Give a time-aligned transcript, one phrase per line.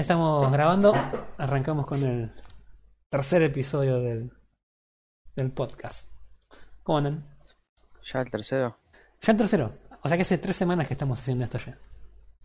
[0.00, 0.92] Estamos grabando.
[1.38, 2.32] Arrancamos con el
[3.08, 4.32] tercer episodio del,
[5.36, 6.08] del podcast.
[6.82, 7.24] ¿Cómo andan?
[8.12, 8.76] Ya el tercero.
[9.20, 9.70] Ya el tercero.
[10.02, 11.78] O sea que hace tres semanas que estamos haciendo esto ya.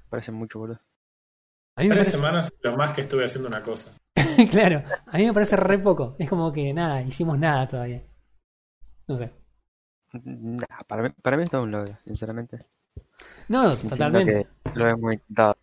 [0.09, 0.79] Parece mucho, boludo.
[1.75, 2.17] A mí me Tres parece...
[2.17, 3.93] semanas lo más que estuve haciendo una cosa.
[4.51, 6.15] claro, a mí me parece re poco.
[6.19, 8.01] Es como que nada, hicimos nada todavía.
[9.07, 9.33] No sé.
[10.13, 12.67] Nah, para, mí, para mí es todo un logro, sinceramente.
[13.47, 14.47] No, totalmente.
[14.75, 15.57] lo hemos intentado.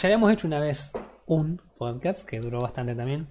[0.00, 0.92] Ya habíamos hecho una vez
[1.26, 3.28] un podcast que duró bastante también.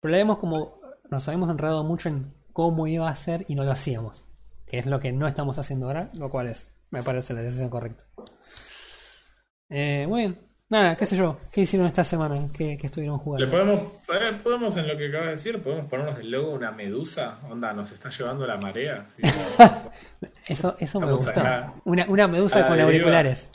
[0.00, 0.80] Pero le habíamos como.
[1.10, 4.24] Nos habíamos enredado mucho en cómo iba a ser y no lo hacíamos.
[4.66, 7.70] Que es lo que no estamos haciendo ahora, lo cual es, me parece la decisión
[7.70, 8.04] correcta.
[9.70, 10.34] Eh, bueno,
[10.68, 11.38] nada, qué sé yo.
[11.52, 12.48] ¿Qué hicieron esta semana?
[12.52, 13.50] ¿Qué, qué estuvieron Le jugando?
[13.50, 13.78] podemos,
[14.12, 17.38] eh, podemos, en lo que acabas de decir, podemos ponernos el logo una medusa.
[17.48, 19.06] Onda, nos está llevando la marea.
[19.14, 19.22] Sí,
[20.48, 21.74] Eso, eso me Estamos acá.
[21.84, 23.52] Una, una medusa con auriculares.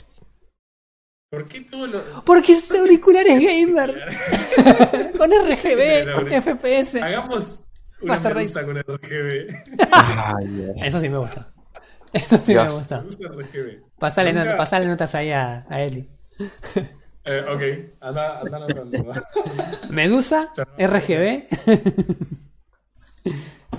[1.34, 2.24] ¿Por qué todo lo.?
[2.24, 4.06] Porque es auriculares gamer.
[5.16, 7.02] con RGB, FPS.
[7.02, 7.62] Hagamos
[8.00, 9.48] una medusa con RGB.
[10.84, 11.50] Eso sí me gusta.
[12.12, 12.66] Eso sí Dios.
[12.66, 13.00] me gusta.
[13.02, 13.82] Medusa RGB.
[13.98, 16.08] Pasale, Nunca- not- pasale notas ahí a, a Eli.
[17.26, 17.62] Eh, ok,
[18.02, 18.42] anda.
[19.88, 20.50] Medusa.
[20.78, 21.46] RGB.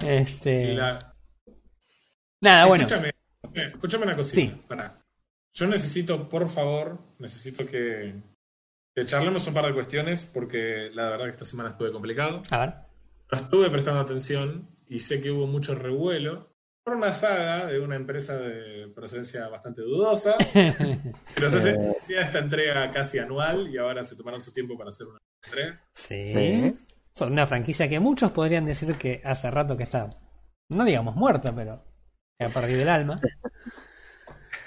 [0.03, 0.73] este.
[0.73, 0.97] La-
[2.41, 2.85] Nada, bueno.
[2.85, 3.09] Escúchame,
[3.53, 4.35] eh, escúchame una cosita.
[4.35, 4.61] Sí.
[4.67, 4.97] Pará.
[5.55, 8.13] Yo necesito, por favor, necesito que,
[8.95, 12.43] que charlemos un par de cuestiones porque la verdad que esta semana estuve complicado.
[12.51, 12.73] A ver.
[13.31, 16.51] No estuve prestando atención y sé que hubo mucho revuelo
[16.83, 20.35] por una saga de una empresa de procedencia bastante dudosa.
[20.53, 21.95] que nos hace Eh.
[21.99, 25.81] hacía esta entrega casi anual y ahora se tomaron su tiempo para hacer una entrega.
[25.95, 26.33] sí.
[26.33, 26.75] Sí.
[27.17, 30.09] Son una franquicia que muchos podrían decir que hace rato que está.
[30.69, 31.81] No digamos muerta, pero.
[32.37, 33.15] que ha perdido el alma.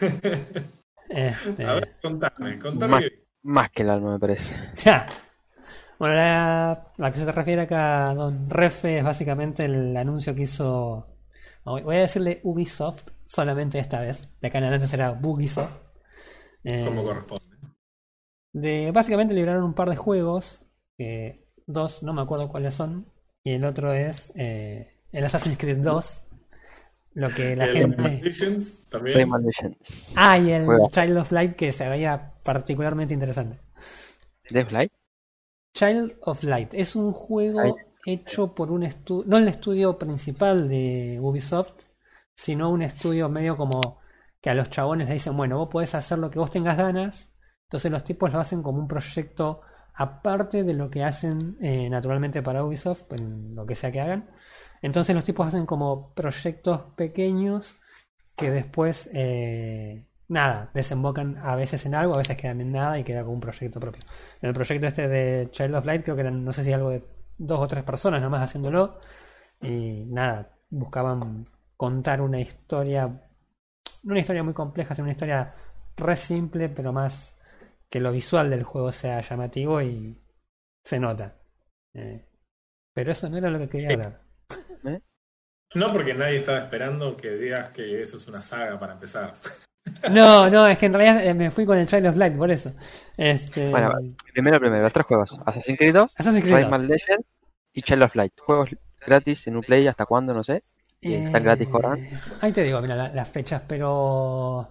[1.09, 2.91] Este, A ver, contame, contame.
[2.93, 4.55] Más- que- Más que el alma, me parece.
[4.85, 5.07] Ya.
[5.99, 10.43] Bueno, la, la que se te refiere acá, Don Refe, es básicamente el anuncio que
[10.43, 11.17] hizo.
[11.65, 14.23] Voy a decirle Ubisoft solamente esta vez.
[14.41, 15.77] De acá en adelante será Bugisoft.
[16.65, 17.45] Eh, como corresponde.
[18.53, 20.63] de básicamente liberaron un par de juegos.
[20.97, 23.13] Que dos, no me acuerdo cuáles son.
[23.45, 26.23] Y el otro es eh, el Assassin's Creed 2.
[27.15, 28.23] Lo que la El gente.
[28.89, 29.31] También.
[30.15, 30.89] Ah, y el Juega.
[30.91, 33.61] Child of Light que se veía particularmente interesante.
[34.51, 34.93] Deathlight.
[35.75, 37.77] Child of Light es un juego
[38.07, 41.85] hecho por un estudio, no el estudio principal de Ubisoft,
[42.35, 44.01] sino un estudio medio como
[44.41, 47.29] que a los chabones le dicen, bueno, vos podés hacer lo que vos tengas ganas,
[47.65, 49.61] entonces los tipos lo hacen como un proyecto
[49.99, 54.31] aparte de lo que hacen eh, naturalmente para Ubisoft, en lo que sea que hagan.
[54.81, 57.77] Entonces los tipos hacen como proyectos pequeños
[58.37, 63.03] que después, eh, nada, desembocan a veces en algo, a veces quedan en nada y
[63.05, 64.05] queda como un proyecto propio.
[64.41, 66.91] En el proyecto este de Child of Light creo que eran, no sé si algo
[66.91, 67.03] de
[67.37, 69.01] dos o tres personas nomás haciéndolo.
[69.61, 71.45] Y nada, buscaban
[71.77, 73.09] contar una historia,
[74.05, 75.55] no una historia muy compleja, sino una historia
[75.97, 77.35] re simple, pero más
[77.91, 80.21] que lo visual del juego sea llamativo y
[80.85, 81.37] se nota.
[81.95, 82.25] Eh,
[82.95, 84.21] pero eso no era lo que quería hablar.
[85.75, 89.33] No porque nadie estaba esperando que digas que eso es una saga para empezar.
[90.13, 92.51] No, no, es que en realidad eh, me fui con el Child of Light, por
[92.51, 92.73] eso.
[93.17, 93.91] Este, Bueno,
[94.35, 95.35] Primero, primero, los tres juegos.
[95.47, 96.63] Assassin's Creed 2, Assassin's Creed 2.
[96.65, 97.27] Rayman Legends
[97.73, 98.33] y Child of Light.
[98.39, 98.69] Juegos
[99.05, 100.63] gratis en un play hasta cuándo, no sé.
[101.01, 101.99] Y están gratis cobran.
[102.05, 104.69] Eh, Ahí te digo, mira, la- las fechas, pero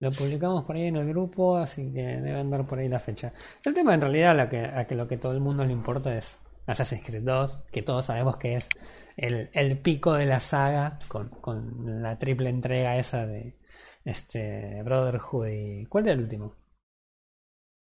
[0.00, 3.32] lo publicamos por ahí en el grupo, así que debe andar por ahí la fecha.
[3.64, 6.16] El tema en realidad lo que, a que lo que todo el mundo le importa
[6.16, 8.68] es Assassin's Creed 2, que todos sabemos que es
[9.16, 13.56] el, el pico de la saga con, con la triple entrega esa de
[14.04, 15.86] este Brotherhood y...
[15.86, 16.54] ¿Cuál era el último?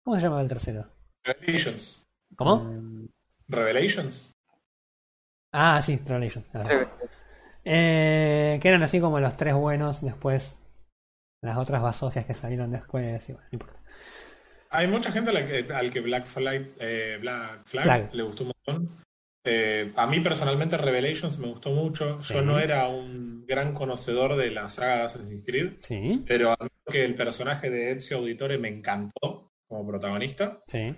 [0.03, 0.87] ¿Cómo se llamaba el tercero?
[1.25, 2.07] Revelations.
[2.37, 2.63] ¿Cómo?
[2.63, 3.07] Mm,
[3.49, 4.33] Revelations.
[5.51, 6.45] Ah, sí, Revelation.
[6.53, 6.87] la verdad.
[6.87, 7.17] creo que-
[7.69, 10.56] Eh, que eran así como los tres buenos, después
[11.47, 13.79] las otras basofias que salieron después, y bueno, no importa.
[14.69, 18.09] Hay mucha gente a la que- al que Black Flag, eh, Black Flag, Flag.
[18.13, 18.97] le gustó un montón.
[19.49, 22.19] Eh, a mí personalmente Revelations me gustó mucho.
[22.19, 26.57] Yo no era un gran conocedor de la saga de Assassin's Creed, Sí, pero a
[26.61, 30.59] mí que el personaje de Ezio Auditore me encantó como protagonista.
[30.67, 30.93] sí.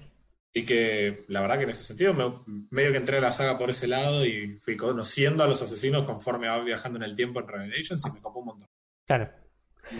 [0.52, 2.34] Y que la verdad que en ese sentido me-
[2.72, 6.06] medio que entré a la saga por ese lado y fui conociendo a los asesinos
[6.06, 8.68] conforme va viajando en el tiempo en Revelations y me copó un montón.
[9.06, 9.30] Claro.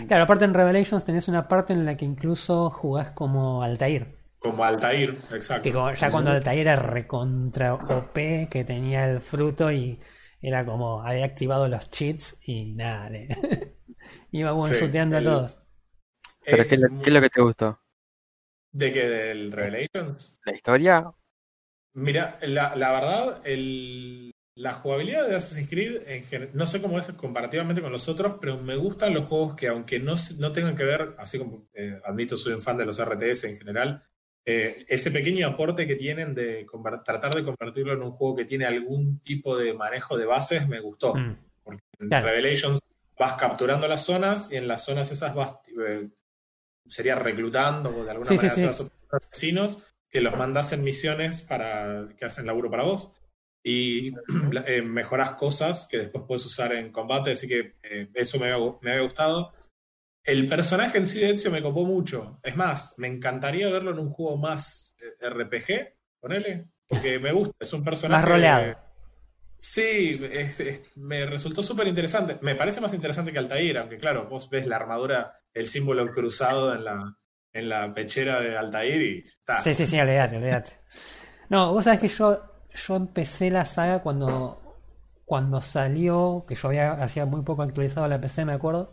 [0.08, 4.18] Claro, aparte en Revelations tenés una parte en la que incluso jugás como Altair.
[4.38, 5.64] Como Altair, exacto.
[5.64, 10.00] Que como- ya cuando Altair era recontra OP, que tenía el fruto y
[10.40, 13.28] era como había activado los cheats y nada, le-
[14.32, 15.58] iba one Sí, a todos.
[16.44, 17.80] ¿Pero Es qué, es lo- muy- qué es lo que te gustó?
[18.72, 20.40] ¿De que ¿Del Revelations?
[20.44, 21.10] La historia,
[21.94, 27.10] Mira, la, la verdad, el, la jugabilidad de Assassin's Creed, en no sé cómo es
[27.12, 30.84] comparativamente con los otros, pero me gustan los juegos que, aunque no, no tengan que
[30.84, 34.04] ver, así como eh, admito, soy un fan de los RTS en general,
[34.44, 36.66] eh, ese pequeño aporte que tienen de
[37.06, 40.80] tratar de convertirlo en un juego que tiene algún tipo de manejo de bases me
[40.80, 41.14] gustó.
[41.14, 41.36] Mm.
[41.64, 42.26] Porque en Claro.
[42.26, 42.80] Revelations
[43.18, 45.54] vas capturando las zonas y en las zonas esas vas,
[45.86, 46.06] eh,
[46.86, 48.90] sería reclutando de alguna Sí, sí, manera sí.
[49.10, 53.14] asesinos que los mandas en misiones para que hacen laburo para vos
[53.62, 54.08] y
[54.66, 58.72] eh, mejoras cosas que después puedes usar en combate, así que eh, eso me había,
[58.80, 59.52] me había gustado.
[60.22, 62.38] El personaje en sí de Ezio me copó mucho.
[62.42, 67.54] Es más, me encantaría verlo en un juego más eh, RPG, ponele, porque me gusta,
[67.58, 68.22] es un personaje...
[68.22, 68.76] Más roleado.
[69.56, 72.38] Sí, es- es- me resultó súper interesante.
[72.42, 76.74] Me parece más interesante que Altair, aunque claro, vos ves la armadura, el símbolo cruzado
[76.74, 77.16] en la,
[77.52, 79.56] en la pechera de Altair y está.
[79.56, 80.72] Sí, sí, sí, olvídate, olvídate.
[81.50, 82.42] No, vos sabés que yo,
[82.74, 84.60] yo empecé la saga cuando,
[85.24, 88.92] cuando salió, que yo había hacía muy poco actualizado la PC, me acuerdo,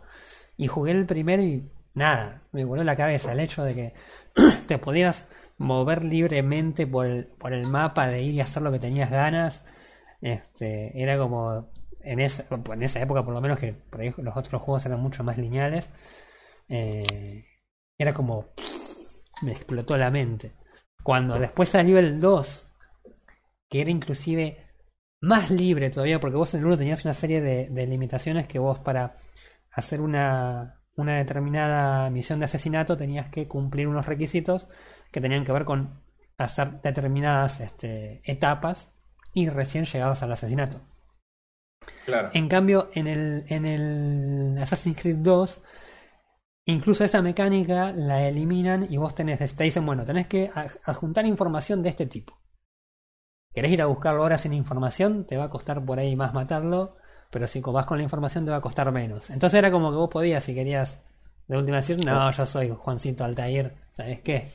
[0.56, 3.94] y jugué el primero y nada, me voló la cabeza el hecho de que
[4.66, 5.26] te podías
[5.58, 9.64] mover libremente por el, por el mapa, de ir y hacer lo que tenías ganas.
[10.20, 11.70] Este, era como
[12.00, 15.00] en esa, en esa época por lo menos que por ahí los otros juegos eran
[15.00, 15.90] mucho más lineales.
[16.68, 17.44] eh,
[17.98, 18.46] era como
[19.42, 20.52] me explotó la mente.
[21.02, 22.67] Cuando después salió el 2,
[23.68, 24.66] que era inclusive
[25.20, 28.58] más libre todavía, porque vos en el 1 tenías una serie de, de limitaciones que
[28.58, 29.16] vos para
[29.70, 34.68] hacer una, una determinada misión de asesinato tenías que cumplir unos requisitos
[35.12, 36.02] que tenían que ver con
[36.36, 38.90] hacer determinadas este, etapas
[39.32, 40.80] y recién llegabas al asesinato.
[42.04, 42.30] Claro.
[42.32, 45.62] En cambio, en el, en el Assassin's Creed 2,
[46.66, 50.50] incluso esa mecánica la eliminan y vos tenés, te dicen, bueno, tenés que
[50.84, 52.36] adjuntar información de este tipo.
[53.58, 55.24] ¿Querés ir a buscarlo ahora sin información?
[55.26, 56.96] Te va a costar por ahí más matarlo,
[57.30, 59.30] pero si vas con la información te va a costar menos.
[59.30, 61.00] Entonces era como que vos podías, si querías,
[61.48, 64.52] de última decir, no, yo soy Juancito Altair, ¿sabes qué?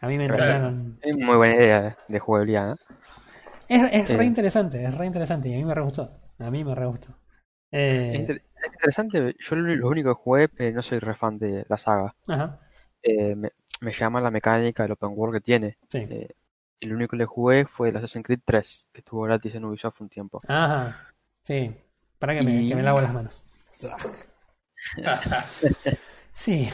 [0.00, 0.54] A mí me Claro.
[0.54, 1.02] entregaron...
[1.02, 2.72] es muy buena idea de, jugabilidad.
[2.72, 2.76] ¿eh?
[3.68, 4.14] Es, es Sí.
[4.16, 6.10] re interesante, es re interesante y a mí me re gustó.
[6.38, 7.16] A mí me re gustó.
[7.72, 11.14] Eh, Es, inter- es interesante, yo lo, lo único que jugué, eh, no soy re
[11.14, 12.14] fan de la saga.
[12.28, 12.60] ajá,
[13.02, 13.50] Eh, me,
[13.82, 15.78] me llama la mecánica del open world que tiene.
[15.88, 16.14] sí.
[16.82, 20.00] Lo único que le jugué fue el Assassin's Creed 3, que estuvo gratis en Ubisoft
[20.00, 20.40] un tiempo.
[20.48, 21.12] Ajá,
[21.42, 21.74] sí.
[22.18, 23.42] Para que me, Y- que me lavo las manos.
[26.32, 26.70] Sí,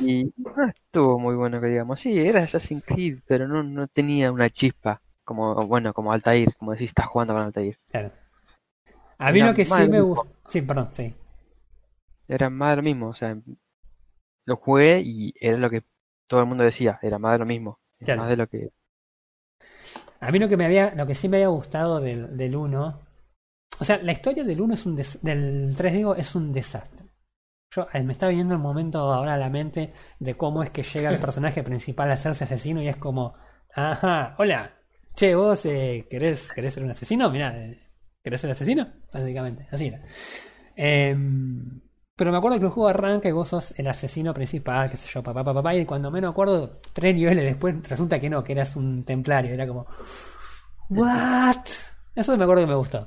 [0.00, 2.00] Y no estuvo muy bueno que digamos.
[2.00, 5.00] Sí, era Assassin's Creed, pero no, no tenía una chispa.
[5.24, 7.78] Como, bueno, como Altair, como decís, estás jugando con Altair.
[7.90, 8.10] claro.
[9.18, 10.28] A mí Era lo que sí me lo gusta.
[10.48, 11.14] Sí, perdón, sí.
[12.28, 13.36] Era más de lo mismo, o sea,
[14.46, 15.82] lo jugué y era lo que
[16.28, 17.78] todo el mundo decía, era más de lo mismo.
[18.00, 18.20] Claro.
[18.22, 18.70] Más de lo que...
[20.20, 23.00] A mí lo que me había, lo que sí me había gustado del, del 1.
[23.80, 27.06] O sea, la historia del 1 es un des- del 3 digo, es un desastre.
[27.74, 30.82] Yo eh, me está viniendo el momento ahora a la mente de cómo es que
[30.82, 33.34] llega el personaje principal a hacerse asesino y es como,
[33.74, 34.72] ajá, hola,
[35.14, 37.78] che, vos eh, querés, querés ser un asesino, mirá, eh,
[38.22, 38.88] ¿querés ser asesino?
[39.12, 40.00] Básicamente, así era.
[40.76, 41.80] Em,
[42.18, 45.08] pero me acuerdo que el juego arranca y vos sos el asesino principal, qué sé
[45.08, 48.52] yo, papá, papá, papá, y cuando menos acuerdo, tres niveles después resulta que no, que
[48.52, 49.86] eras un templario, era como,
[50.90, 51.64] ¿what?
[52.14, 53.06] Eso me acuerdo que me gustó.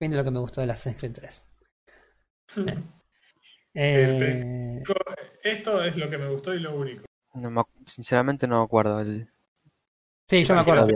[0.00, 1.44] Fin de lo que me gustó de la Assassin's Creed 3.
[3.74, 4.82] Eh,
[5.42, 7.04] Esto es lo que me gustó y lo único.
[7.34, 9.00] No me ac- sinceramente no me acuerdo.
[9.00, 9.28] El...
[10.28, 10.86] sí, yo me acuerdo.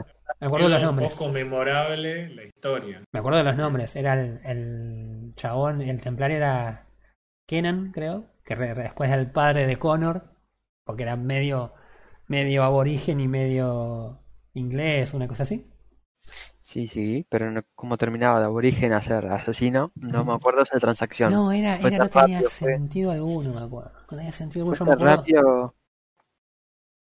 [0.40, 1.12] Me acuerdo de los nombres.
[1.12, 3.02] Un poco memorable la historia.
[3.12, 3.96] Me acuerdo de los nombres.
[3.96, 6.85] Era el, el chabón, el templario era
[7.46, 8.24] Kenan, creo.
[8.44, 10.24] Que después era el padre de Connor.
[10.84, 11.72] Porque era medio,
[12.28, 14.20] medio aborigen y medio
[14.54, 15.66] inglés, una cosa así.
[16.62, 20.78] Sí, sí, pero no, como terminaba de aborigen a ser asesino, no me acuerdo esa
[20.80, 21.32] transacción.
[21.32, 22.72] No, era, era no tenía rápido, fue.
[22.72, 23.92] sentido alguno, me acuerdo.
[24.10, 24.76] No tenía sentido alguno.
[24.76, 25.16] Yo me acuerdo.
[25.16, 25.74] rápido.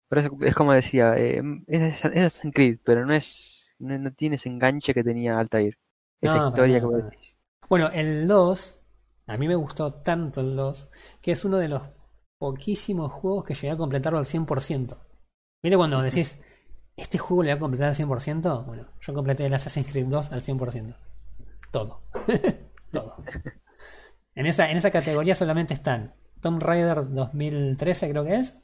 [0.07, 4.11] Pero es, es como decía, eh, es, es Assassin's Creed, pero no es, no, no
[4.11, 5.77] tiene ese enganche que tenía Altair.
[6.21, 7.37] Esa historia que vos decís.
[7.69, 8.78] Bueno, el 2,
[9.29, 10.89] a mí me gustó tanto el 2,
[11.21, 11.83] que es uno de los
[12.39, 14.97] poquísimos juegos que llegué a completarlo al 100%.
[15.61, 16.39] ¿Viste cuando decís,
[16.97, 18.65] este juego le voy a completar al 100%?
[18.65, 20.95] Bueno, yo completé el Assassin's Creed 2 al 100%.
[21.71, 22.01] Todo.
[22.91, 23.15] Todo.
[24.33, 28.55] En esa, en esa categoría solamente están Tomb Raider 2013, creo que es,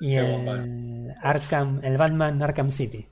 [0.00, 3.08] y Qué el Arkham, el Batman Arkham City.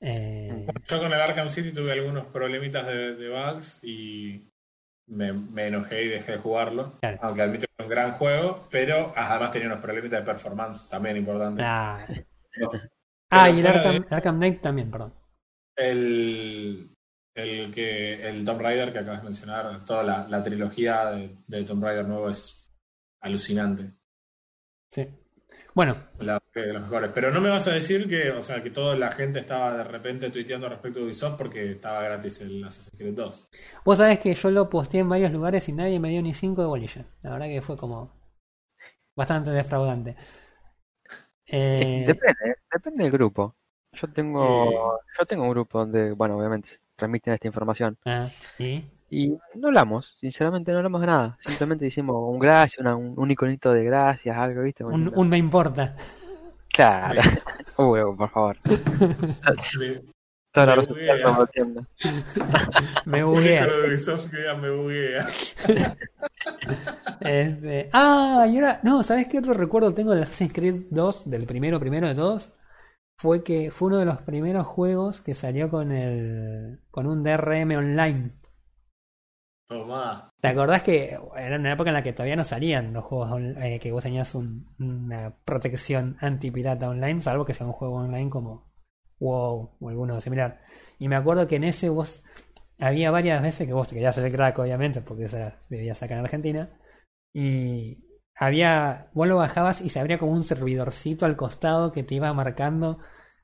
[0.00, 4.50] Eh, Yo con el Arkham City tuve algunos problemitas de, de bugs y
[5.06, 6.92] me, me enojé y dejé de jugarlo.
[7.00, 7.18] Claro.
[7.22, 11.16] Aunque admito que es un gran juego, pero además tenía unos problemas de performance también
[11.16, 11.64] importantes.
[11.66, 12.06] Ah,
[13.30, 15.12] Ah, y el Arkham, de- Arkham Knight también, perdón.
[15.76, 16.88] El,
[17.34, 21.64] el que el Tomb Raider que acabas de mencionar, toda la, la trilogía de, de
[21.64, 22.72] Tomb Raider nuevo es
[23.20, 23.90] alucinante.
[24.90, 25.08] Sí.
[25.74, 27.10] Bueno, La de los mejores.
[27.12, 29.84] Pero no me vas a decir que, o sea, que toda la gente estaba de
[29.84, 33.50] repente tuiteando respecto de Ubisoft porque estaba gratis el Assassin's Creed 2.
[33.84, 36.60] vos sabés que yo lo posteé en varios lugares y nadie me dio ni 5
[36.62, 37.04] de bolilla.
[37.22, 38.12] La verdad que fue como
[39.16, 40.16] bastante defraudante.
[41.46, 42.54] Eh, Depende, ¿eh?
[42.72, 43.54] depende del grupo.
[43.92, 47.98] Yo tengo, yo tengo un grupo donde, bueno, obviamente transmiten esta información.
[48.06, 48.82] ah, ¿y?
[49.10, 51.36] Y no hablamos, sinceramente no hablamos de nada.
[51.40, 54.82] Simplemente hicimos un gracias, una- un, un iconito de gracias, algo, ¿viste?
[54.84, 55.94] Un, Bueno, un me importa.
[56.72, 57.20] Claro.
[57.78, 58.56] Uy, por favor.
[59.78, 60.02] Me-
[60.52, 61.14] Toda la Me razón buguea.
[63.06, 63.66] Me un buguea.
[63.66, 65.26] de me buguea.
[67.20, 71.46] Este, ah, y ahora, no, ¿sabes qué otro recuerdo tengo del Assassin's Creed 2, del
[71.46, 72.52] primero, primero de todos?
[73.18, 77.76] Fue que fue uno de los primeros juegos que salió con el con un DRM
[77.76, 78.32] online.
[80.40, 83.78] ¿Te acordás que era una época en la que todavía no salían los juegos eh,
[83.80, 88.70] que vos tenías un- una protección anti-pirata online, salvo que sea un juego online como
[89.20, 90.60] WoW o alguno similar?
[90.98, 92.22] Y me acuerdo que en ese vos
[92.80, 96.20] había varias veces que vos te querías hacer crack, obviamente, porque esa vivías acá en
[96.22, 96.70] Argentina.
[97.34, 98.04] Y
[98.36, 102.32] había, vos lo bajabas y se abría como un servidorcito al costado que te iba
[102.34, 103.00] marcando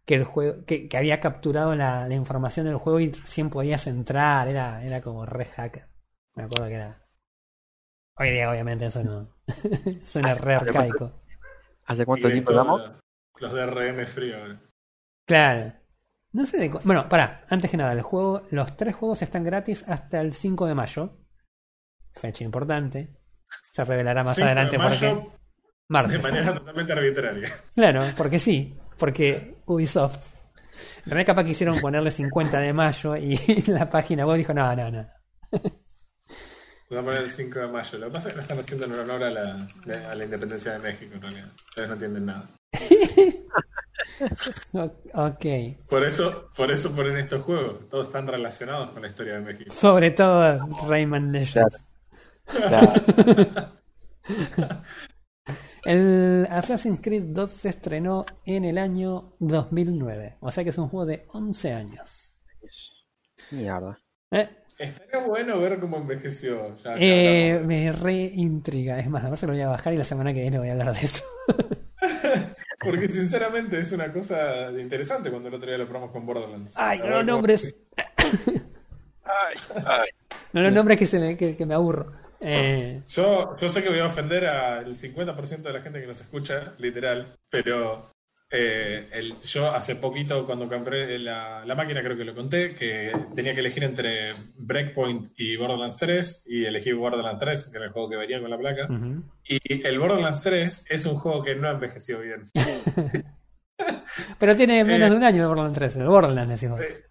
[0.07, 3.87] que el juego, que, que había capturado la, la información del juego y recién podías
[3.89, 5.90] entrar, era, era como re hacker.
[6.41, 7.03] Me acuerdo que era.
[8.17, 9.29] Hoy día obviamente eso no.
[10.05, 11.23] Suena re arcaico.
[11.87, 13.01] ¿Hace cuánto tiempo lo-
[13.39, 14.61] Los DRM frío ahora.
[15.27, 15.73] Claro.
[16.33, 19.85] No sé de Bueno, pará, antes que nada, el juego, los tres juegos están gratis
[19.89, 21.17] hasta el 5 de mayo.
[22.13, 23.17] Fecha importante.
[23.73, 25.29] Se revelará más 5 de adelante por qué.
[25.89, 26.13] Martes.
[26.13, 27.49] De manera totalmente arbitraria.
[27.75, 28.77] Claro, porque sí.
[28.99, 30.19] Porque Ubisoft.
[31.05, 34.91] En realidad capaz quisieron ponerle 50 de mayo y la página web dijo, no, no,
[34.91, 35.07] no.
[36.91, 37.99] Vamos a poner el 5 de mayo.
[37.99, 39.67] Lo que pasa es que lo están haciendo en honor a la,
[40.11, 41.49] a la independencia de México, en realidad.
[41.69, 42.51] Ustedes no entienden nada.
[45.15, 45.47] Ok.
[45.89, 47.89] Por eso, por eso ponen estos juegos.
[47.89, 49.71] Todos están relacionados con la historia de México.
[49.71, 51.83] Sobre todo Rayman Legends.
[52.45, 52.93] Claro.
[55.85, 60.37] El Assassin's Creed 2 se estrenó en el año 2009.
[60.41, 62.35] O sea que es un juego de 11 años.
[63.51, 63.99] Mierda.
[64.31, 64.60] ¿Eh?
[64.81, 66.75] Estaría bueno ver cómo envejeció.
[66.77, 68.99] Ya Eh, me re intriga.
[68.99, 70.69] Es más, a ver si lo voy a bajar y la semana que viene voy
[70.69, 71.23] a hablar de eso.
[72.83, 76.73] Porque sinceramente es una cosa interesante cuando el otro día lo probamos con Borderlands.
[76.77, 77.77] Ay, no ver lo cómo- nombres.
[80.53, 82.13] No lo nombres que, se me, que, que me aburro.
[82.41, 86.21] Eh, Yo, yo sé que voy a ofender al 50% de la gente que nos
[86.21, 88.11] escucha, literal, pero
[88.51, 93.13] eh, el- yo hace poquito cuando compré la, la máquina, creo que lo conté, que
[93.35, 97.93] tenía que elegir entre Breakpoint y Borderlands 3, y elegí Borderlands 3, que era el
[97.93, 98.89] juego que venía con la placa.
[99.45, 102.43] Y el Borderlands 3 es un juego que no envejeció bien.
[104.39, 105.11] Pero tiene menos Eh.
[105.11, 105.97] de un año el Borderlands 3.
[105.97, 106.63] El Borderlands.
[106.63, 107.05] Eh,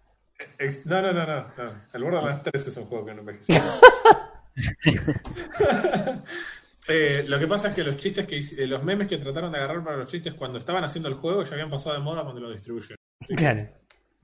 [0.58, 1.72] ex- No, no, no, no, no.
[1.92, 3.56] El Borderlands 3 es un juego que no envejeció.
[6.92, 9.52] Eh, lo que pasa es que los chistes que hice- eh, los memes que trataron
[9.52, 12.22] de agarrar para los chistes cuando estaban haciendo el juego ya habían pasado de moda
[12.24, 12.96] cuando lo distribuyeron.
[13.36, 13.68] Claro.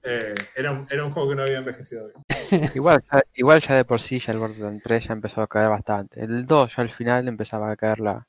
[0.03, 2.25] Eh, era, un, era un juego que no había envejecido bien.
[2.75, 5.69] Igual, ya- igual ya de por sí ya el Borderlands 3 ya empezó a caer
[5.69, 6.21] bastante.
[6.21, 8.27] El 2 ya al final empezaba a caer la,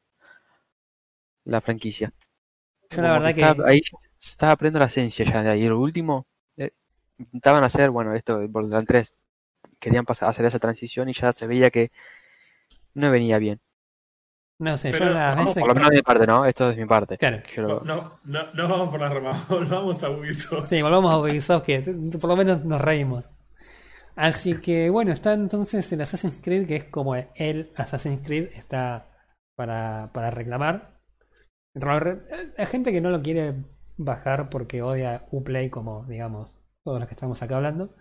[1.46, 2.12] la franquicia.
[2.89, 3.41] Yo la Como verdad que.
[3.41, 3.82] estaba- ahí
[4.20, 5.65] se estaba perdiendo la esencia ya de ahí.
[5.65, 6.25] El último
[6.58, 6.72] eh,
[7.20, 9.13] intentaban hacer, bueno, esto de Borderlands 3.
[9.79, 11.89] Querían pasar, hacer esa transición y ya se veía que
[12.96, 13.60] no venía bien.
[14.59, 15.61] No sé, yo Pero, las vamos, veces.
[15.61, 16.45] Por lo menos de mi parte, ¿no?
[16.45, 17.17] Esto es de mi parte.
[17.17, 17.81] Claro.
[17.85, 20.67] No, no, no vamos por las ramas, volvamos a Ubisoft.
[20.67, 23.25] Sí, volvamos a Ubisoft que por lo menos nos reímos.
[24.15, 29.05] Así que bueno, está entonces el Assassin's Creed, que es como el Assassin's Creed, está
[29.55, 30.97] para, para reclamar.
[32.57, 33.53] Hay gente que no lo quiere
[33.97, 37.95] bajar porque odia Uplay, como digamos todos los que estamos acá hablando.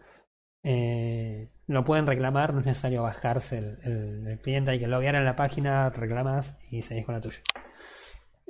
[0.68, 5.14] Eh, lo pueden reclamar, no es necesario bajarse el, el- el cliente, hay que loguear
[5.14, 7.38] en la página, reclamas y seguís con la tuya.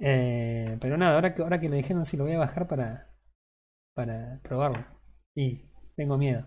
[0.01, 3.11] Eh, pero nada, ahora que, ahora que le dijeron si lo voy a bajar para,
[3.95, 4.85] para probarlo.
[5.35, 6.47] Y tengo miedo.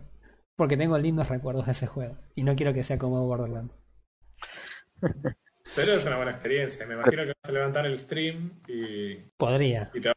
[0.56, 2.18] Porque tengo lindos recuerdos de ese juego.
[2.36, 3.78] Y no quiero que sea como Borderlands.
[5.76, 6.86] Pero es una buena experiencia.
[6.88, 9.92] Me imagino que vas a levantar el stream y, Podría.
[9.94, 10.10] y te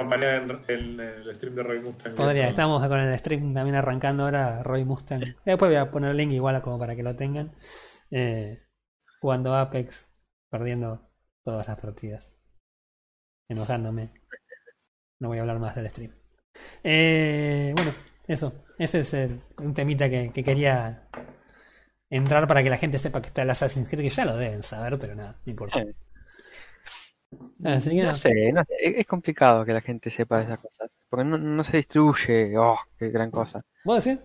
[0.00, 2.14] acompañar en, en el stream de Roy Mustang.
[2.14, 2.48] Podría.
[2.48, 4.62] Estamos con el stream también arrancando ahora.
[4.62, 5.20] Roy Mustang.
[5.44, 7.52] Después voy a poner el link igual como para que lo tengan.
[8.10, 8.62] Eh,
[9.20, 10.06] jugando Apex,
[10.50, 11.10] perdiendo
[11.44, 12.36] todas las partidas.
[13.48, 14.12] Enojándome.
[15.20, 16.12] No voy a hablar más del stream.
[16.82, 17.92] Eh, bueno,
[18.26, 18.64] eso.
[18.78, 21.08] Ese es el, un temita que, que quería
[22.08, 24.62] entrar para que la gente sepa que está el Assassin's Creed, que ya lo deben
[24.62, 25.84] saber, pero nada, no importa.
[27.64, 30.90] Así que No sé, no sé, es es complicado que la gente sepa esas cosas.
[31.08, 32.56] Porque no, no se distribuye.
[32.58, 33.62] Oh, qué gran cosa.
[33.84, 34.20] ¿Vos decís?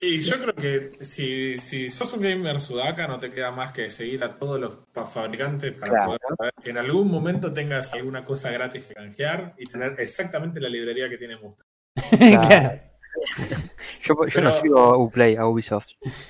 [0.00, 3.90] Y yo creo que si, si sos un gamer sudaca, no te queda más que
[3.90, 4.78] seguir a todos los
[5.10, 6.06] fabricantes para Claro.
[6.06, 10.60] poder saber que en algún momento tengas alguna cosa gratis que canjear y tener exactamente
[10.60, 11.66] la librería que tiene Mustang.
[12.48, 12.80] claro.
[14.04, 15.86] Yo, yo no sigo a Uplay, a Ubisoft.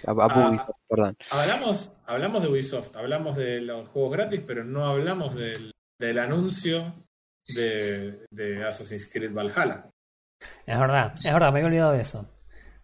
[0.07, 0.49] A, a Ah.
[0.49, 1.17] Ubisoft, perdón.
[1.31, 6.95] Hablamos, hablamos de Ubisoft, hablamos de los juegos gratis, pero no hablamos del, del anuncio
[7.57, 9.91] de, de Assassin's Creed Valhalla.
[10.67, 12.29] Es verdad, es verdad, me había olvidado de eso.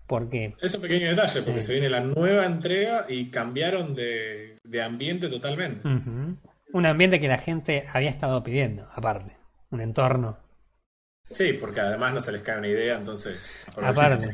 [0.07, 1.67] Porque, Es un pequeño detalle, porque Sí.
[1.69, 5.89] se viene la nueva entrega y cambiaron de, de ambiente totalmente.
[5.89, 9.37] un ambiente que la gente había estado pidiendo, aparte.
[9.71, 10.39] Un entorno.
[11.28, 13.52] Sí, porque además no se les cae una idea, entonces.
[13.76, 14.31] Aparte.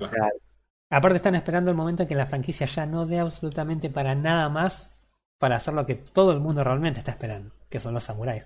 [0.90, 4.48] Aparte están esperando el momento en que la franquicia ya no dé absolutamente para nada
[4.48, 4.98] más
[5.38, 8.44] para hacer lo que todo el mundo realmente está esperando, que son los samuráis.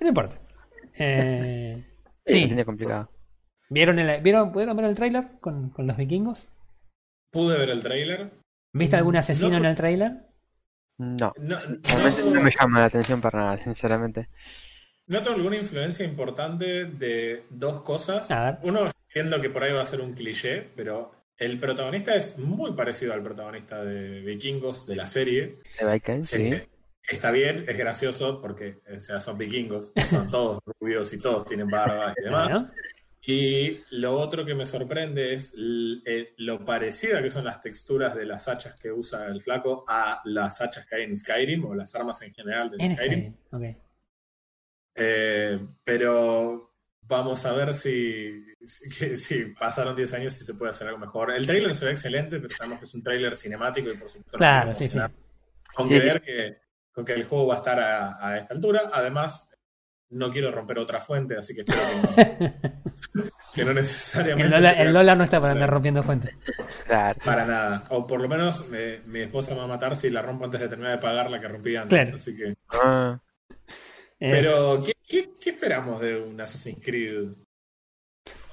[0.00, 0.36] No importa.
[0.98, 1.84] Eh,
[2.26, 3.08] Sí, sí, complicado.
[3.68, 6.48] ¿vieron el, ¿vieron, ¿pudieron ver el tráiler con, con los vikingos?
[7.30, 8.30] Pude ver el tráiler.
[8.72, 10.12] ¿Viste algún asesino No, en el tráiler?
[10.98, 14.28] No, No, realmente no- no me llama la atención para nada, sinceramente.
[15.06, 18.30] Noto alguna influencia importante de dos cosas.
[18.30, 18.58] A ver.
[18.62, 22.72] Uno, entiendo que por ahí va a ser un cliché, pero el protagonista es muy
[22.72, 25.58] parecido al protagonista de Vikingos de la serie.
[25.78, 26.42] De Vikings, sí.
[26.42, 26.68] Eh,
[27.08, 31.68] Está bien, es gracioso porque o sea, son vikingos, son todos rubios y todos tienen
[31.68, 32.48] barba y demás.
[32.48, 32.70] Bueno,
[33.22, 38.24] Y lo otro que me sorprende es eh, lo parecida que son las texturas de
[38.24, 41.94] las hachas que usa el flaco a las hachas que hay en Skyrim o las
[41.94, 43.34] armas en general de en Skyrim.
[44.96, 46.72] Eh, pero
[47.02, 51.32] vamos a ver si, si, si pasaron 10 años y se puede hacer algo mejor.
[51.32, 54.38] El trailer se ve excelente, pero sabemos que es un trailer cinemático y por supuesto
[54.38, 54.98] Claro, sí, sí.
[55.74, 56.58] Con creer que,
[56.92, 58.90] con que el juego va a estar a, a esta altura.
[58.92, 59.50] Además,
[60.10, 61.82] no quiero romper otra fuente, así que espero
[62.14, 62.52] que
[63.14, 64.44] no, que no necesariamente.
[64.44, 66.34] El dólar, sea el dólar no está para andar rompiendo fuentes.
[66.86, 67.18] Claro.
[67.24, 67.82] Para nada.
[67.90, 70.60] O por lo menos eh, mi esposa me va a matar si la rompo antes
[70.60, 72.00] de terminar de pagar la que rompí antes.
[72.00, 72.16] Claro.
[72.16, 72.54] Así que.
[72.68, 73.18] Ah,
[74.18, 77.28] Pero, ¿qué, qué, qué esperamos de un Assassin's Creed?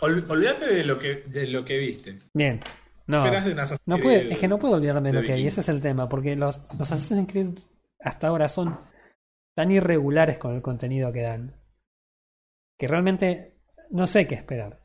[0.01, 2.17] Ol- olvídate de lo que de lo que viste.
[2.33, 2.61] bien.
[3.05, 4.03] No, ¿Qué esperas de un no Creed?
[4.03, 5.47] puede, es que no puedo olvidarme de de lo que hay.
[5.47, 6.07] Ese es el tema.
[6.07, 7.49] Porque los, los Assassin's Creed
[7.99, 8.77] hasta ahora son
[9.55, 11.55] tan irregulares con el contenido que dan.
[12.79, 13.57] Que realmente
[13.91, 14.81] no sé qué esperar.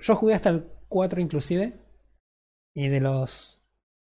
[0.00, 1.80] Yo jugué hasta el 4 inclusive.
[2.74, 3.60] Y de los...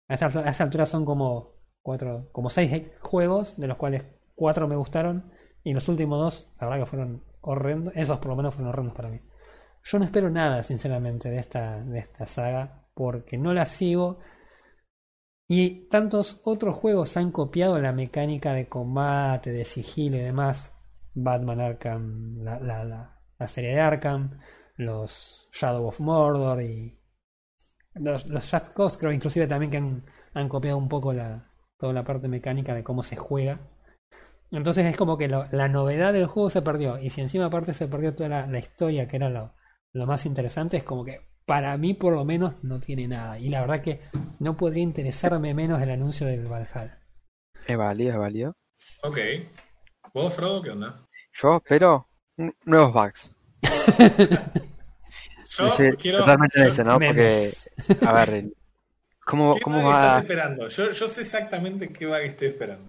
[0.10, 4.68] A esta, a esta altura son como cuatro, como seis juegos, de los cuales cuatro
[4.68, 5.32] me gustaron.
[5.66, 7.92] Y los últimos dos, la verdad que fueron horrendos.
[7.98, 9.20] Esos por lo menos fueron horrendos para mí.
[9.84, 12.88] Yo no espero nada, sinceramente, de esta, de esta saga.
[12.94, 14.20] Porque no la sigo.
[15.48, 20.72] Y tantos otros juegos han copiado la mecánica de combate, de sigilo y demás.
[21.16, 24.40] Batman Arkham, la, la, la, la serie de Arkham,
[24.76, 27.00] los Shadow of Mordor y
[27.96, 32.04] los, los Cause, creo inclusive también que han, han copiado un poco la, toda la
[32.04, 33.60] parte mecánica de cómo se juega.
[34.58, 36.98] Entonces es como que lo- la novedad del juego se perdió.
[37.00, 39.54] Y si encima aparte se perdió toda la, la historia, que era lo,
[39.94, 43.38] lo más interesante, es como que para mí por lo menos no tiene nada.
[43.38, 44.02] Y la verdad que
[44.40, 47.00] no podría interesarme menos el anuncio del Valhalla.
[47.68, 48.54] es válido, es válido.
[49.04, 49.18] Ok.
[50.14, 51.02] ¿Vos, Frodo, qué onda?
[51.42, 52.08] Yo espero
[52.66, 53.30] nuevos bugs.
[55.58, 56.20] Yo Sí, quiero.
[56.20, 57.00] totalmente yo- honesto, ¿no?
[57.00, 57.52] Porque,
[58.06, 58.46] a ver,
[59.26, 60.20] ¿cómo, ¿Qué cómo estás va?
[60.20, 60.68] esperando?
[60.70, 62.88] Yo, yo sé exactamente qué bug estoy esperando.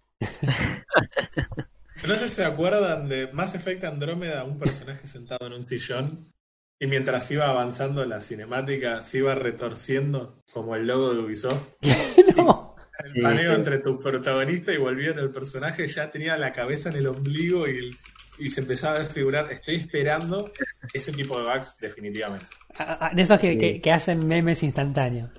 [2.06, 6.32] No sé si se acuerdan de Mass Effect Andrómeda, un personaje sentado en un sillón
[6.78, 11.74] y mientras iba avanzando la cinemática se iba retorciendo como el logo de Ubisoft.
[12.36, 12.74] no.
[13.14, 13.56] El paneo sí.
[13.56, 17.96] entre tu protagonista y volviendo el personaje ya tenía la cabeza en el ombligo y,
[18.38, 19.52] y se empezaba a desfigurar.
[19.52, 20.50] Estoy esperando
[20.94, 22.46] ese tipo de bugs definitivamente.
[22.78, 23.58] A- a- De esos que, Sí.
[23.58, 25.30] que- que hacen memes instantáneos.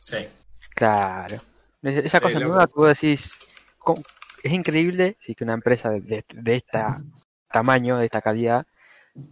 [0.00, 0.28] Sí.
[0.74, 1.36] Claro.
[1.82, 3.30] Es- Esa Sí, cosa nueva, tú decís.
[4.42, 6.78] Es increíble si que una empresa de, de, de este
[7.50, 8.66] tamaño, de esta calidad,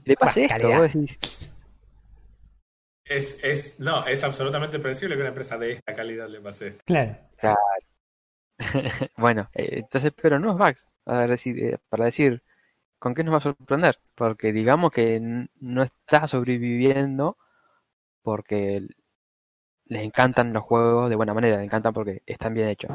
[0.04, 0.54] le pase esto.
[0.54, 0.78] calidad.
[0.78, 1.18] Vos decís,
[3.04, 6.84] Es, es, no, es absolutamente predecible que una empresa de esta calidad le pase esto.
[6.86, 7.16] Claro.
[9.16, 12.42] bueno, eh, entonces, pero no es bugs, para decir, eh, para decir,
[12.98, 13.98] ¿con qué nos va a sorprender?
[14.14, 17.36] Porque digamos que no está sobreviviendo
[18.22, 18.86] porque
[19.86, 22.90] les encantan los juegos de buena manera, les encantan porque están bien hechos.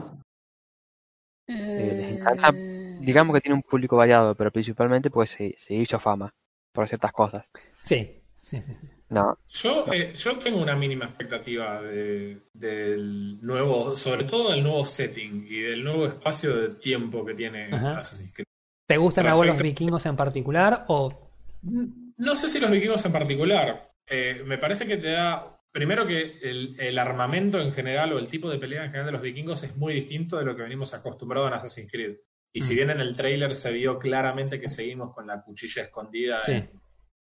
[1.50, 2.52] Eh, les encanta.
[3.00, 6.34] Digamos que tiene un público variado, pero principalmente pues se, se hizo fama
[6.72, 7.50] por ciertas cosas.
[7.84, 8.74] Sí, sí, sí.
[8.80, 8.88] sí.
[9.10, 14.86] No, Yo, eh, yo tengo una mínima expectativa de- del nuevo, sobre todo del nuevo
[14.86, 17.96] setting y del nuevo espacio de tiempo que tiene Ajá.
[17.96, 18.46] Assassin's Creed.
[18.86, 20.86] ¿Te gustan a vos los vikingos en particular?
[20.90, 21.32] O.
[21.64, 23.92] No sé si los vikingos en particular.
[24.08, 25.59] Eh, me parece que te da.
[25.72, 29.12] Primero que el, el armamento en general o el tipo de pelea en general de
[29.12, 32.16] los vikingos es muy distinto de lo que venimos acostumbrados en Assassin's Creed.
[32.52, 32.76] Y si Mm.
[32.78, 36.42] bien en el trailer se vio claramente que seguimos con la cuchilla escondida.
[36.44, 36.54] Sí.
[36.54, 36.70] en-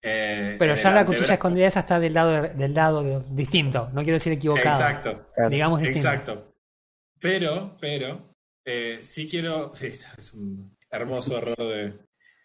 [0.01, 3.89] eh, Pero en ya la cuchilla escondida esa está del lado, del lado de- distinto.
[3.93, 4.81] No quiero decir equivocado.
[4.81, 5.29] Exacto.
[5.49, 6.09] Digamos distinto.
[6.09, 6.55] Exacto.
[7.21, 9.71] Pero, pero, eh, sí quiero.
[9.73, 11.93] Sí, es un hermoso error de,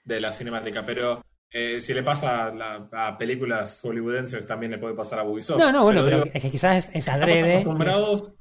[0.05, 0.85] de la cinemática.
[0.87, 5.25] Pero eh, si le pasa a, la- a películas hollywoodenses, también le puede pasar a
[5.25, 5.59] Ubisoft.
[5.59, 7.53] No, no, bueno, pero, digo, es que quizás es, es estamos adrede.
[7.59, 8.33] acostumbrados.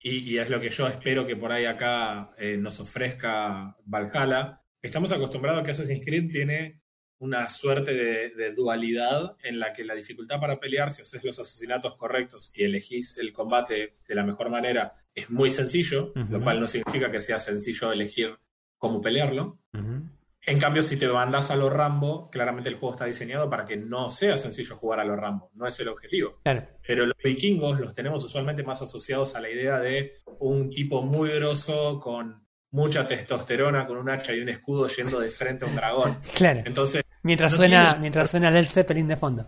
[0.00, 4.60] Y, y es lo que yo espero que por ahí acá eh, nos ofrezca Valhalla.
[4.82, 6.82] Estamos acostumbrados a que Assassin's Creed tiene
[7.20, 11.38] una suerte de, de dualidad en la que la dificultad para pelear, si haces los
[11.38, 16.60] asesinatos correctos y elegís el combate de la mejor manera, es muy sencillo, lo cual
[16.60, 18.36] no significa que sea sencillo elegir
[18.76, 19.58] cómo pelearlo.
[19.72, 20.02] Ujú.
[20.46, 23.76] En cambio, si te mandás a los Rambo, claramente el juego está diseñado para que
[23.78, 26.38] no sea sencillo jugar a los Rambo, no es el objetivo.
[26.42, 26.66] Claro.
[26.86, 31.30] Pero los vikingos los tenemos usualmente más asociados a la idea de un tipo muy
[31.30, 35.76] grosso con mucha testosterona, con un hacha y un escudo yendo de frente a un
[35.76, 36.18] dragón.
[36.34, 36.62] Claro.
[36.66, 39.46] Entonces, Mientras no suena, tiene- mientras suena Led Zeppelin de fondo.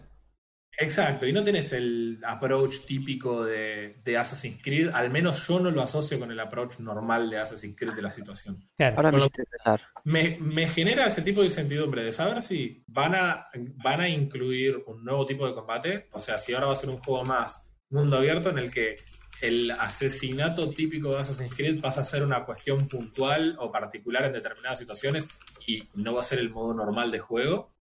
[0.78, 5.70] Exacto, y no tenés el approach típico de, de Assassin's Creed, al menos yo no
[5.70, 8.62] lo asocio con el approach normal de Assassin's Creed de la situación.
[8.76, 8.96] Claro.
[8.96, 9.30] ahora me.
[10.04, 13.48] Me, me genera ese tipo de incertidumbre de saber si van a,
[13.82, 16.90] van a incluir un nuevo tipo de combate, o sea, si ahora va a ser
[16.90, 18.96] un juego más mundo abierto en el que
[19.40, 24.32] el asesinato típico de Assassin's Creed pasa a ser una cuestión puntual o particular en
[24.32, 25.28] determinadas situaciones
[25.66, 27.74] y no va a ser el modo normal de juego,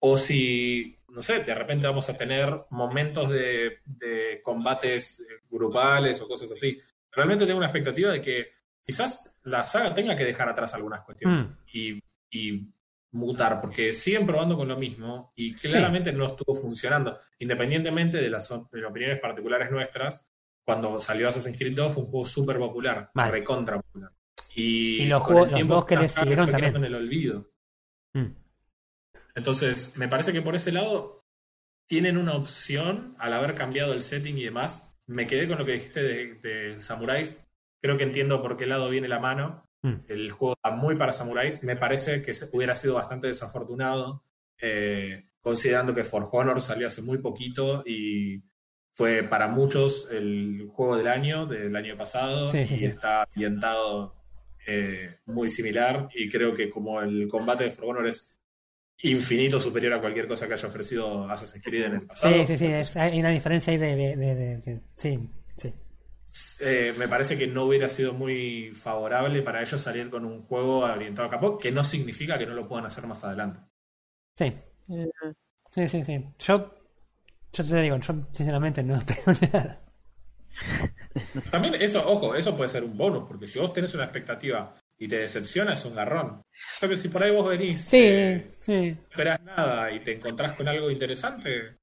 [0.00, 6.20] o si, no sé, de repente vamos a tener momentos de, de combates eh, grupales
[6.20, 6.80] o cosas así.
[7.10, 8.48] Realmente tengo una expectativa de que
[8.82, 12.72] quizás la saga tenga que dejar atrás algunas cuestiones y, y
[13.12, 17.16] mutar, porque siguen probando con lo mismo y claramente no estuvo funcionando.
[17.38, 20.24] Independientemente de las, op- de las opiniones particulares nuestras,
[20.64, 23.30] cuando salió Assassin's Creed 2 fue un juego súper popular, Mal.
[23.30, 24.12] recontra popular.
[24.54, 26.76] Y, Y los juegos- los dos que le siguieron también.
[26.76, 27.50] en el olvido.
[28.14, 28.26] Mm.
[29.34, 31.24] Entonces, me parece que por ese lado
[31.86, 34.98] tienen una opción al haber cambiado el setting y demás.
[35.06, 37.44] Me quedé con lo que dijiste de, de Samuráis.
[37.80, 39.68] Creo que entiendo por qué lado viene la mano.
[39.82, 39.94] Mm.
[40.08, 41.62] El juego está muy para Samuráis.
[41.62, 44.24] Me parece que hubiera sido bastante desafortunado,
[44.60, 48.42] eh, considerando que For Honor salió hace muy poquito y
[48.94, 54.14] fue para muchos el juego del año, del año pasado, Sí, sí, y está ambientado
[54.66, 56.08] eh, muy similar.
[56.14, 58.31] Y creo que como el combate de For Honor es
[59.02, 62.34] infinito superior a cualquier cosa que haya ofrecido Assassin's Creed en el pasado.
[62.34, 62.66] Sí, sí, sí.
[62.66, 63.96] es- hay una diferencia ahí de.
[63.96, 65.74] de- de- de- de- sí, sí.
[66.64, 70.80] Eh, me parece que no hubiera sido muy favorable para ellos salir con un juego
[70.80, 73.60] orientado a Capcom, que no significa que no lo puedan hacer más adelante.
[74.36, 74.52] Sí.
[74.90, 75.10] Eh,
[75.74, 76.22] Sí, sí, sí.
[76.38, 76.74] Yo.
[77.54, 79.80] Yo te digo, yo sinceramente no espero nada.
[81.50, 85.08] También eso, ojo, eso puede ser un bonus, porque si vos tenés una expectativa y
[85.08, 86.42] te decepciona, es un garrón.
[86.80, 88.92] Pero si por ahí vos venís, Sí, eh, sí.
[88.92, 91.76] no esperás nada y te encontrás con algo interesante,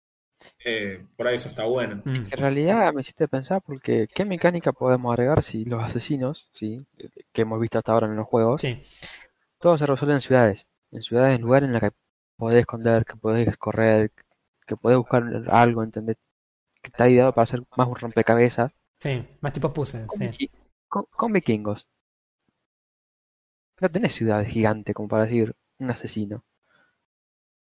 [0.63, 2.01] eh, por ahí eso está bueno.
[2.05, 2.15] Mm.
[2.15, 6.85] En realidad me hiciste pensar porque ¿qué mecánica podemos agregar si los asesinos, sí,
[7.33, 8.77] que hemos visto hasta ahora en los juegos, Sí.
[9.59, 11.91] todo se resuelve en ciudades, en ciudades, en lugares en los que
[12.37, 14.11] podés esconder, que podés correr,
[14.65, 16.15] que podés buscar algo, ¿entendés?
[16.81, 18.71] Que está ideado para hacer más un rompecabezas.
[18.99, 19.25] Sí.
[19.41, 20.05] Más tipo puzzle.
[20.05, 20.25] Con, Sí.
[20.25, 20.51] viki-
[20.87, 21.85] con- con vikingos.
[23.81, 26.45] No tenés ciudades gigantes como para decir un asesino.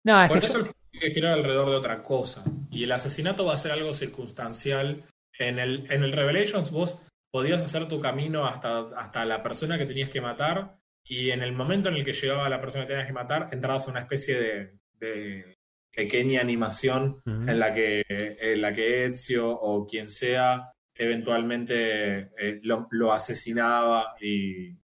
[0.04, 2.44] No, es Por que eso tiene que girar alrededor de otra cosa.
[2.72, 5.04] Y el asesinato va a ser algo circunstancial.
[5.38, 9.86] En el, en el Revelations vos podías hacer tu camino hasta, hasta la persona que
[9.86, 13.08] tenías que matar y en el momento en el que llegaba la persona que tenías
[13.08, 15.58] que matar entrabas a una especie de, de
[15.92, 17.50] pequeña animación Ujú.
[17.50, 24.16] en la que, en la que Ezio o quien sea eventualmente eh, lo, lo asesinaba
[24.20, 24.79] y,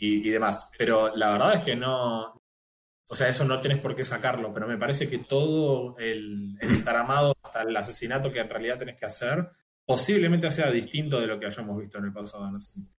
[0.00, 0.70] y, demás.
[0.76, 2.42] Pero la verdad es que no,
[3.08, 6.82] o sea, eso no tenés por qué sacarlo, pero me parece que todo el, el
[6.82, 9.48] tramado hasta el asesinato que en realidad tenés que hacer
[9.84, 12.94] posiblemente sea distinto de lo que hayamos visto en el pasado en Assassin's.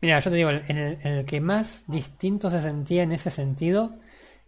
[0.00, 3.30] Mira, yo te digo, en el, en el que más distinto se sentía en ese
[3.30, 3.98] sentido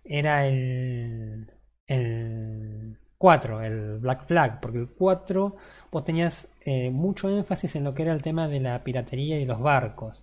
[0.05, 1.53] era el,
[1.87, 5.57] el 4, el Black Flag, porque el 4
[5.90, 9.47] vos tenías eh, mucho énfasis en lo que era el tema de la piratería y
[9.47, 10.23] los barcos.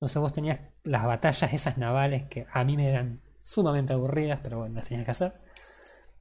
[0.00, 4.60] Entonces vos tenías las batallas esas navales que a mí me eran sumamente aburridas, pero
[4.60, 5.34] bueno, las tenías que hacer.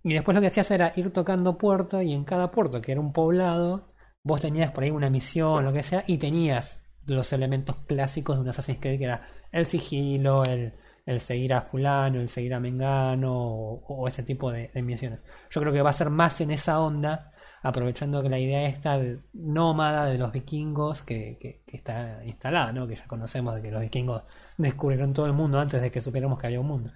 [0.03, 2.99] Y después lo que hacías era ir tocando puerto y en cada puerto, que era
[2.99, 7.77] un poblado, vos tenías por ahí una misión, lo que sea, y tenías los elementos
[7.87, 10.73] clásicos de un Assassin's Creed que era el sigilo, el,
[11.05, 15.21] el seguir a fulano, el seguir a Mengano o, ese tipo de, de misiones.
[15.51, 17.28] Yo creo que va a ser más en esa onda,
[17.61, 22.71] aprovechando que la idea esta de- nómada de los vikingos que, que- que está instalada,
[22.71, 22.87] ¿no?
[22.87, 24.23] que ya conocemos de que los vikingos
[24.57, 26.91] descubrieron todo el mundo antes de que supiéramos que había un mundo.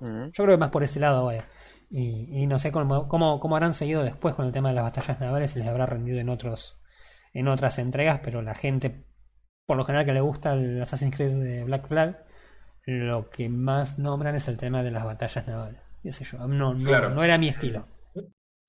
[0.00, 1.46] Yo creo que más por ese lado vaya.
[1.90, 4.84] Y, y no sé cómo, cómo, cómo habrán seguido después con el tema de las
[4.84, 6.78] batallas navales, si les habrá rendido en otros
[7.34, 9.06] en otras entregas, pero la gente,
[9.66, 12.24] por lo general que le gusta el Assassin's Creed de Black Flag,
[12.84, 15.80] lo que más nombran es el tema de las batallas navales.
[16.02, 17.08] Qué sé yo, no, no, Claro.
[17.10, 17.86] no era mi estilo.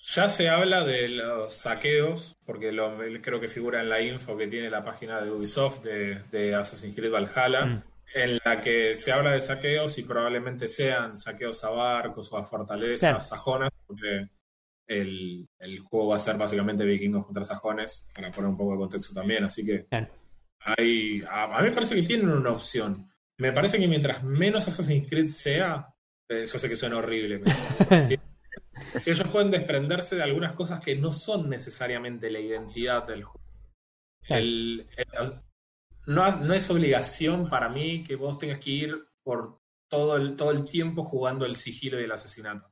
[0.05, 4.47] Ya se habla de los saqueos, porque lo, creo que figura en la info que
[4.47, 7.83] tiene la página de Ubisoft de, de Assassin's Creed Valhalla, Mm.
[8.15, 12.43] en la que se habla de saqueos y probablemente sean saqueos a barcos o a
[12.43, 14.27] fortalezas sajonas, porque
[14.87, 18.77] el, el juego va a ser básicamente vikingos contra sajones, para poner un poco de
[18.79, 19.87] contexto también, así que
[20.59, 23.09] hay, a, a mí me parece que tienen una opción.
[23.37, 25.87] Me parece que mientras menos Assassin's Creed sea,
[26.29, 28.05] eh, yo sé que suena horrible, pero
[29.01, 33.45] si ellos pueden desprenderse de algunas cosas que no son necesariamente la identidad del juego.
[34.21, 34.41] Claro.
[34.43, 35.41] El- el-
[36.05, 40.65] no, es obligación para mí que vos tengas que ir por todo el, todo el
[40.67, 42.69] tiempo jugando el sigilo y el asesinato.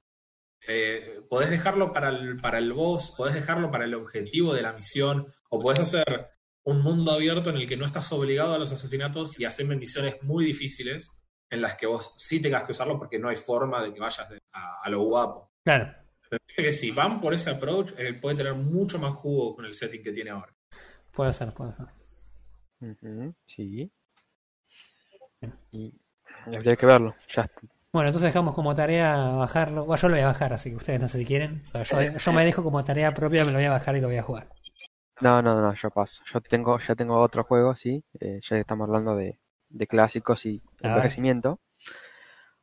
[0.67, 4.73] Eh, podés dejarlo para el, para el boss, podés dejarlo para el objetivo de la
[4.73, 6.29] misión, o podés hacer
[6.63, 10.21] un mundo abierto en el que no estás obligado a los asesinatos y hacer misiones
[10.21, 11.11] muy difíciles
[11.49, 14.29] en las que vos sí tengas que usarlo porque no hay forma de que vayas
[14.29, 15.49] de- a, a lo guapo.
[15.65, 15.91] Claro,
[16.55, 20.03] que si van por ese approach, eh, puede tener mucho más jugo con el setting
[20.03, 20.53] que tiene ahora.
[21.13, 21.87] puede ser, puede ser.
[23.47, 23.91] Sí.
[25.71, 25.93] Y
[26.45, 27.15] habría que verlo.
[27.35, 27.49] Ya.
[27.91, 29.85] Bueno, entonces dejamos como tarea bajarlo.
[29.85, 31.63] Bueno, yo lo voy a bajar, así que ustedes no sé si quieren.
[31.71, 34.07] pero yo, yo me dejo como tarea propia, me lo voy a bajar y lo
[34.07, 34.47] voy a jugar.
[35.19, 36.23] No, no, no, yo paso.
[36.33, 38.03] Yo tengo, ya tengo otro juego, sí.
[38.19, 39.39] eh, ya que estamos hablando de,
[39.69, 41.59] de clásicos y A envejecimiento.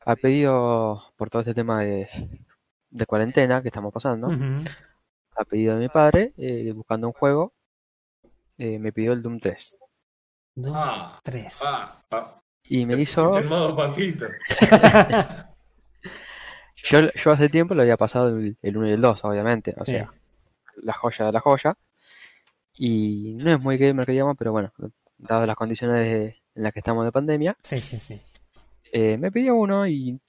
[0.05, 2.09] Ha pedido, por todo este tema de,
[2.91, 4.29] de cuarentena que estamos pasando,
[5.37, 7.53] a pedido de mi padre, eh, buscando un juego,
[8.59, 9.77] eh, me pidió el Doom 3.
[10.57, 11.59] Doom Ah, 3.
[11.65, 12.41] ah, ah.
[12.65, 14.27] Y me Te hizo, modo Paquito.
[16.91, 19.85] yo, yo hace tiempo lo había pasado el, el 1 y el 2, obviamente, o
[19.85, 20.13] sea,
[20.83, 21.77] la joya de la joya.
[22.75, 24.73] Y no es muy gamer que digamos, pero bueno,
[25.17, 28.21] dadas las condiciones de- en las que estamos de pandemia, Sí, sí, sí.
[28.93, 30.21] eh, me pidió uno y,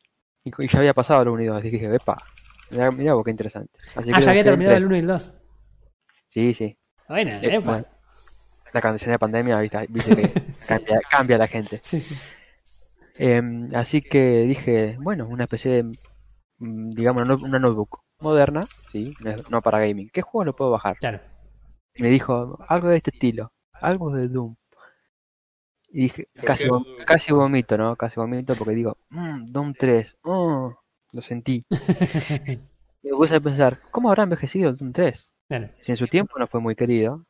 [0.44, 2.18] y, y ya había pasado el 1 y 2, así que dije, epa,
[2.72, 3.72] mirá, mirá vos qué interesante.
[3.96, 4.88] Así Ah, que ya había terminado el tres.
[4.88, 5.34] 1 y el 2.
[6.28, 6.78] Sí, sí.
[7.08, 7.62] Bueno, Eh,
[8.74, 10.34] la condición de pandemia, viste, viste que
[10.68, 11.80] cambia, cambia la gente.
[11.84, 12.16] Sí, sí.
[13.16, 15.84] Em, así que dije, bueno, una especie de,
[16.60, 19.14] mm, digamos, una no- una notebook moderna, sí,
[19.50, 20.10] no para gaming.
[20.14, 20.98] ¿Qué juego lo puedo bajar?
[21.00, 21.20] Claro.
[21.96, 24.56] Y me dijo, algo de este estilo, algo de Doom.
[25.92, 26.64] Y dije, ¿Por casi,
[27.06, 27.96] casi vomito, ¿no?
[27.96, 30.79] Casi vomito porque digo, "Mm, Doom 3, oh,
[31.12, 31.66] lo sentí.
[33.02, 35.32] Me puse a pensar, ¿cómo habrá envejecido el Doom 3?
[35.48, 35.70] Claro.
[35.82, 37.26] Si en su tiempo no fue muy querido,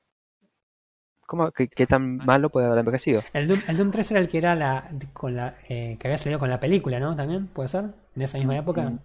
[1.27, 3.21] ¿cómo, qué, qué tan malo puede haber envejecido?
[3.33, 6.17] El Doom, el Doom 3 era el que era la, con la eh, que había
[6.17, 7.15] salido con la película, ¿no?
[7.15, 7.85] También, ¿puede ser?
[8.15, 8.81] En esa misma época.
[8.89, 8.99] Mm,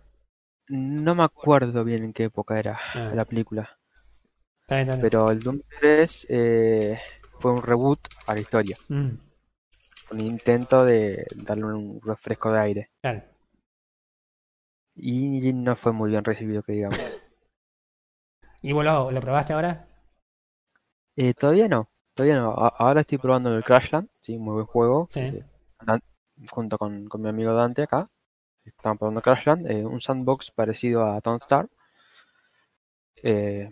[1.05, 3.13] No me acuerdo bien en qué época era Ah.
[3.15, 3.79] la película,
[4.63, 5.01] Está bien, está bien.
[5.03, 6.99] pero el Doom 3 eh,
[7.41, 9.11] fue un reboot a la historia, Mm,
[10.13, 12.91] un intento de darle un refresco de aire.
[13.03, 13.23] claro.
[14.97, 16.99] Y no fue muy bien recibido, que digamos.
[18.63, 19.87] ¿Y vos lo, lo probaste ahora?
[21.17, 22.53] Eh, todavía no, todavía no.
[22.53, 25.09] A- ahora estoy probando el Crashland, sí, muy buen juego.
[25.11, 25.21] Sí.
[25.21, 25.45] eh,
[26.51, 28.09] junto con, con mi amigo Dante acá.
[28.65, 31.69] Estamos probando Crashland, eh, un sandbox parecido a Don't Star.
[33.23, 33.71] Eh,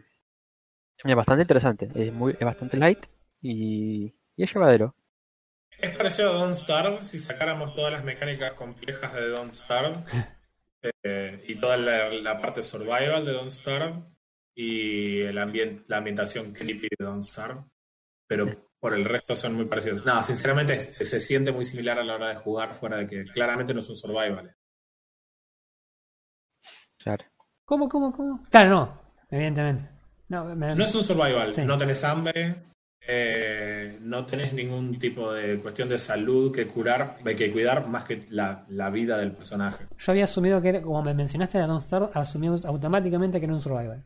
[1.04, 3.06] es bastante interesante, es muy, es bastante light
[3.40, 4.94] y, y es llevadero.
[5.78, 9.96] Es parecido a Don't Starve si sacáramos todas las mecánicas complejas de Don't Starve
[11.02, 14.02] eh, y toda la, la parte survival de Don't Starve
[14.54, 17.64] y el ambien- la ambientación creepy de Don't Starve,
[18.26, 18.46] pero
[18.78, 20.04] por el resto son muy parecidos.
[20.04, 23.24] No, sinceramente se, se siente muy similar a la hora de jugar, fuera de que
[23.24, 24.54] claramente no es un survival.
[26.98, 27.24] Claro.
[27.64, 28.42] ¿Cómo, cómo, cómo?
[28.50, 29.02] Claro, no.
[29.30, 29.88] Evidentemente.
[30.28, 31.62] No, me- No es un survival, Sí.
[31.64, 32.56] no tenés hambre,
[33.08, 38.24] eh, no tenés ningún tipo de cuestión de salud que curar, que cuidar más que
[38.30, 39.86] la, la vida del personaje.
[39.98, 43.54] Yo había asumido que era, como me mencionaste de Don't Starve, asumí automáticamente que era
[43.54, 44.04] un survival.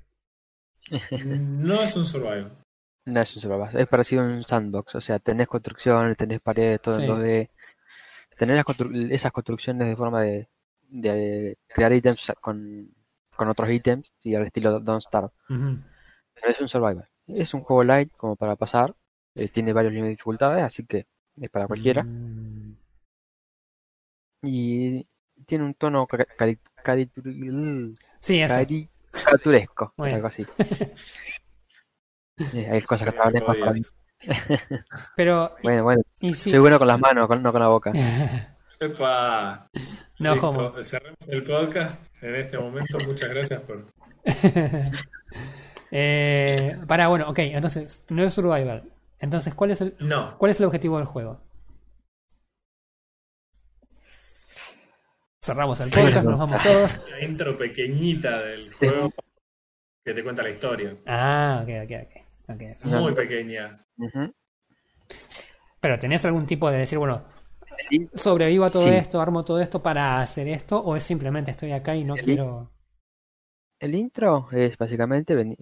[1.10, 2.50] No es un survival.
[3.04, 6.80] No es un survival, es parecido a un sandbox, o sea, tenés construcciones, tenés paredes,
[6.82, 7.04] todo Sí.
[7.04, 7.50] en 2D.
[8.36, 10.48] Tenés las constru- esas construcciones de forma de,
[10.88, 12.90] de crear ítems con,
[13.34, 15.30] con otros ítems y al estilo Don't Starve.
[15.48, 15.78] Ujú.
[16.34, 17.08] Pero es un survival.
[17.28, 18.94] Es un juego light como para pasar,
[19.34, 21.06] eh, tiene varios niveles de dificultades, así que
[21.40, 22.02] es para cualquiera.
[22.02, 22.76] Mm,
[24.42, 25.06] Y
[25.46, 26.58] tiene un tono cari-
[28.20, 30.46] Sí, caricaturesco, algo así.
[32.52, 33.80] Eh, hay cosas que lenguas para mí.
[35.16, 36.50] Pero, Bueno, bueno, y sí.
[36.50, 37.92] soy bueno con las manos, con- no con la boca.
[38.78, 39.70] Epa.
[40.18, 40.70] no, Listo, homo.
[40.72, 42.98] cerremos el podcast en este momento.
[43.00, 43.86] Muchas gracias por.
[45.98, 48.92] eh, para, bueno, ok, entonces, no es survival.
[49.18, 51.40] Entonces, ¿cuál es el, No, cuál es el objetivo del juego?
[55.42, 57.00] Cerramos el podcast, nos vamos todos.
[57.10, 59.12] la intro pequeñita del juego
[60.04, 60.96] que te cuenta la historia.
[61.06, 62.54] Ah, ok, ok, ok.
[62.54, 62.84] ok.
[62.84, 63.80] Muy pequeña.
[65.80, 67.24] Pero tenés algún tipo de decir, bueno,
[68.14, 68.90] sobrevivo a todo Sí.
[68.90, 72.20] esto, armo todo esto para hacer esto, o es simplemente estoy acá y no El
[72.20, 72.70] in- quiero.
[73.78, 75.58] El intro es básicamente veni-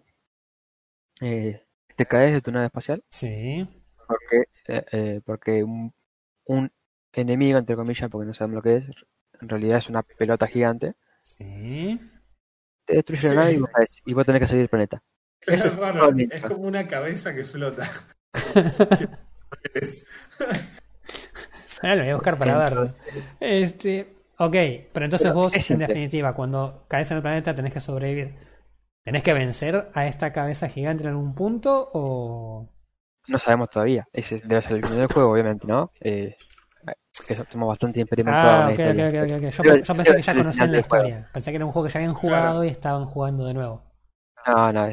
[1.21, 1.63] eh,
[1.97, 3.67] te caes de tu nave espacial Sí.
[4.07, 5.93] porque eh, eh, porque un,
[6.47, 6.71] un
[7.13, 8.85] enemigo entre comillas porque no sabemos lo que es
[9.41, 11.99] en realidad es una pelota gigante Sí.
[12.85, 13.35] te destruye Sí.
[13.35, 15.03] la nave y vos, caes, y vos tenés que salir del planeta
[15.41, 17.83] Eso Es es raro, es como una cabeza que flota.
[21.83, 22.95] Ahora lo voy a buscar para verlo.
[23.41, 24.55] Este, ok,
[24.93, 28.35] pero entonces Pero vos, en definitiva, cuando caes en el planeta tenés que sobrevivir.
[29.05, 32.71] ¿Tenés que vencer a esta cabeza gigante en algún punto o...?
[33.27, 35.91] no sabemos todavía ese debe ser el del juego obviamente ¿no?
[36.01, 36.37] Eh,
[37.27, 39.37] que somos bastante experimentados Ah, en la ok, historia.
[39.37, 39.51] ok, ok.
[39.51, 41.05] Yo, Pero- yo pensé pero que ya conocían la juego.
[41.07, 41.31] historia.
[41.33, 43.83] Pensé que era un juego que ya habían jugado y estaban jugando de nuevo.
[44.47, 44.89] no, no,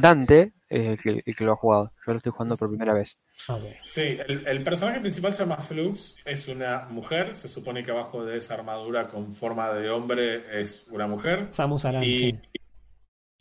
[0.00, 2.92] Dante es el que, el que lo ha jugado yo lo estoy jugando por primera
[2.94, 3.62] vez Ok.
[3.88, 8.24] Sí, el, el personaje principal se llama Flux, es una mujer, se supone que abajo
[8.24, 11.48] de esa armadura con forma de hombre es una mujer.
[11.50, 12.38] Samus Aran, Y sí.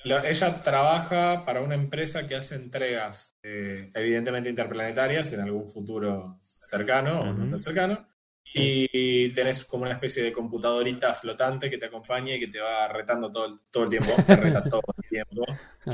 [0.05, 6.37] La- ella trabaja para una empresa que hace entregas, eh, evidentemente interplanetarias, en algún futuro
[6.41, 8.07] cercano o no tan cercano.
[8.55, 12.87] Y tenés como una especie de computadorita flotante que te acompaña y que te va
[12.87, 14.11] retando todo, el- todo el tiempo.
[14.27, 15.43] Te reta todo el tiempo.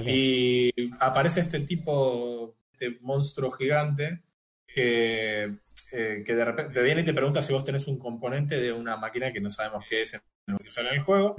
[0.05, 4.23] Y aparece este tipo, este monstruo gigante,
[4.67, 5.43] que,
[5.91, 8.71] eh, que de repente te viene y te pregunta si vos tenés un componente de
[8.73, 11.35] una máquina que no sabemos qué es en lo que sale en el juego.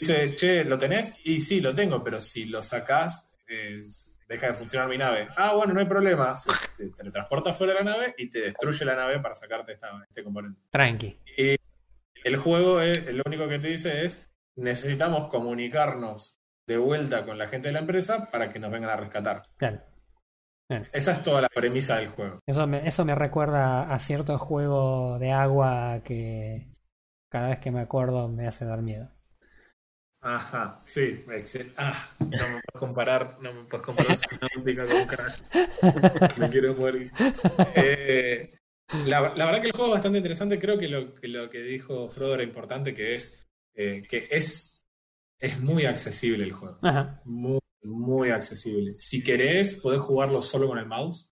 [0.00, 1.16] Dice, che, ¿lo tenés?
[1.24, 3.78] Y sí, lo tengo, pero si lo sacás, eh,
[4.28, 5.28] deja de funcionar mi nave.
[5.36, 6.34] Ah, bueno, no hay problema.
[6.36, 10.04] Se te teletransporta fuera de la nave y te destruye la nave para sacarte esta-
[10.08, 10.60] este componente.
[10.70, 11.18] Tranqui.
[11.38, 11.56] Y
[12.24, 17.46] el juego, es, lo único que te dice es, necesitamos comunicarnos de vuelta con la
[17.46, 19.42] gente de la empresa para que nos vengan a rescatar.
[19.56, 19.80] Claro.
[20.68, 22.40] Esa es toda la premisa del juego.
[22.44, 26.66] Eso me, eso me recuerda a cierto juego de agua que
[27.30, 29.08] cada vez que me acuerdo me hace dar miedo.
[30.28, 31.24] Ajá, sí,
[31.76, 35.40] Ah, no me puedes comparar, no me puedes comparar Subnautica con Crash.
[36.38, 37.12] Me quiero morir.
[37.76, 38.58] Eh,
[39.06, 40.58] la, la verdad que el juego es bastante interesante.
[40.58, 44.84] Creo que lo que, lo que dijo Frodo era importante, que es eh, que es,
[45.38, 46.78] es muy accesible el juego.
[46.82, 47.20] Ajá.
[47.24, 48.90] Muy, muy accesible.
[48.90, 51.30] Si querés, podés jugarlo solo con el mouse,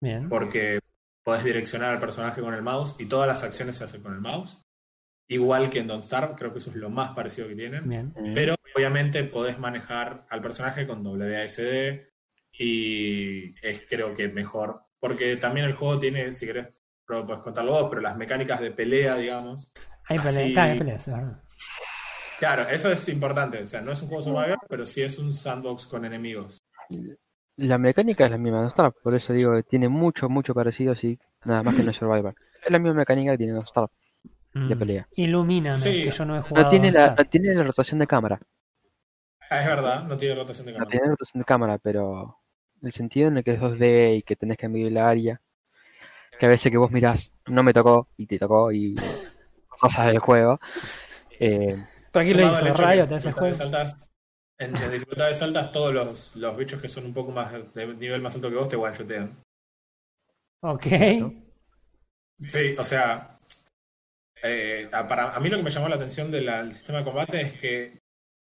[0.00, 0.28] Bien.
[0.28, 0.78] porque
[1.24, 4.20] podés direccionar al personaje con el mouse y todas las acciones se hacen con el
[4.20, 4.62] mouse.
[5.30, 7.88] Igual que en Don't Starve, creo que eso es lo más parecido que tienen.
[7.88, 8.12] Bien.
[8.34, 12.00] Pero obviamente podés manejar al personaje con WASD
[12.52, 14.82] y es creo que mejor.
[14.98, 19.14] Porque también el juego tiene, si querés, puedes contarlo vos, pero las mecánicas de pelea,
[19.16, 19.72] digamos.
[20.08, 20.36] Hay peleas,
[20.68, 21.42] Así- peleas, es verdad.
[22.40, 23.62] Claro, eso es importante.
[23.62, 26.58] O sea, no es un juego survival, pero sí es un sandbox con enemigos.
[27.56, 30.94] La mecánica es la misma de Starve, por eso digo que tiene mucho, mucho parecido,
[30.96, 32.34] sí, nada más que no es Survivor.
[32.64, 33.90] Es la misma mecánica que tiene Don't Starve,
[34.54, 34.78] de Mm.
[34.78, 35.08] pelea.
[35.16, 36.04] Ilumíname, Sí.
[36.04, 36.64] que yo no he jugado.
[36.64, 38.40] No tiene, la, no tiene la rotación de cámara,
[39.48, 40.90] Ah, es verdad, no tiene rotación de no cámara.
[40.90, 42.38] tiene la rotación de cámara, pero
[42.82, 45.40] el sentido en el que es 2D y que tenés que medir el área,
[46.38, 48.94] que a veces que vos mirás, no me tocó, y te tocó, y
[49.68, 50.60] cosas del juego,
[51.38, 53.70] eh, ¿Pero aquí lo Sumado al hizo hecho que Riot en ese dificultades juego?
[53.76, 54.10] altas-
[54.58, 58.20] en, en dificultades altas, todos los, los bichos que son un poco más de nivel
[58.20, 59.36] más alto que vos te one-shotean.
[60.62, 60.86] Ok.
[62.36, 63.36] Sí, o sea,
[64.42, 67.40] eh, a- para, a mí lo que me llamó la atención del sistema de combate
[67.40, 68.00] es que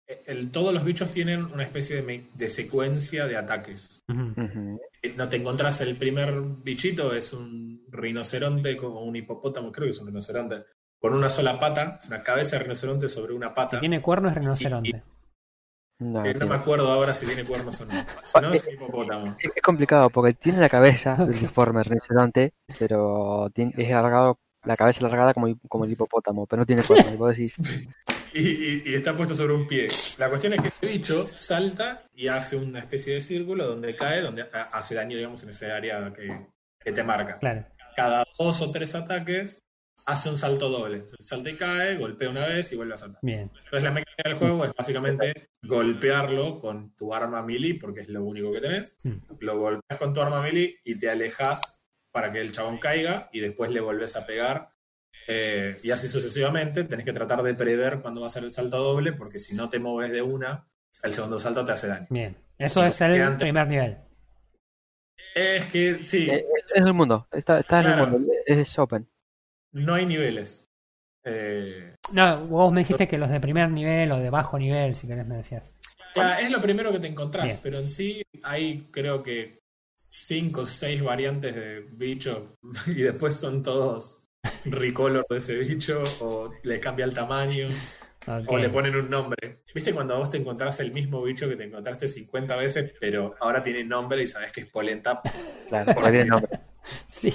[0.07, 4.01] eh, el- todos los bichos tienen una especie de, secuencia de ataques.
[4.09, 6.33] Eh, No te encontrás el primer
[6.63, 10.63] bichito, es un rinoceronte con un hipopótamo, creo que es un rinoceronte,
[10.99, 13.77] con una sola pata, es una cabeza de rinoceronte sobre una pata.
[13.77, 15.03] Si tiene cuerno es rinoceronte.
[15.99, 17.93] No, tiene- me acuerdo ahora si tiene cuernos o no.
[18.23, 19.35] Si no, es un hipopótamo.
[19.39, 24.37] Es es complicado porque tiene la cabeza del Deformer rinoceronte, pero tiene- es alargado,
[24.67, 27.13] la cabeza alargada como, como el hipopótamo, pero no tiene cuernos.
[27.13, 27.55] Y vos decís,
[28.33, 29.87] Y, y- y está puesto sobre un pie.
[30.17, 34.21] La cuestión es que este bicho salta y hace una especie de círculo donde cae,
[34.21, 36.45] donde ha- hace daño, digamos, en ese área que,
[36.79, 37.39] que te marca.
[37.39, 37.65] Claro.
[37.95, 39.59] Cada dos o tres ataques
[40.05, 41.05] hace un salto doble.
[41.19, 43.19] Salta y cae, golpea una vez y vuelve a saltar.
[43.23, 43.49] Bien.
[43.63, 48.23] Entonces la mecánica del juego es básicamente golpearlo con tu arma melee, porque es lo
[48.23, 48.95] único que tenés.
[49.03, 49.13] Mm.
[49.39, 51.76] Lo golpeas con tu arma melee y te alejas
[52.17, 54.71] para que el chabón caiga y después le volvés a pegar.
[55.27, 58.77] Eh, y así sucesivamente, tenés que tratar de prever cuándo va a ser el salto
[58.77, 60.67] doble, porque si no te mueves de una,
[61.03, 62.07] el segundo salto te hace daño.
[62.09, 62.35] Bien.
[62.57, 63.97] Eso es el primer nivel.
[65.35, 66.43] Es que sí, eh,
[66.73, 68.03] es el mundo, está, está en Claro.
[68.05, 69.07] el mundo, es open.
[69.73, 70.67] no hay niveles.
[71.23, 75.05] Eh, No, vos me dijiste que los de primer nivel o de bajo nivel, si
[75.07, 75.71] querés, me decías.
[76.15, 77.59] Ya, es lo primero que te encontrás, Bien.
[77.61, 79.59] pero en sí hay creo que
[79.97, 84.21] cinco o seis variantes de bicho y después son todos
[84.65, 87.67] recolor de ese bicho o le cambia el tamaño
[88.47, 89.63] o le ponen un nombre.
[89.73, 93.63] ¿Viste cuando vos te encontrás el mismo bicho que te encontraste 50 veces, pero ahora
[93.63, 95.21] tiene nombre y sabes que es polenta?
[95.69, 96.59] Claro, porque tiene nombre.
[97.07, 97.33] Sí,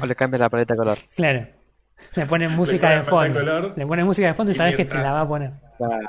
[0.00, 0.98] O le cambia la paleta de color.
[1.16, 1.46] claro.
[2.14, 3.40] Le ponen música de fondo.
[3.40, 5.52] color Le ponen música de fondo y, y sabes que te la va a poner.
[5.76, 6.06] Claro,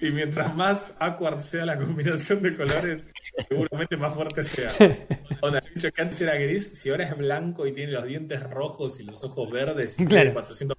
[0.00, 3.06] Y mientras más awkward sea la combinación de colores,
[3.38, 4.70] seguramente más fuerte sea.
[5.42, 8.42] Onda, el bicho que antes era gris, si ahora es blanco y tiene los dientes
[8.42, 10.22] rojos y los ojos verdes y Claro.
[10.22, 10.76] tiene 400,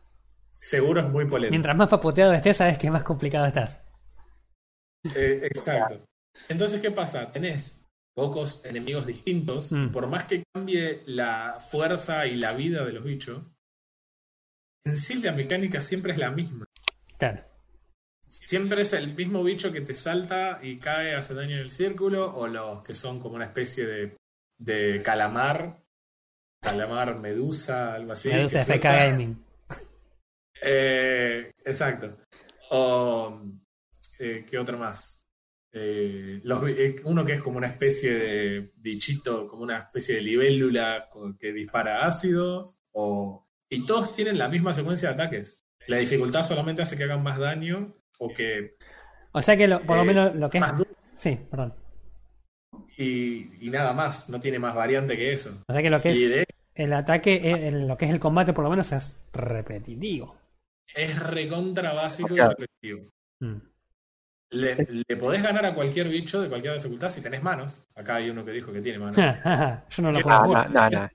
[0.49, 1.51] seguro es muy polémico.
[1.51, 3.80] Mientras más papoteado estés, sabes que más complicado estás.
[5.16, 6.03] Eh, exacto.
[6.49, 7.32] Entonces, ¿qué pasa?
[7.32, 7.86] Tenés
[8.16, 9.89] pocos enemigos distintos, Mm.
[9.89, 13.53] por más que cambie la fuerza y la vida de los bichos,
[14.86, 16.66] en sí la mecánica siempre es la misma.
[17.18, 17.43] Claro.
[18.45, 22.36] Siempre es el mismo bicho que te salta y cae, hace daño en el círculo,
[22.36, 24.17] o los que son como una especie de,
[24.57, 25.81] de calamar,
[26.61, 28.29] calamar, medusa, algo así.
[28.29, 28.83] Medusa FK.
[28.83, 29.45] Gaming.
[30.67, 32.17] Eh, exacto.
[32.71, 33.39] O,
[34.17, 35.27] eh, ¿Qué otro más?
[35.71, 36.63] Eh, los
[37.03, 41.07] uno que es como una especie de bichito, como una especie de libélula
[41.38, 45.67] que dispara ácidos, o, y todos tienen la misma secuencia de ataques.
[45.86, 48.76] La dificultad solamente hace que hagan más daño o que
[49.32, 50.61] O sea que lo- por lo Eh, menos lo que es.
[50.61, 50.74] más
[51.18, 51.74] Sí, perdón.
[52.97, 55.61] y, y nada más, no tiene más variante que eso.
[55.68, 56.45] O sea que lo que Y es de
[56.76, 60.36] el ataque, el- lo que es el combate, por lo menos es repetitivo.
[60.93, 63.09] es recontra básico y repetitivo.
[63.39, 63.55] Mm.
[64.51, 67.88] Le, le podés ganar a cualquier bicho de cualquier dificultad si tenés manos.
[67.95, 69.16] Acá hay uno que dijo que tiene manos.
[69.89, 70.70] Yo no lo ¿Qué puedo No, jugar.
[70.72, 71.09] no, no, no.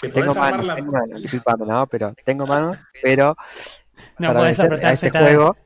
[0.00, 0.74] Te Tengo manos, la.
[0.76, 3.36] tengo manos, disculpame, no, pero tengo manos, pero
[4.18, 5.56] No para podés apretar este juego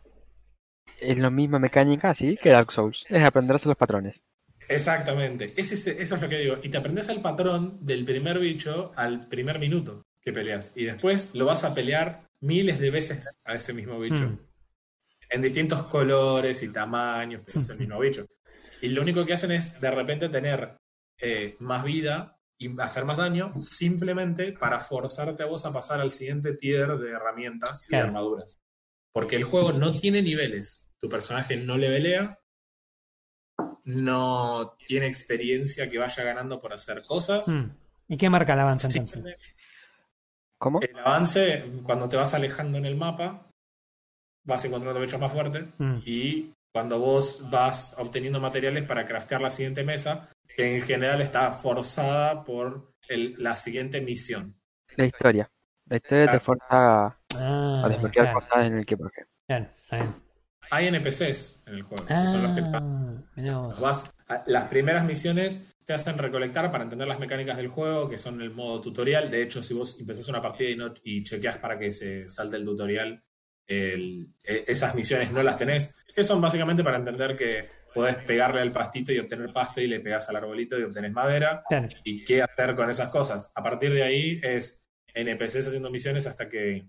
[1.03, 4.21] es la misma mecánica así que Dark Souls, es aprenderse los patrones.
[4.69, 5.47] Exactamente.
[5.57, 6.59] Ese es- eso es lo que digo.
[6.63, 10.73] Y te aprendes el patrón del primer bicho al primer minuto que peleas.
[10.77, 14.29] Y después lo vas a pelear miles de veces a ese mismo bicho.
[14.29, 14.39] Mm.
[15.31, 18.27] En distintos colores y tamaños, pero es el mismo bicho.
[18.81, 20.77] Y lo único que hacen es de repente tener
[21.25, 26.11] eh, más vida y hacer más daño simplemente para forzarte a vos a pasar al
[26.11, 28.61] siguiente tier de herramientas y de armaduras.
[29.13, 30.92] Porque el juego no tiene niveles.
[31.03, 32.39] Tu personaje no le velea,
[33.85, 37.49] no tiene experiencia que vaya ganando por hacer cosas.
[37.49, 37.71] Mm.
[38.07, 39.37] ¿Y qué marca el avance entonces?
[40.59, 40.81] ¿Cómo?
[40.81, 43.49] El avance, cuando te vas alejando en el mapa,
[44.45, 45.75] vas encontrando bichos más fuertes.
[45.79, 45.99] Mm.
[46.07, 51.53] Y cuando vos vas obteniendo materiales para craftear la siguiente mesa, que en general está
[51.53, 54.55] forzada por el- la siguiente misión.
[54.97, 55.51] La historia.
[55.87, 60.15] La historia te forza a Ah, desbloquear claro, cosas en el claro, está bien.
[60.71, 62.07] Hay NPCs en el juego.
[62.07, 64.13] que son los que te- Ah, vas-
[64.47, 68.51] las primeras misiones te hacen recolectar para entender las mecánicas del juego, que son el
[68.51, 69.31] modo tutorial.
[69.31, 72.57] De hecho, si vos empezás una partida y, no, y chequeas para que se salte
[72.57, 73.23] el tutorial,
[73.67, 75.95] el- e- esas misiones no las tenés.
[76.15, 80.01] Que son básicamente para entender que podés pegarle al pastito y obtener pasto y le
[80.01, 81.63] pegás al arbolito y obtenés madera.
[81.69, 81.89] Claro.
[82.05, 83.51] y qué hacer con esas cosas.
[83.55, 84.83] A partir de ahí es
[85.15, 86.87] NPCs haciendo misiones hasta que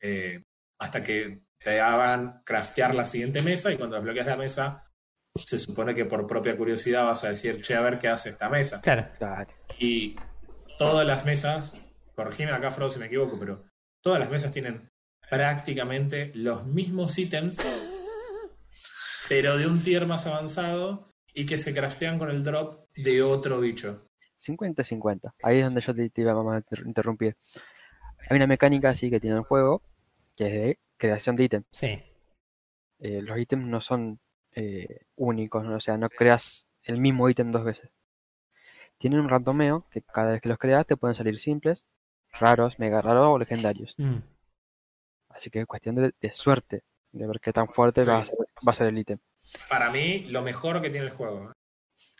[0.00, 0.44] eh,
[0.78, 4.82] hasta que te hagan craftear la siguiente mesa y cuando desbloqueas la mesa
[5.44, 8.48] se supone que por propia curiosidad vas a decir, che, a ver qué hace esta
[8.48, 8.80] mesa.
[8.82, 9.08] Claro.
[9.18, 9.50] Claro.
[9.78, 10.14] Y
[10.78, 11.84] todas las mesas,
[12.14, 13.64] corregime acá, Frodo, si me equivoco, pero
[14.00, 14.88] todas las mesas tienen
[15.28, 17.58] prácticamente los mismos ítems,
[19.28, 23.58] pero de un tier más avanzado y que se craftean con el drop de otro
[23.58, 24.00] bicho.
[24.46, 25.32] 50-50.
[25.42, 27.36] Ahí es donde yo te, te iba a inter- interrumpir.
[28.28, 29.82] Hay una mecánica así que tiene el juego,
[30.36, 31.66] que es de creación de ítems.
[31.72, 32.02] Sí.
[33.00, 34.20] Eh, los ítems no son
[34.52, 35.76] eh, únicos, ¿no?
[35.76, 37.90] o sea, no creas el mismo ítem dos veces.
[38.98, 41.84] Tienen un randomeo que cada vez que los creas te pueden salir simples,
[42.32, 43.94] raros, mega raros o legendarios.
[43.98, 44.18] Mm.
[45.30, 46.82] Así que es cuestión de, de suerte,
[47.12, 48.10] de ver qué tan fuerte Sí.
[48.10, 48.34] va, a ser,
[48.66, 49.18] va a ser el ítem.
[49.68, 51.52] Para mí, lo mejor que tiene el juego.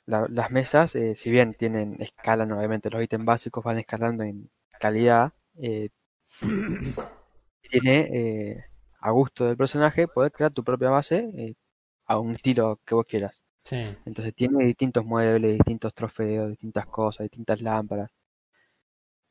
[0.07, 4.51] La- las mesas, eh, si bien tienen escalan, obviamente los ítems básicos van escalando en
[4.81, 5.91] calidad, eh,
[7.69, 8.65] tiene eh,
[9.01, 11.55] a gusto del personaje poder crear tu propia base eh,
[12.07, 13.39] a un estilo que vos quieras.
[13.65, 13.95] Sí.
[14.05, 18.11] Entonces tiene distintos muebles, distintos trofeos, distintas cosas, distintas lámparas.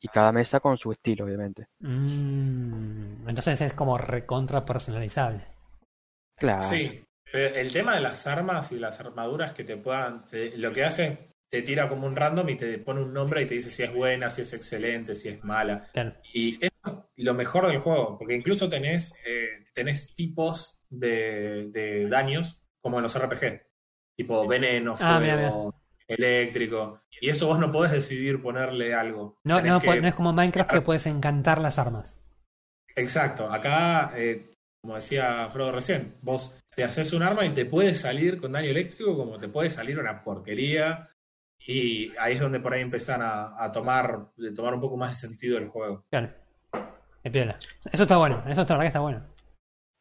[0.00, 1.68] Y cada mesa con su estilo, obviamente.
[1.78, 5.46] Mm, Entonces es como recontra personalizable.
[6.36, 6.62] Claro.
[6.62, 10.24] Sí, pero el tema de las armas y las armaduras que te puedan.
[10.56, 13.54] lo que hace, te tira como un random y te pone un nombre y te
[13.54, 15.88] dice si es buena, si es excelente, si es mala.
[15.92, 16.14] Claro.
[16.32, 16.70] Y es
[17.22, 23.04] lo mejor del juego, porque incluso tenés, eh, tenés tipos de, de daños como en
[23.04, 23.62] los RPG.
[24.16, 25.62] Tipo veneno, Ah, fuego, mira,
[26.08, 27.00] eléctrico.
[27.20, 29.38] Y eso vos no podés decidir ponerle algo.
[29.44, 32.16] No, no, que- po- no es como Minecraft que puedes encantar las armas.
[32.96, 34.46] Exacto, acá, eh,
[34.80, 38.68] como decía Frodo recién, vos te haces un arma y te puede salir con daño
[38.70, 41.08] eléctrico como te puede salir una porquería.
[41.66, 45.10] Y ahí es donde por ahí empiezan a, a tomar, de tomar un poco más
[45.10, 46.04] de sentido el juego.
[46.10, 46.30] Claro.
[47.24, 47.58] Es piola.
[47.90, 49.26] Eso está bueno, eso está, la verdad que está bueno.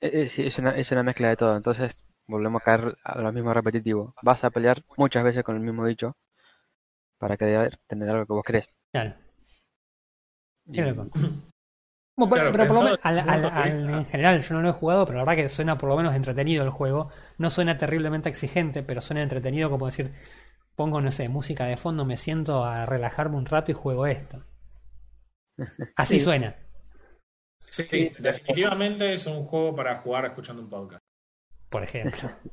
[0.02, 1.56] Eh, eh, sí, es una, es una mezcla de todo.
[1.58, 1.98] Entonces
[2.28, 4.14] volvemos a caer a lo mismo repetitivo.
[4.22, 6.18] Vas a pelear muchas veces con el mismo dicho
[7.18, 8.70] para querer tener algo que vos querés.
[8.92, 9.16] Claro.
[10.66, 11.08] Y- Qué loco.
[12.16, 14.70] Bueno, Claro, pero por lo menos, al- al- de al- en general yo no lo
[14.70, 17.10] he jugado, pero la verdad que suena por lo menos entretenido el juego.
[17.40, 20.14] No suena terriblemente exigente, pero suena entretenido como decir,
[20.76, 24.44] pongo, no sé, música de fondo, me siento a relajarme un rato y juego esto.
[25.96, 26.26] Así Sí.
[26.26, 26.56] suena,
[27.72, 31.02] Sí, definitivamente es un juego para jugar escuchando un podcast.
[31.70, 32.32] por ejemplo.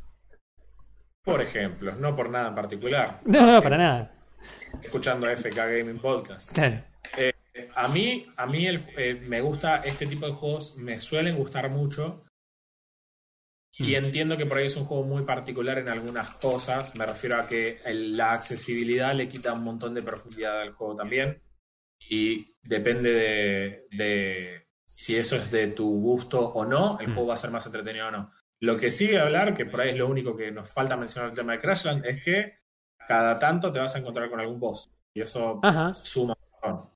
[1.22, 3.20] Por ejemplo, no por nada en particular.
[3.26, 4.10] No, no, para nada.
[4.82, 6.50] Escuchando FK Gaming Podcast.
[6.52, 6.82] Claro.
[7.16, 7.34] Eh,
[7.74, 11.68] a mí, a mí el- eh, me gusta este tipo de juegos, me suelen gustar
[11.68, 12.24] mucho.
[13.74, 14.04] Y Mm.
[14.06, 16.94] entiendo que por ahí es un juego muy particular en algunas cosas.
[16.96, 20.96] Me refiero a que el- la accesibilidad le quita un montón de profundidad al juego
[20.96, 21.42] también.
[22.08, 24.66] Y depende de, de
[24.98, 27.14] si eso es de tu gusto o no, el Mm.
[27.14, 28.32] juego va a ser más entretenido o no.
[28.60, 31.30] Lo que sigue a hablar, que por ahí es lo único que nos falta mencionar
[31.30, 32.58] el tema de Crashland, es que
[33.08, 34.92] cada tanto te vas a encontrar con algún boss.
[35.14, 35.94] Y eso Ajá.
[35.94, 36.34] suma
[36.64, 36.88] un.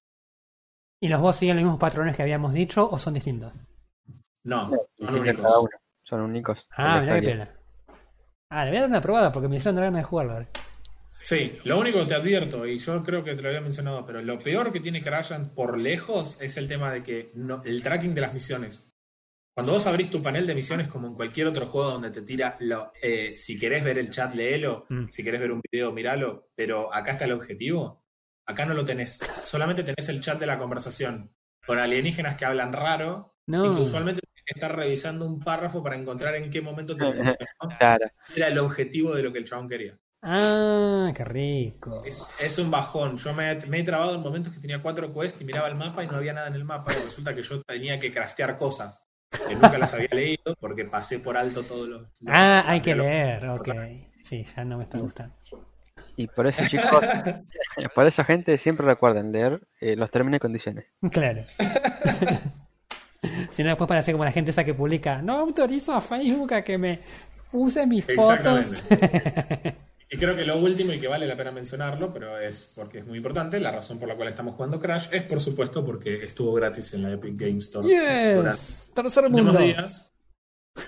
[1.00, 3.58] ¿Y los boss siguen los mismos patrones que habíamos dicho o son distintos?
[4.44, 5.42] No, son únicos.
[5.42, 5.70] cada uno.
[6.02, 6.68] Son únicos.
[6.76, 7.50] Ah, mirá qué pena.
[8.50, 10.48] Ah, le voy a dar una probada porque me hicieron ganas de jugarlo ahora.
[11.20, 14.20] Sí, lo único que te advierto, y yo creo que te lo había mencionado, pero
[14.20, 18.14] lo peor que tiene Crashland por lejos es el tema de que no, el tracking
[18.14, 18.90] de las misiones.
[19.54, 22.56] Cuando vos abrís tu panel de misiones, como en cualquier otro juego donde te tira,
[22.58, 25.02] lo, eh, si querés ver el chat, léelo, Mm.
[25.08, 28.04] si querés ver un video, míralo, pero acá está el objetivo.
[28.46, 31.32] Acá no lo tenés, solamente tenés el chat de la conversación
[31.64, 33.70] con alienígenas que hablan raro No.
[33.72, 37.04] y que usualmente tenés que estar revisando un párrafo para encontrar en qué momento te
[37.38, 37.68] necesitas, ¿no?
[37.78, 38.06] Claro.
[38.34, 39.96] Era el objetivo de lo que el chabón quería.
[40.26, 41.98] Ah, qué rico.
[42.04, 43.18] Es, es un bajón.
[43.18, 46.02] Yo me, me he trabado en momentos que tenía cuatro quests y miraba el mapa
[46.02, 46.92] y no había nada en el mapa.
[46.92, 49.02] Y resulta que yo tenía que craftear cosas
[49.46, 52.00] que nunca las había leído porque pasé por alto todos los.
[52.02, 53.68] los- Ah, hay que los- leer, ok.
[54.22, 55.34] Sí, ya no me está gustando.
[56.16, 57.04] Y por eso, chicos,
[57.94, 60.86] por eso, gente, siempre recuerden leer eh, los términos y condiciones.
[61.10, 61.44] Claro.
[63.50, 66.62] si no, después parece como la gente esa que publica, no autorizo a Facebook a
[66.62, 67.00] que me
[67.52, 68.84] use mis fotos.
[70.14, 73.04] Y creo que lo último y que vale la pena mencionarlo, pero es porque es
[73.04, 76.52] muy importante, la razón por la cual estamos jugando Crash es por supuesto porque estuvo
[76.52, 79.58] gratis en la Epic Game Store yes, tercer mundo.
[79.58, 80.14] días.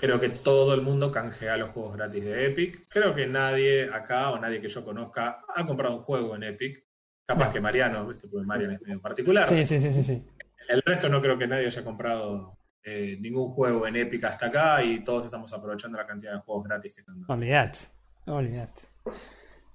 [0.00, 2.86] Creo que todo el mundo canjea los juegos gratis de Epic.
[2.88, 6.86] Creo que nadie acá o nadie que yo conozca ha comprado un juego en Epic.
[7.26, 7.52] Capaz No.
[7.54, 8.28] que Mariano, ¿viste?
[8.28, 9.48] porque Mariano es medio particular.
[9.48, 10.24] Sí, sí, sí, sí, sí.
[10.68, 14.84] El resto no creo que nadie haya comprado eh, ningún juego en Epic hasta acá
[14.84, 17.34] y todos estamos aprovechando la cantidad de juegos gratis que están dando.
[17.34, 17.80] Olvidate,
[18.26, 18.82] olvidate.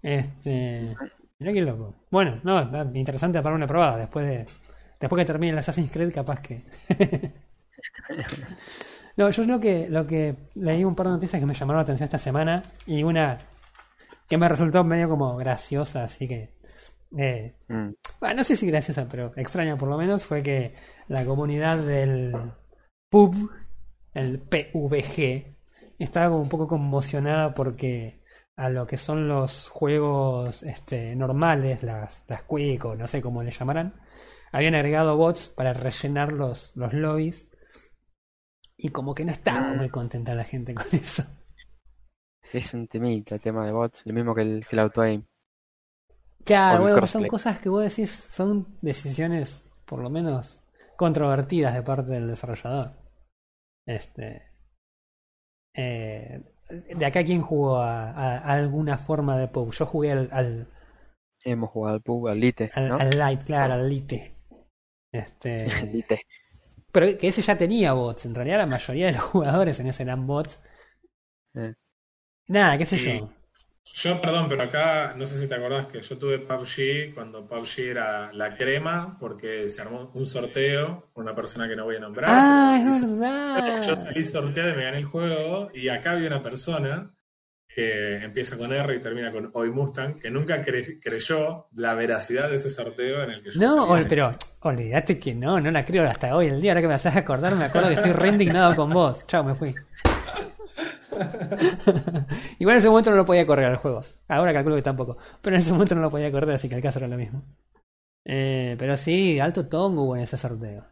[0.02, 0.96] Este.
[1.40, 1.96] Mirá qué loco.
[2.10, 2.62] Bueno, no,
[2.94, 3.98] interesante para una probada.
[3.98, 4.46] Después de.
[5.00, 6.64] Después que termine el Assassin's Creed, capaz que.
[9.18, 11.84] no, yo lo que, lo que leí un par de noticias que me llamaron la
[11.84, 12.64] atención esta semana.
[12.86, 13.40] Y una
[14.28, 16.54] que me resultó medio como graciosa, así que.
[17.18, 17.92] eh, Mm.
[18.20, 20.76] bueno, no sé si graciosa, pero extraña por lo menos, fue que
[21.08, 22.34] la comunidad del
[23.10, 23.50] PUB,
[24.14, 25.56] el PVG,
[26.00, 28.21] estaba como un poco conmocionada porque
[28.62, 33.42] a lo que son los juegos este, normales, las, las Quick o no sé cómo
[33.42, 33.96] le llamarán,
[34.52, 37.50] habían agregado bots para rellenar los, los lobbies
[38.78, 41.24] y como que no estaba muy contenta la gente con eso.
[42.54, 45.26] es un temita el tema de bots, lo mismo que el, que el auto-aim.
[46.46, 50.60] Claro, O el bueno, son cosas que vos decís, son decisiones por lo menos
[50.98, 52.94] controvertidas de parte del desarrollador.
[53.86, 54.44] Este.
[55.74, 56.42] eh,
[56.72, 59.72] de acá, ¿quién jugó a, a- a alguna forma de PUB?
[59.72, 60.68] Yo jugué al, al,
[61.44, 62.98] Hemos jugado al PUB, al Lite, al- ¿no?
[62.98, 64.36] al Lite, claro, al Lite.
[65.12, 65.66] Este.
[65.94, 66.22] Lite.
[66.92, 68.26] Pero que ese ya tenía bots.
[68.26, 70.62] En realidad, la mayoría de los jugadores en ese eran bots.
[71.56, 71.74] Eh.
[72.48, 73.20] Nada, qué sé Sí.
[73.20, 73.30] yo.
[73.84, 77.80] Yo, perdón, pero acá no sé si te acordás que yo tuve PUBG cuando PUBG
[77.80, 82.00] era la crema, porque se armó un sorteo con una persona que no voy a
[82.00, 82.30] nombrar.
[82.32, 84.04] Ah, es hizo- Yo verdad.
[84.04, 87.12] salí sorteado y me gané el juego, y acá había una persona
[87.68, 92.50] que empieza con R y termina con Hoy Mustang, que nunca cre- creyó la veracidad
[92.50, 94.30] de ese sorteo en el que yo No, ol- pero
[94.62, 96.72] olvídate que no, no la creo hasta hoy el día.
[96.74, 99.26] Ahora que me haces acordar, me acuerdo que estoy re indignado con vos.
[99.26, 99.74] Chao, me fui.
[102.60, 104.04] Igual en ese momento no lo podía correr al juego.
[104.28, 105.18] Ahora calculo que tampoco.
[105.42, 107.44] Pero en ese momento no lo podía correr, así que el caso era lo mismo.
[108.26, 110.86] Eh, pero sí, alto tongo hubo en ese sorteo.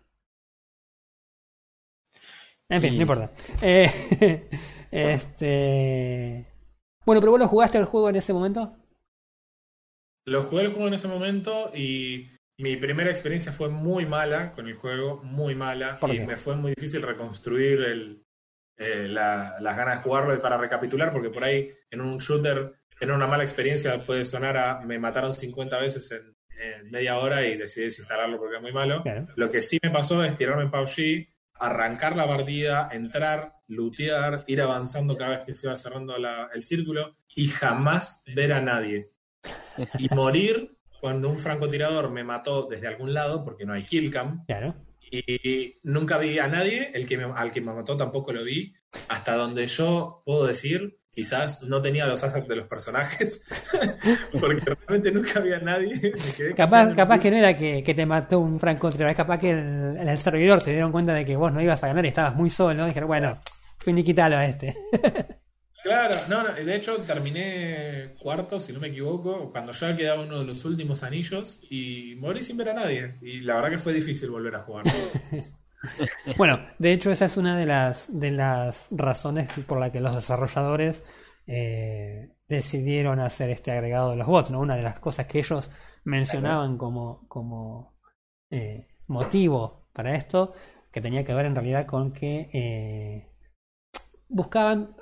[2.70, 3.32] En fin, Y- no importa.
[3.62, 4.50] Eh,
[4.92, 6.46] este.
[7.06, 8.76] Bueno, pero vos lo jugaste al juego en ese momento.
[10.28, 12.28] Lo jugué el juego en ese momento y
[12.60, 16.00] mi primera experiencia fue muy mala con el juego, muy mala.
[16.00, 18.24] ¿Por Y me fue muy difícil reconstruir el,
[18.80, 22.74] eh, la- las ganas de jugarlo y para recapitular, porque por ahí en un shooter
[23.00, 27.46] tener una mala experiencia puede sonar a me mataron 50 veces en, en media hora
[27.46, 29.04] y decidí desinstalarlo porque era muy malo.
[29.04, 29.28] Claro.
[29.36, 31.28] Lo que sí me pasó es tirarme en PUBG,
[31.62, 36.64] arrancar la partida, entrar, lootear, ir avanzando cada vez que se iba cerrando la- el
[36.66, 39.04] círculo y jamás ver a nadie.
[39.98, 44.76] Y morir cuando un francotirador me mató desde algún lado, porque no hay killcam, Claro.
[45.12, 48.74] Y nunca vi a nadie, el que me- al que me mató tampoco lo vi,
[49.08, 53.42] hasta donde yo puedo decir, quizás no tenía los assets de los personajes,
[54.40, 56.14] porque realmente nunca vi a nadie.
[56.56, 60.08] Capaz, capaz que no era que, que te mató un francotirador, capaz que el, en
[60.10, 62.50] el servidor se dieron cuenta de que vos no ibas a ganar y estabas muy
[62.50, 62.84] solo.
[62.84, 63.42] Y dijeron, bueno,
[63.80, 64.76] finiquitalo a este.
[65.82, 70.40] Claro, no, no, de hecho terminé cuarto, si no me equivoco, cuando ya quedaba uno
[70.40, 73.18] de los últimos anillos y morí sin ver a nadie.
[73.22, 74.86] Y la verdad que fue difícil volver a jugar.
[76.38, 80.14] Bueno, de hecho esa es una de las, de las razones por la que los
[80.14, 81.04] desarrolladores
[81.48, 84.60] eh, decidieron hacer este agregado de los bots, ¿no?
[84.60, 85.72] Una de las cosas que ellos
[86.04, 87.98] mencionaban como, como
[88.50, 90.54] eh, motivo para esto,
[90.92, 93.32] que tenía que ver en realidad con que eh,
[94.28, 94.96] buscaban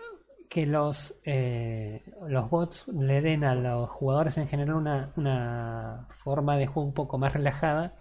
[0.49, 6.57] que los, eh, los bots le den a los jugadores en general una, una forma
[6.57, 7.95] de juego un poco más relajada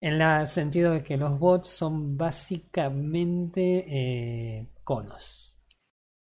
[0.00, 5.54] en el sentido de que los bots son básicamente eh, conos.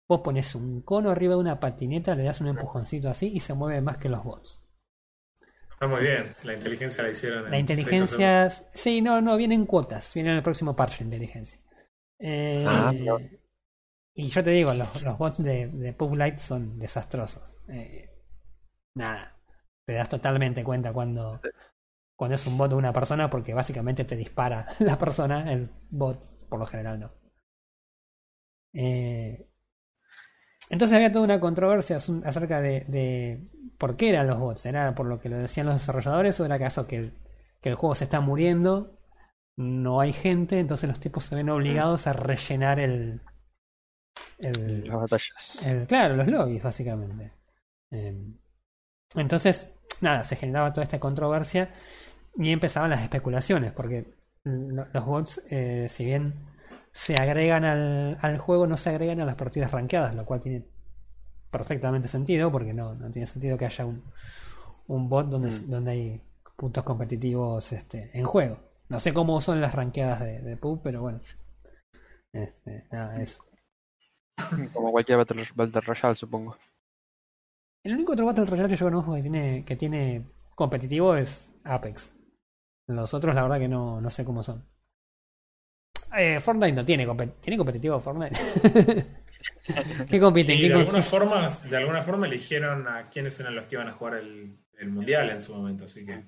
[0.08, 3.54] Vos pones un cono arriba de una patineta, le das un empujoncito así y se
[3.54, 4.62] mueve más que los bots.
[5.72, 7.52] Está muy bien, la inteligencia la hicieron.
[7.52, 8.50] La inteligencia...
[8.50, 10.14] Sí, no, no, vienen cuotas.
[10.14, 11.60] Viene en el próximo parche de inteligencia.
[12.18, 13.18] Eh, Ah, no.
[14.18, 17.58] Y yo te digo, los, los bots de, de Pub Light son desastrosos.
[17.68, 18.10] Eh,
[18.96, 19.38] nada.
[19.86, 21.42] Te das totalmente cuenta cuando,
[22.16, 26.48] cuando es un bot de una persona porque básicamente te dispara la persona, el bot
[26.48, 27.12] por lo general no.
[28.74, 29.50] Eh,
[30.70, 34.66] entonces había toda una controversia acerca de, de por qué eran los bots.
[34.66, 37.14] ¿Era por lo que lo decían los desarrolladores o era acaso que el,
[37.62, 38.98] que el juego se está muriendo?
[39.58, 43.22] No hay gente, entonces los tipos se ven obligados a rellenar el,
[44.40, 45.58] el, Las batallas.
[45.64, 47.32] el- claro, los lobbies, básicamente.
[47.92, 48.16] Eh,
[49.16, 51.74] entonces, nada, se generaba toda esta controversia
[52.38, 54.14] y empezaban las especulaciones, porque
[54.44, 56.34] lo- los bots, eh, si bien
[56.94, 60.66] se agregan al, al juego, no se agregan a las partidas rankeadas, lo cual tiene
[61.52, 64.04] perfectamente sentido, porque no, no tiene sentido que haya un,
[64.88, 65.70] un bot donde, Mm.
[65.70, 66.22] donde hay
[66.56, 68.60] puntos competitivos este, en juego.
[68.90, 71.20] No sé cómo son las rankeadas de, de PUB, pero bueno.
[72.34, 73.45] Este, nada, eso.
[74.74, 76.58] Como cualquier Battle, Battle Royale, supongo.
[77.84, 80.26] El único otro Battle Royale que yo conozco que tiene, que tiene
[80.56, 82.12] competitivo es Apex.
[82.88, 84.66] Los otros, la verdad, que no, no sé cómo son.
[86.18, 88.36] Eh, Fortnite no tiene, compet- ¿tiene competitivo Fortnite.
[90.10, 90.56] ¿Qué compiten?
[90.58, 93.88] Y ¿Quién de alguna, forma, de alguna forma eligieron a quienes eran los que iban
[93.88, 96.26] a jugar el, el mundial en su momento, así que.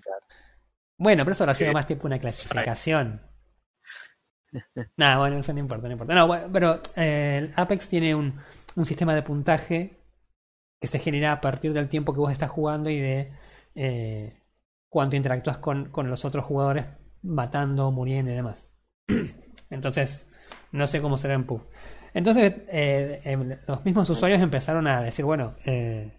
[0.98, 3.22] Bueno, pero eso habrá sido más tipo una clasificación.
[4.98, 6.16] Nada, bueno, eso no importa, no importa.
[6.16, 8.40] No, pero eh, el Apex tiene un,
[8.76, 9.98] un sistema de puntaje
[10.80, 13.32] que se genera a partir del tiempo que vos estás jugando y de
[13.76, 14.42] eh,
[14.90, 16.86] cuánto interactúas con, con los otros jugadores
[17.24, 18.68] matando, muriendo y demás.
[19.70, 20.28] Entonces,
[20.72, 21.62] no sé cómo será en PUB.
[22.14, 26.12] Entonces, eh, em, los mismos usuarios empezaron a decir, bueno, eh,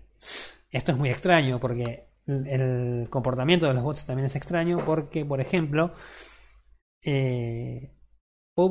[0.71, 5.25] esto es muy extraño porque el, el comportamiento de los bots también es extraño porque,
[5.25, 5.93] por ejemplo,
[7.05, 7.91] eh,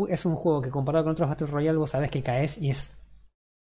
[0.09, 2.91] Es un juego que comparado con otros Battle Royale vos sabés que caes y es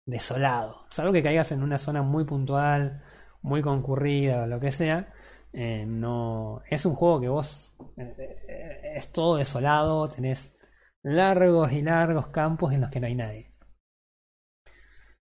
[0.07, 0.87] desolado.
[0.91, 3.03] Salvo que caigas en una zona muy puntual,
[3.43, 5.13] muy concurrida o lo que sea.
[5.53, 8.15] eh, no es un juego que vos eh,
[8.49, 10.55] eh, es todo desolado, tenés
[11.03, 13.53] largos y largos campos en los que no hay nadie.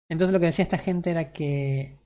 [0.09, 1.99] Entonces lo que decía esta gente era que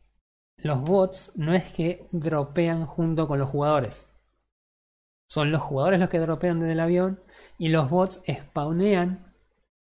[0.59, 4.09] los bots no es que dropean junto con los jugadores.
[5.29, 7.24] Son los jugadores los que dropean desde el avión
[7.59, 9.35] y los bots spawnean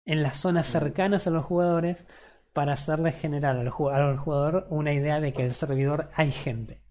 [0.06, 2.06] en las zonas cercanas a los jugadores
[2.54, 6.82] para hacerles generar al ju- al jugador una idea de que el servidor hay gente.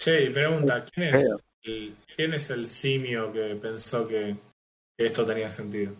[0.00, 4.36] Che, y pregunta, ¿quién es, el, ¿quién es el simio que pensó que,
[4.96, 5.94] que esto tenía sentido?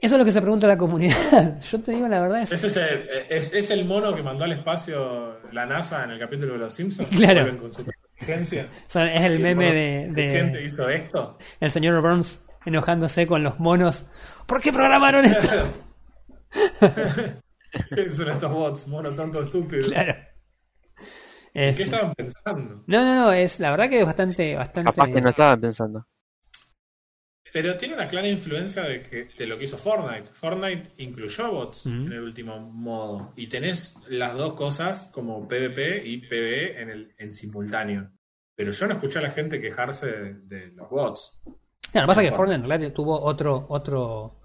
[0.00, 1.60] Eso es lo que se pregunta la comunidad.
[1.70, 2.42] Yo te digo la verdad.
[2.42, 6.18] Es, ¿Es, ese, es, es el mono que mandó al espacio la NASA en el
[6.18, 7.08] capítulo de Los Simpsons?
[7.16, 7.58] Claro.
[8.20, 8.26] O
[8.90, 11.38] sea, es el Sí, meme de, ¿Qué gente de hizo esto?
[11.60, 14.04] el señor Burns enojándose con los monos.
[14.46, 15.48] ¿Por qué programaron esto?
[17.94, 18.88] ¿Qué son estos bots?
[18.88, 19.88] Mono tonto estúpido.
[19.88, 20.14] Claro.
[21.52, 22.84] ¿Qué Es- estaban pensando?
[22.86, 24.92] no, no, no, es la verdad que es bastante, bastante.
[24.92, 26.06] Capaz que no estaban pensando.
[27.52, 30.26] Pero tiene una clara influencia de, que, de lo que hizo Fortnite.
[30.32, 33.32] Fortnite incluyó bots en el último modo.
[33.36, 38.10] Y tenés las dos cosas como PvP y PvE en, el, en simultáneo.
[38.54, 41.42] Pero yo no escuché a la gente quejarse de, de los bots.
[41.90, 42.62] Claro, lo que pasa es que Fortnite.
[42.62, 44.40] En realidad tuvo otro, otro,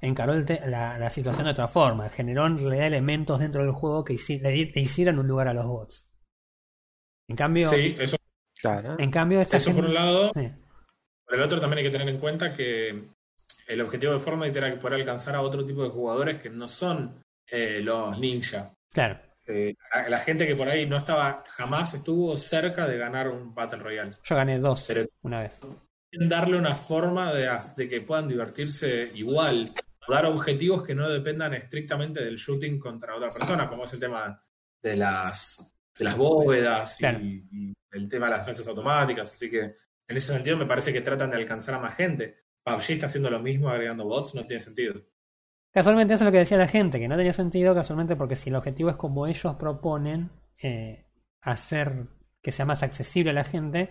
[0.00, 3.70] encaró el te- la, la situación de otra forma, generó en realidad elementos dentro del
[3.72, 6.08] juego que hici- le, di- le hicieran un lugar a los bots.
[7.28, 8.16] En cambio, Sí, eso,
[8.60, 8.96] Claro.
[8.98, 10.30] en cambio esta eso por un lado.
[10.34, 10.50] sí,
[11.26, 13.02] Por el otro también hay que tener en cuenta que
[13.66, 17.22] el objetivo de Fortnite era poder alcanzar a otro tipo de jugadores que no son
[17.46, 18.70] eh, los ninja.
[18.92, 23.28] claro, Eh, la, la gente que por ahí no estaba, jamás estuvo cerca de ganar
[23.28, 24.12] un Battle Royale.
[24.22, 25.60] yo gané dos Pero una vez.
[26.12, 29.72] darle una forma de, de que puedan divertirse igual,
[30.08, 34.42] dar objetivos que no dependan estrictamente del shooting contra otra persona, como es el tema
[34.82, 37.06] de las, de las bóvedas y,
[37.50, 39.32] y el tema de las defensas automáticas.
[39.32, 39.74] Así que
[40.08, 42.36] en ese sentido me parece que tratan de alcanzar a más gente.
[42.64, 45.02] PUBG está haciendo lo mismo agregando bots, no tiene sentido.
[45.72, 48.48] Casualmente eso es lo que decía la gente, que no tenía sentido casualmente porque si
[48.50, 50.30] el objetivo es como ellos proponen,
[50.62, 51.04] eh,
[51.40, 52.06] hacer
[52.42, 53.90] que sea más accesible a la gente,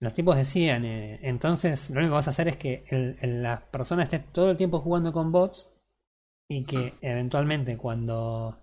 [0.00, 3.42] los tipos decían, eh, entonces lo único que vas a hacer es que el, el-
[3.42, 5.72] la persona esté todo el tiempo jugando con bots
[6.48, 8.58] y que eventualmente cuando,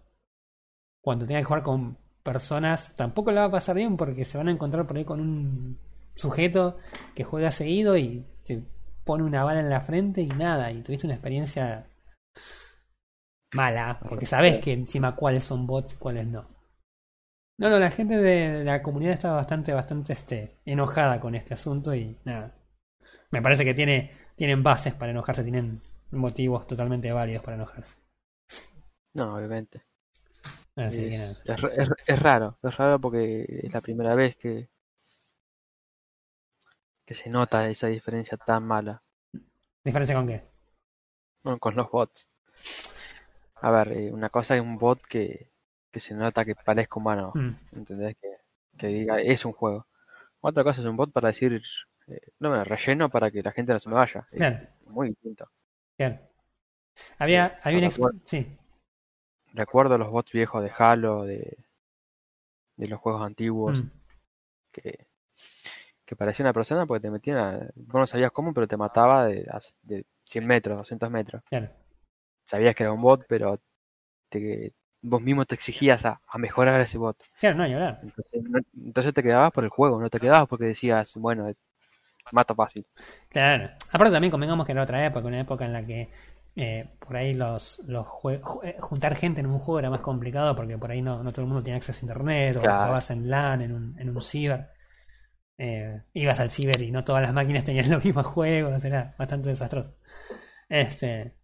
[1.02, 4.48] cuando tenga que jugar con personas tampoco le va a pasar bien porque se van
[4.48, 5.78] a encontrar por ahí con un
[6.16, 6.78] sujeto
[7.16, 8.64] que juega seguido y te
[9.06, 11.88] pone una bala en la frente y nada, y tuviste una experiencia
[13.54, 16.46] mala, porque sabes que encima cuáles son bots y cuáles no.
[17.58, 21.94] No, no, la gente de, la comunidad está bastante, bastante este, enojada con este asunto
[21.96, 22.56] y nada.
[23.32, 27.96] Me parece que tiene, tienen bases para enojarse, tienen motivos totalmente válidos para enojarse.
[29.16, 29.82] No, obviamente.
[30.76, 31.36] Así es, que nada.
[31.46, 34.70] es, es- es raro, es raro porque es la primera vez que,
[37.06, 39.02] que se nota esa diferencia tan mala
[39.84, 40.44] ¿Diferencia con qué?
[41.60, 42.28] con los bots.
[43.56, 45.50] A ver, eh, una cosa es un bot que,
[45.92, 48.16] que se nota que parezca humano, Mm, ¿entendés?
[48.22, 48.30] Que,
[48.78, 49.88] que diga, es un juego.
[50.42, 51.62] Otra cosa es un bot para decir,
[52.08, 54.26] eh, no, me relleno para que la gente no se me vaya.
[54.32, 55.50] Es claro, muy distinto.
[55.98, 56.20] claro.
[57.18, 58.20] Había, había un bueno.
[58.26, 58.58] sí,
[59.54, 61.58] Recuerdo los bots viejos de Halo, de,
[62.78, 63.88] de los juegos antiguos, mm,
[64.72, 65.08] que,
[66.14, 69.28] que parecía una persona porque te metían a, vos no sabías cómo, pero te mataba
[69.28, 69.46] de,
[69.84, 71.44] de 100 metros, 200 metros.
[71.50, 71.70] claro.
[72.46, 73.60] Sabías que era un bot, pero
[74.30, 77.18] te, vos mismo te exigías a, a mejorar ese bot.
[77.40, 78.02] Claro, no hablar.
[78.02, 81.56] Entonces, no- entonces te quedabas por el juego, no te quedabas porque decías, bueno, eh,
[82.32, 82.88] mato fácil.
[83.30, 83.70] Claro.
[83.92, 86.10] Aparte también convengamos que era otra época, una época en la que
[86.56, 88.06] eh, por ahí los, los
[88.64, 91.42] eh, juntar gente en un juego era más complicado porque por ahí no, no todo
[91.42, 92.74] el mundo tenía acceso a internet o Claro.
[92.74, 94.70] jugabas en LAN, en un, en un ciber.
[95.58, 99.50] Eh, ibas al ciber y no todas las máquinas tenían los mismos juegos, era bastante
[99.50, 99.96] desastroso.
[100.70, 101.38] Este,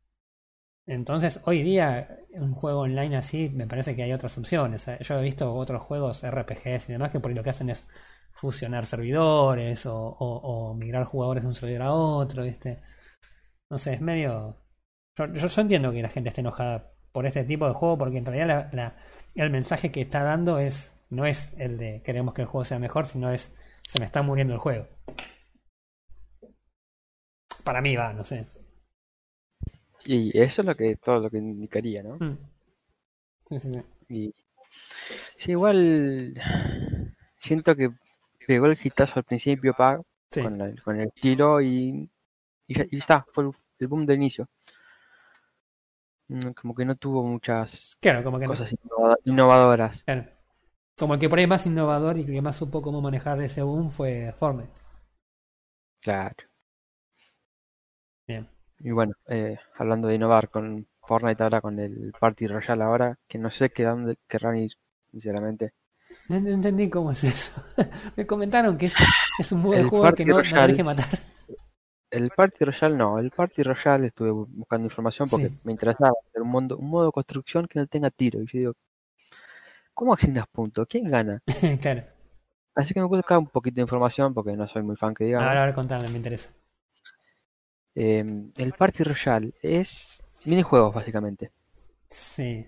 [0.87, 4.87] entonces, hoy día, un juego online así, me parece que hay otras opciones.
[4.87, 7.87] Eh, Yo he visto otros juegos RPGs y demás que por lo que hacen es
[8.33, 12.81] fusionar servidores o, migrar jugadores de un servidor a otro, ¿viste?
[13.69, 14.57] No sé, es medio...
[15.17, 18.47] Yo entiendo que la gente esté enojada por este tipo de juego porque en realidad
[18.73, 18.95] la- la-
[19.35, 22.79] el mensaje que está dando es no es el de queremos que el juego sea
[22.79, 23.53] mejor, sino es
[23.89, 24.87] se me está muriendo el juego.
[27.63, 28.45] Para mí va, no sé.
[30.05, 32.17] Y eso es lo que todo lo que indicaría, ¿no?
[32.19, 32.37] Mm.
[33.47, 33.81] Sí, sí, sí.
[34.09, 34.35] Y
[35.37, 36.39] sí, igual
[37.37, 37.89] siento que
[38.45, 40.43] pegó el hitazo al principio pa, Sí.
[40.43, 42.07] con, el, con el estilo y,
[42.67, 43.45] y, ya- y está, fue
[43.79, 44.47] el, boom de inicio.
[46.27, 48.51] Mm, Como que no tuvo muchas Claro, como que no.
[48.51, 50.03] cosas innova- innovadoras.
[50.03, 50.27] Claro.
[50.99, 53.89] Como el que por ahí más innovador y que más supo cómo manejar ese boom
[53.91, 54.69] fue Fortnite.
[56.01, 56.35] Claro.
[58.27, 58.47] Bien.
[58.79, 63.37] Y bueno, eh, hablando de innovar con Fortnite ahora, con el Party Royale ahora, que
[63.37, 64.71] no sé qué dónde querrán ir,
[65.11, 65.73] sinceramente.
[66.27, 67.61] No, no entendí cómo es eso.
[68.15, 68.95] Me comentaron que es,
[69.39, 70.83] es un modo de El juego que Party no, no Royale.
[70.83, 71.05] matar.
[72.11, 75.59] El Party Royale no, el Party Royale estuve bu- buscando información porque Sí.
[75.63, 78.39] me interesaba hacer un, mundo, un modo de construcción que no tenga tiro.
[78.41, 78.73] Y yo digo,
[79.99, 80.87] ¿cómo asignas puntos?
[80.89, 81.41] ¿Quién gana?
[81.81, 82.03] claro.
[82.73, 85.13] Así que me puse a buscar un poquito de información porque no soy muy fan
[85.13, 85.45] que digamos.
[85.45, 86.49] Ahora, ahora contame, me interesa.
[87.95, 88.23] Eh,
[88.55, 91.51] el Party Royale es minijuegos básicamente.
[92.07, 92.65] Sí.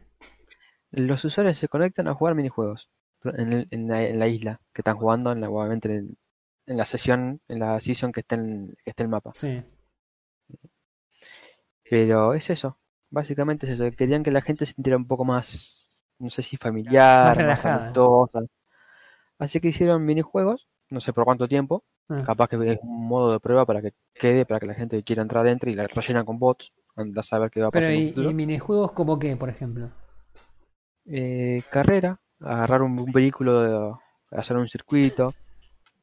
[0.92, 2.90] Los usuarios se conectan a jugar minijuegos
[3.24, 6.18] en, el- en la, en la isla que están jugando, en la, obviamente en,
[6.66, 9.32] en la sesión, en la season que esté en, que esté el mapa.
[9.34, 9.64] Sí.
[11.90, 12.78] Pero es eso,
[13.10, 13.90] básicamente es eso.
[13.96, 15.81] Querían que la gente se sintiera un poco más,
[16.22, 17.66] no sé si familiar, Más.
[19.40, 23.32] Así que hicieron minijuegos, no sé por cuánto tiempo, Ah, capaz que es un modo
[23.32, 25.88] de prueba para que quede, para que la gente que quiera entrar dentro y la
[25.88, 29.36] rellenan con bots, anda a saber qué va a pasar Pero ¿y, minijuegos como qué,
[29.36, 29.90] por ejemplo?
[31.06, 35.34] Eh, carrera, agarrar un, un vehículo, de- hacer un circuito.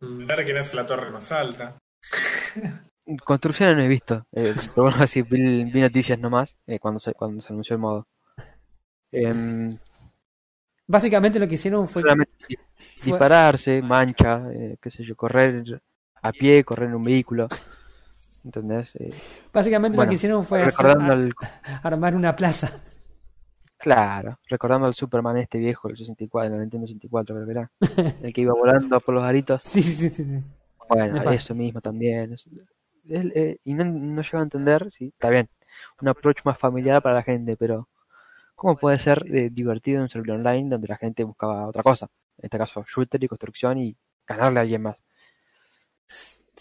[0.01, 1.77] Ver quién hace la torre más alta.
[3.25, 7.15] Construcciones no he visto, eh, pero bueno, así vi, vi noticias nomás eh, cuando se,
[7.15, 8.07] cuando se anunció el modo.
[9.13, 9.79] Em,
[10.89, 12.03] Básicamente lo que hicieron fue...
[13.05, 15.81] dispararse, mancha, eh, qué sé yo, correr
[16.23, 17.47] a pie, correr en un vehículo.
[18.45, 18.95] ¿Entendés?
[18.97, 19.11] Eh,
[19.53, 21.35] Básicamente lo que hicieron fue hacer- al,
[21.83, 22.73] armar una plaza.
[23.77, 27.71] claro, recordando al Superman este viejo, el 64, el Nintendo 64 creo que era,
[28.23, 29.61] el que iba volando por los aritos.
[29.65, 30.43] Sí, sí, sí, sí.
[30.89, 32.33] Bueno, eso mismo también.
[32.33, 32.47] es-
[33.09, 35.49] es- eh, y no, no llego a entender, sí, está bien,
[36.01, 37.89] un approach más familiar para la gente, pero
[38.59, 42.11] ¿cómo puede ser eh, divertido en un servidor online donde la gente buscaba otra cosa?
[42.37, 43.97] En este caso, shooter y construcción y
[44.27, 44.97] ganarle a alguien más.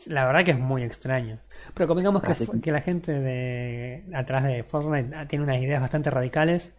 [0.06, 1.40] La verdad que es muy extraño.
[1.74, 2.22] Pero convengamos
[2.62, 6.72] que la gente de atrás de Fortnite ah, tiene unas ideas bastante radicales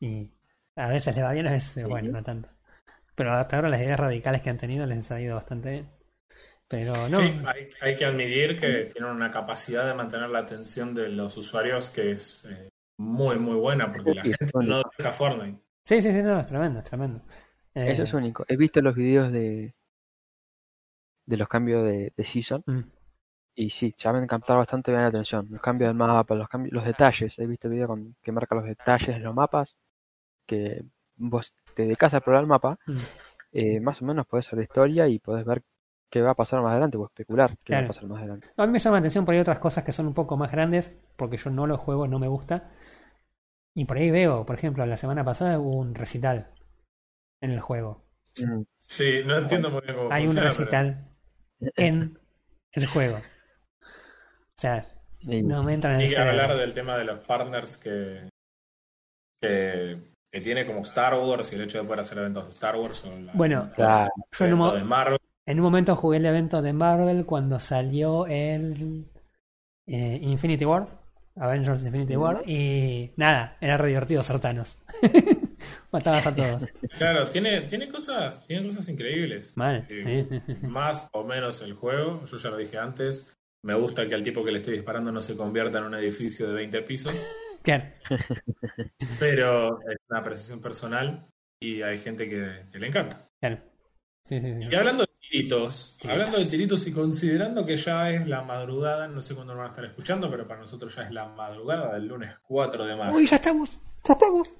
[0.00, 0.32] y
[0.74, 2.48] a veces le va bien, a veces, bueno, no tanto.
[3.14, 5.90] Pero hasta ahora las ideas radicales que han tenido les ha ido bastante bien.
[6.66, 10.94] Pero no, Sí, hay, hay que admitir que tienen una capacidad de mantener la atención
[10.94, 12.71] de los usuarios que es eh,
[13.02, 15.58] muy, muy buena, porque la gente no deja Fortnite.
[15.84, 17.20] sí, sí, sí, no, es tremendo, es tremendo.
[17.74, 18.44] Eh, Eso es único.
[18.48, 19.74] He visto los videos de
[21.26, 22.80] de los cambios de, de season mm,
[23.54, 25.46] y sí, saben captar bastante bien la atención.
[25.50, 27.38] Los cambios del mapa, los cambios, los detalles.
[27.38, 29.76] He visto videos con, que marca los detalles de los mapas
[30.46, 30.84] que
[31.16, 32.98] vos te dedicas a probar el mapa mm.
[33.52, 35.62] eh, más o menos podés hacer la historia y podés ver
[36.10, 38.48] qué va a pasar más adelante o especular qué va a pasar más adelante.
[38.56, 40.50] A mí me llama la atención por ahí otras cosas que son un poco más
[40.50, 42.70] grandes, porque yo no los juego, no me gusta.
[43.74, 46.50] Y por ahí veo, por ejemplo, la semana pasada hubo un recital
[47.40, 48.04] en el juego.
[48.46, 51.08] Mm, Sí, no entiendo muy bien cómo Hay un pero- recital
[51.76, 52.18] en
[52.72, 53.16] el juego.
[53.16, 54.84] O sea,
[55.20, 58.28] y- no me entran en que hablar del tema de los partners que,
[59.40, 59.98] que,
[60.30, 63.04] que tiene como Star Wars y el hecho de poder hacer eventos de Star Wars
[63.04, 64.10] o la- Bueno, Claro.
[64.38, 65.18] yo en un, de Marvel.
[65.46, 69.06] en un momento jugué el evento de Marvel cuando salió el
[69.86, 70.86] eh, Infinity War,
[71.36, 74.76] Avengers Infinity War, y nada, era re divertido ser Thanos.
[75.92, 76.62] Matabas a todos.
[76.98, 79.56] Claro, tiene, tiene cosas, tiene cosas increíbles.
[79.56, 79.86] Mal.
[79.88, 80.54] Eh, sí.
[80.66, 84.44] Más o menos el juego, yo ya lo dije antes, me gusta que al tipo
[84.44, 87.14] que le estoy disparando no se convierta en un edificio de 20 pisos,
[87.62, 87.84] Claro.
[89.20, 91.28] pero es una apreciación personal
[91.60, 93.24] y hay gente que, que le encanta.
[93.40, 93.58] Claro.
[94.24, 94.68] Sí, sí, sí.
[94.70, 96.12] Y hablando de tiritos, Tiritos.
[96.12, 99.68] hablando de tiritos y considerando que ya es la madrugada, no sé cuándo lo van
[99.68, 103.16] a estar escuchando, pero para nosotros ya es la madrugada del lunes 4 de marzo.
[103.16, 103.80] Uy, ya estamos.
[104.04, 104.56] Ya estamos.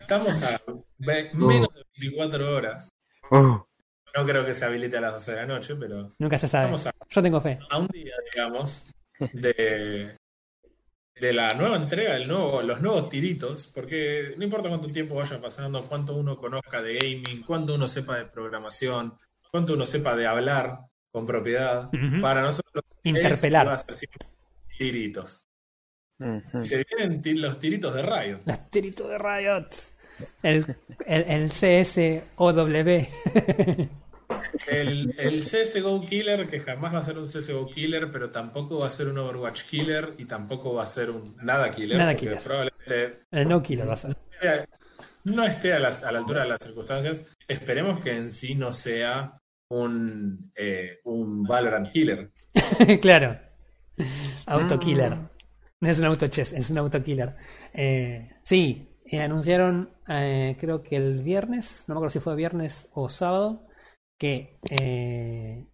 [0.00, 0.60] Estamos a
[0.98, 2.88] ve- menos de 24 horas.
[3.30, 3.36] Uh,
[4.16, 6.64] No creo que se habilite a las 12 de la noche, pero Nunca se sabe.
[6.66, 7.58] estamos a, Yo tengo fe.
[7.70, 8.94] a un día, digamos,
[9.32, 10.15] de,
[11.18, 15.40] de la nueva entrega, del nuevo, los nuevos tiritos, porque no importa cuánto tiempo vaya
[15.40, 19.14] pasando, cuánto uno conozca de gaming, cuánto uno sepa de programación,
[19.50, 21.90] cuánto uno sepa de hablar con propiedad,
[22.20, 23.68] para nosotros Interpelar.
[23.74, 24.06] es
[24.76, 25.44] tiritos.
[26.62, 28.40] Se vienen los tiritos de Riot.
[28.44, 29.68] Los tiritos de Riot.
[30.42, 32.66] El, el, el CSOW.
[34.68, 38.86] El, el CSGO Killer, que jamás va a ser un CSGO Killer, pero tampoco va
[38.86, 41.98] a ser un Overwatch Killer y tampoco va a ser un Nada Killer.
[41.98, 42.38] Nada killer.
[42.40, 44.16] Probablemente El no killer va a ser.
[45.24, 47.22] no esté a, las- a la altura de las circunstancias.
[47.48, 49.38] Esperemos que en sí no sea
[49.68, 52.30] un, eh, un Valorant Killer.
[53.00, 53.38] claro.
[54.46, 55.16] Autokiller.
[55.80, 57.36] No es un autochess, es un autokiller.
[57.72, 62.88] Eh, sí, eh, anunciaron, eh, creo que el viernes, no me acuerdo si fue viernes
[62.92, 63.65] o sábado,
[64.18, 65.66] que eh,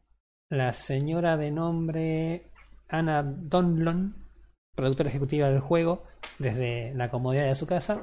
[0.48, 2.50] la señora de nombre
[2.88, 4.14] Anna Donlon,
[4.74, 6.04] productora ejecutiva del juego,
[6.38, 8.02] desde la comodidad de su casa,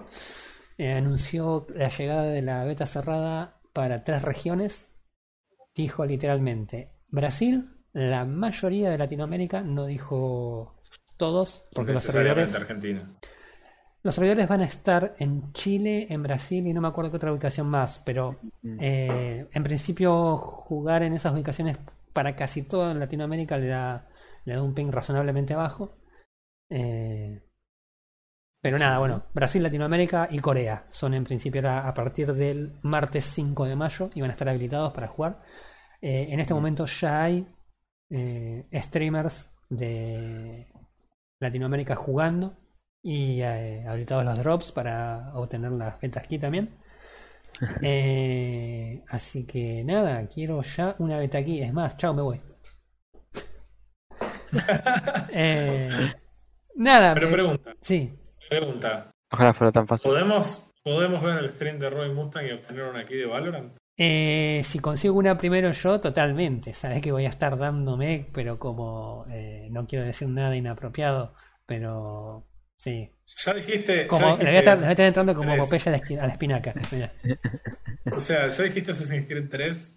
[0.77, 4.91] eh, anunció la llegada de la beta cerrada para tres regiones.
[5.75, 10.81] Dijo literalmente Brasil, la mayoría de Latinoamérica, no dijo
[11.17, 13.17] todos, porque los servidores, Argentina.
[14.01, 17.33] Los servidores van a estar en Chile, en Brasil y no me acuerdo qué otra
[17.33, 21.77] ubicación más, pero eh, en principio jugar en esas ubicaciones
[22.13, 24.07] para casi toda Latinoamérica le da,
[24.45, 25.97] le da un ping razonablemente bajo.
[26.69, 27.43] Eh,
[28.61, 33.65] pero nada, bueno, Brasil, Latinoamérica y Corea son en principio a partir del martes 5
[33.65, 35.41] de mayo y van a estar habilitados para jugar.
[36.01, 37.47] Eh, en este momento ya hay
[38.73, 40.67] streamers de
[41.39, 42.57] Latinoamérica jugando
[43.01, 46.69] y eh, habilitados los drops para obtener las betas aquí también.
[47.81, 51.61] Eh, así que nada, quiero ya una beta aquí.
[51.61, 52.41] Es más, chao, me voy.
[55.31, 56.13] Eh,
[56.75, 58.13] nada, Pero me- pregunta, sí.
[58.49, 59.11] pregunta.
[59.31, 60.09] Ojalá fuera tan fácil.
[60.09, 63.77] ¿Podemos, ¿Podemos ver el stream de Roy Mustang y obtener una aquí de Valorant?
[63.97, 66.73] Eh, si consigo una primero yo, totalmente.
[66.73, 71.33] Sabes que voy a estar dándome, pero como eh, no quiero decir nada inapropiado,
[71.65, 72.47] pero
[72.79, 73.11] sí.
[73.45, 74.07] Ya dijiste.
[74.07, 75.55] Como, ya le voy a estar, le dijiste voy a estar entrando como.
[75.57, 76.73] Popeye a la, esqui- a la espinaca.
[76.91, 77.13] Mira.
[78.11, 79.95] O sea, ya dijiste Assassin's Creed 3.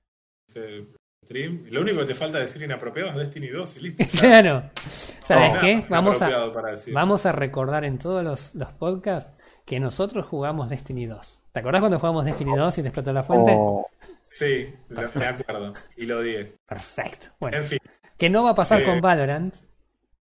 [0.48, 0.86] este,
[1.24, 1.64] stream.
[1.70, 4.04] Lo único que te falta decir inapropiado es Destiny 2 y listo.
[4.20, 4.70] Claro.
[5.24, 5.82] ¿Sabes qué?
[5.88, 6.28] Vamos a,
[6.92, 9.30] vamos recordar en todos los, los podcasts
[9.64, 11.40] que nosotros jugamos Destiny 2.
[11.52, 13.52] ¿Te acordás cuando jugamos Destiny 2 y te explotó la fuente?
[13.56, 13.86] Oh,
[14.22, 15.72] Sí, me acuerdo.
[15.96, 16.52] Y lo odié.
[16.66, 17.28] Perfecto.
[17.40, 17.78] Bueno, En fin,
[18.18, 18.84] que no va a pasar Eh.
[18.84, 19.54] con Valorant,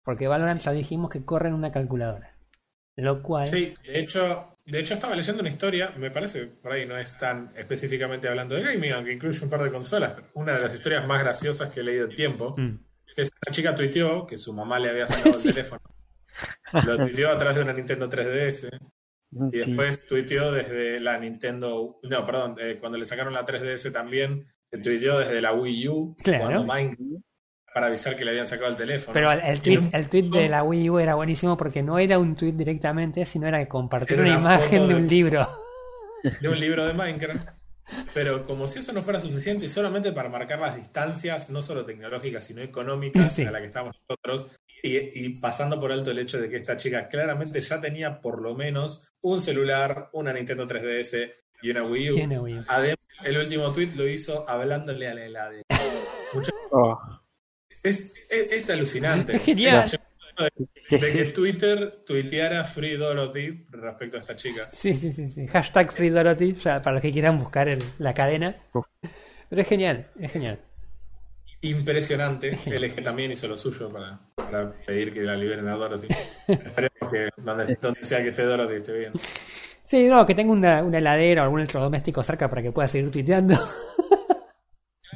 [0.04, 2.35] porque Valorant ya dijimos que corre en una calculadora.
[2.96, 3.46] Lo cual.
[3.46, 7.18] sí, de hecho, de hecho estaba leyendo una historia, me parece, por ahí no es
[7.18, 10.74] tan específicamente hablando de gaming, aunque incluye un par de consolas, pero una de las
[10.74, 12.78] historias más graciosas que he leído en tiempo Mm.
[13.16, 15.48] es una chica tuiteó que su mamá le había sacado Sí.
[15.48, 15.82] el teléfono.
[16.84, 19.50] Lo tuiteó a través de una Nintendo 3DS y sí.
[19.58, 24.46] después tuiteó desde la Nintendo, no, perdón, eh, cuando le sacaron la 3DS también,
[24.82, 26.44] tuiteó desde la Wii U, Claro.
[26.44, 27.24] cuando Minecraft,
[27.76, 29.12] para avisar que le habían sacado el teléfono.
[29.12, 32.18] Pero el, el tweet, el tweet de la Wii U era buenísimo porque no era
[32.18, 35.46] un tweet directamente, sino era que compartir Era una, una imagen de de- un libro.
[36.40, 37.48] de un libro de Minecraft.
[38.14, 41.84] Pero como si eso no fuera suficiente, y solamente para marcar las distancias, no solo
[41.84, 43.44] tecnológicas, sino económicas, Sí.
[43.44, 46.78] a la que estamos nosotros, y, y pasando por alto el hecho de que esta
[46.78, 52.10] chica claramente ya tenía por lo menos un celular, una Nintendo 3DS y una Wii
[52.10, 52.14] U.
[52.14, 52.64] Tiene Wii U.
[52.68, 55.52] Además, el último tweet lo hizo hablándole a la helada.
[56.72, 56.98] Oh,
[57.82, 59.32] Es, es, es alucinante.
[59.36, 59.90] Es genial.
[60.90, 64.68] De que Twitter tuiteara Free Dorothy respecto a esta chica.
[64.70, 65.46] Sí, sí, sí, sí.
[65.46, 68.54] Hashtag Free Dorothy, ya para los que quieran buscar el- la cadena.
[69.48, 70.58] Pero es genial, es genial.
[71.62, 72.58] Impresionante.
[72.66, 76.08] El eje también hizo lo suyo para, para pedir que la liberen a Dorothy.
[76.46, 79.12] Esperemos que donde, donde sea que esté Dorothy esté bien.
[79.86, 83.10] Sí, no, que tenga una, una heladera o algún electrodoméstico cerca para que pueda seguir
[83.10, 83.56] tuiteando.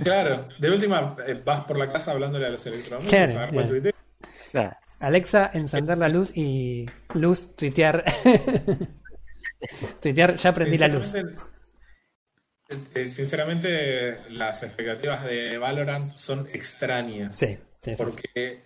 [0.03, 3.55] Claro, de última eh, vas por la casa hablándole a los electrodomésticos Claro, a ver
[3.55, 3.68] cuál claro.
[3.68, 3.92] tuitea.
[4.51, 4.76] claro.
[5.01, 8.05] Alexa, encender la luz y luz, tuitear.
[10.03, 11.11] tuitear, ya prendí la luz.
[12.92, 17.36] Sinceramente, las expectativas de Valorant son extrañas.
[17.36, 17.59] Sí.
[17.96, 18.64] Porque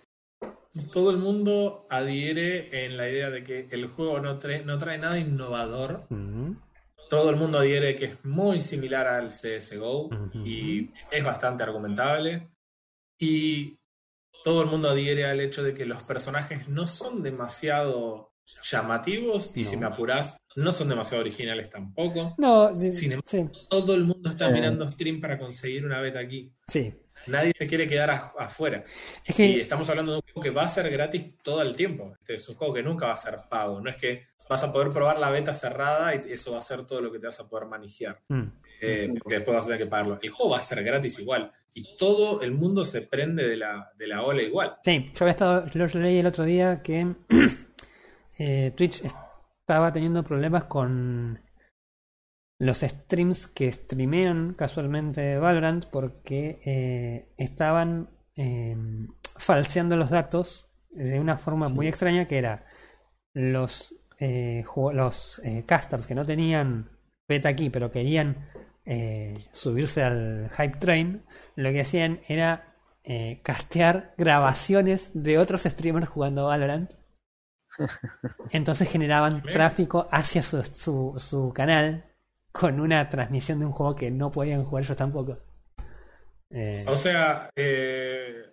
[0.91, 4.97] todo el mundo adhiere en la idea de que el juego no trae, no trae
[4.97, 6.01] nada innovador.
[7.09, 10.09] Todo el mundo adhiere que es muy similar al CSGO
[10.45, 12.49] y es bastante argumentable.
[13.19, 13.77] Y
[14.43, 18.31] todo el mundo adhiere al hecho de que los personajes no son demasiado
[18.71, 19.69] llamativos y No.
[19.69, 22.35] si me apurás, no son demasiado originales tampoco.
[22.37, 24.53] No, sí, Sin em- sí, Todo el mundo está Eh.
[24.53, 26.51] mirando stream para conseguir una beta aquí.
[26.67, 26.93] sí.
[27.27, 28.83] Nadie se quiere quedar a- afuera.
[29.23, 32.13] Es Y estamos hablando de un juego que va a ser gratis todo el tiempo.
[32.19, 33.81] Este es un juego que nunca va a ser pago.
[33.81, 36.85] No es que vas a poder probar la beta cerrada y eso va a ser
[36.85, 38.21] todo lo que te vas a poder manejar.
[38.29, 38.43] mm,
[38.81, 40.19] Eh, porque después vas a tener que pagarlo.
[40.21, 41.51] El juego va a ser gratis igual.
[41.73, 44.75] Y todo el mundo se prende de la, de la ola igual.
[44.83, 47.15] Sí, yo había estado, lo leí el otro día que
[48.37, 51.39] eh, Twitch estaba teniendo problemas con
[52.57, 58.77] los streams que streamean casualmente Valorant porque eh, estaban eh,
[59.37, 62.65] falseando los datos de una forma muy extraña que era
[63.33, 66.89] los, eh, los eh, casters que no tenían
[67.27, 68.49] beta aquí pero querían
[68.85, 71.25] eh, subirse al hype train
[71.55, 72.75] lo que hacían era
[73.07, 76.91] eh, castear grabaciones de otros streamers jugando Valorant.
[78.49, 82.14] Entonces generaban tráfico hacia su, su, su canal
[82.57, 85.37] con una transmisión de un juego que no podían jugar ellos tampoco.
[86.49, 88.45] Eh, O sea, eh,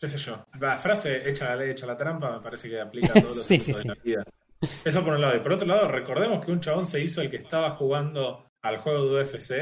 [0.00, 0.44] qué sé yo.
[0.58, 3.46] La frase hecha la ley, hecha la trampa, me parece que aplica a todos los
[3.46, 4.24] Sí, sí, de la vida.
[4.84, 5.36] Eso por un lado.
[5.36, 8.78] Y por otro lado, recordemos que un chabón se hizo el que estaba jugando al
[8.78, 9.52] juego de UFC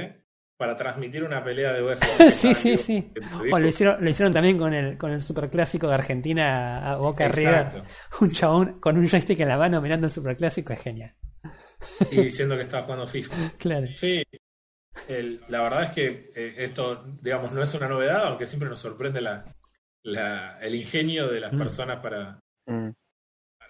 [0.57, 2.05] para transmitir una pelea de UFC.
[2.30, 3.12] sí, sí, sí.
[3.53, 7.28] O lo hicieron, lo hicieron también con el, con el superclásico de Argentina a Boca
[7.28, 7.66] River.
[8.22, 11.14] Un chabón con un joystick en la mano mirando el superclásico es genial.
[12.11, 13.35] Y diciendo que estaba jugando FIFA.
[13.59, 13.87] Claro.
[13.97, 14.22] Sí,
[15.09, 18.80] el- la verdad es que eh, esto, digamos, no es una novedad, aunque siempre nos
[18.80, 19.45] sorprende la,
[20.05, 21.59] la- el ingenio de las Mm.
[21.59, 22.91] personas para, Mm.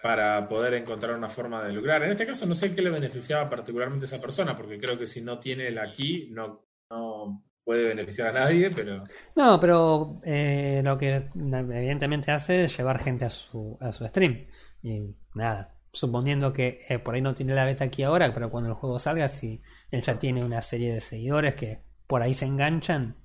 [0.01, 2.03] para poder encontrar una forma de lucrar.
[2.03, 5.05] En este caso no sé qué le beneficiaba particularmente a esa persona, porque creo que
[5.05, 9.05] si no tiene el aquí, no, no puede beneficiar a nadie, pero
[9.35, 14.45] No, pero eh, lo que evidentemente hace es llevar gente a su, a su stream.
[14.81, 18.69] Y nada, suponiendo que eh, por ahí no tiene la beta aquí ahora, pero cuando
[18.69, 22.45] el juego salga, si él ya tiene una serie de seguidores que por ahí se
[22.45, 23.15] enganchan,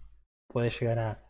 [0.46, 1.24] puede llegar a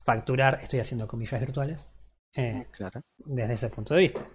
[0.00, 1.88] facturar, estoy haciendo comillas virtuales,
[2.34, 3.02] eh, Claro.
[3.18, 4.26] desde ese punto de vista.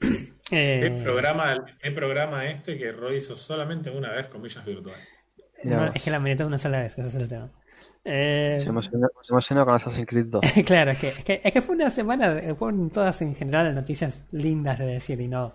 [0.00, 5.06] ¿qué, Eh, programa, ¿qué programa este que Roy hizo solamente una vez comillas virtuales?
[5.64, 7.52] no, es que la milité una sola vez, ese es el tema.
[8.04, 10.44] Eh, Se emocionó, se emocionó con Assassin's Creed 2.
[10.66, 14.24] claro, es que, es, que, es que fue una semana, fueron todas en general noticias
[14.32, 15.54] lindas de decir y no,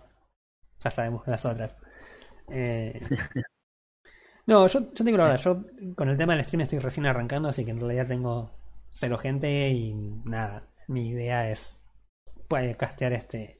[0.80, 1.76] ya sabemos las otras.
[2.50, 3.02] Eh,
[4.46, 7.06] no, yo, yo te digo la verdad, yo con el tema del stream estoy recién
[7.06, 8.52] arrancando, así que en realidad tengo
[8.92, 9.94] cero gente y
[10.26, 11.84] nada, mi idea es
[12.48, 13.60] pues, castear este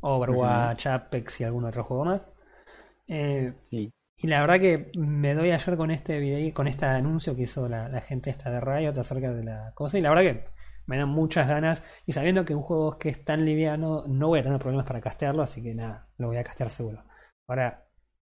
[0.00, 2.28] Overwatch, Apex y algún otro juego más.
[3.08, 3.92] Eh, Sí.
[4.18, 7.68] Y la verdad que me doy ayer con este video, con este anuncio que hizo
[7.68, 9.98] la, gente esta de Riot acerca de la cosa.
[9.98, 10.44] Y la verdad que
[10.86, 11.82] me dan muchas ganas.
[12.06, 15.02] Y sabiendo que un juego que es tan liviano, no voy a tener problemas para
[15.02, 15.42] castearlo.
[15.42, 17.04] Así que nada, lo voy a castear seguro.
[17.46, 17.88] Ahora,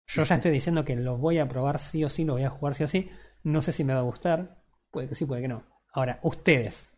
[0.06, 2.50] yo ya estoy diciendo que lo voy a probar sí o sí, lo voy a
[2.50, 3.10] jugar sí o sí.
[3.42, 4.62] No sé si me va a gustar.
[4.90, 5.64] Puede que sí, puede que no.
[5.94, 6.92] Ahora, ustedes,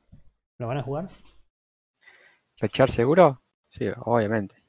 [0.59, 1.07] ¿lo van a jugar?
[2.59, 3.43] ¿Fechar seguro?
[3.71, 4.62] Sí, obviamente.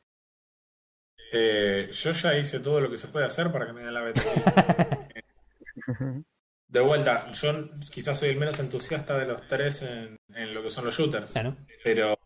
[1.36, 4.02] Eh, yo ya hice todo lo que se puede hacer para que me den la
[4.02, 4.22] beta.
[6.68, 10.72] De vuelta, yo quizás soy el menos entusiasta de los tres en, en lo que
[10.72, 11.32] son los shooters.
[11.32, 11.56] Claro.
[11.84, 12.18] Pero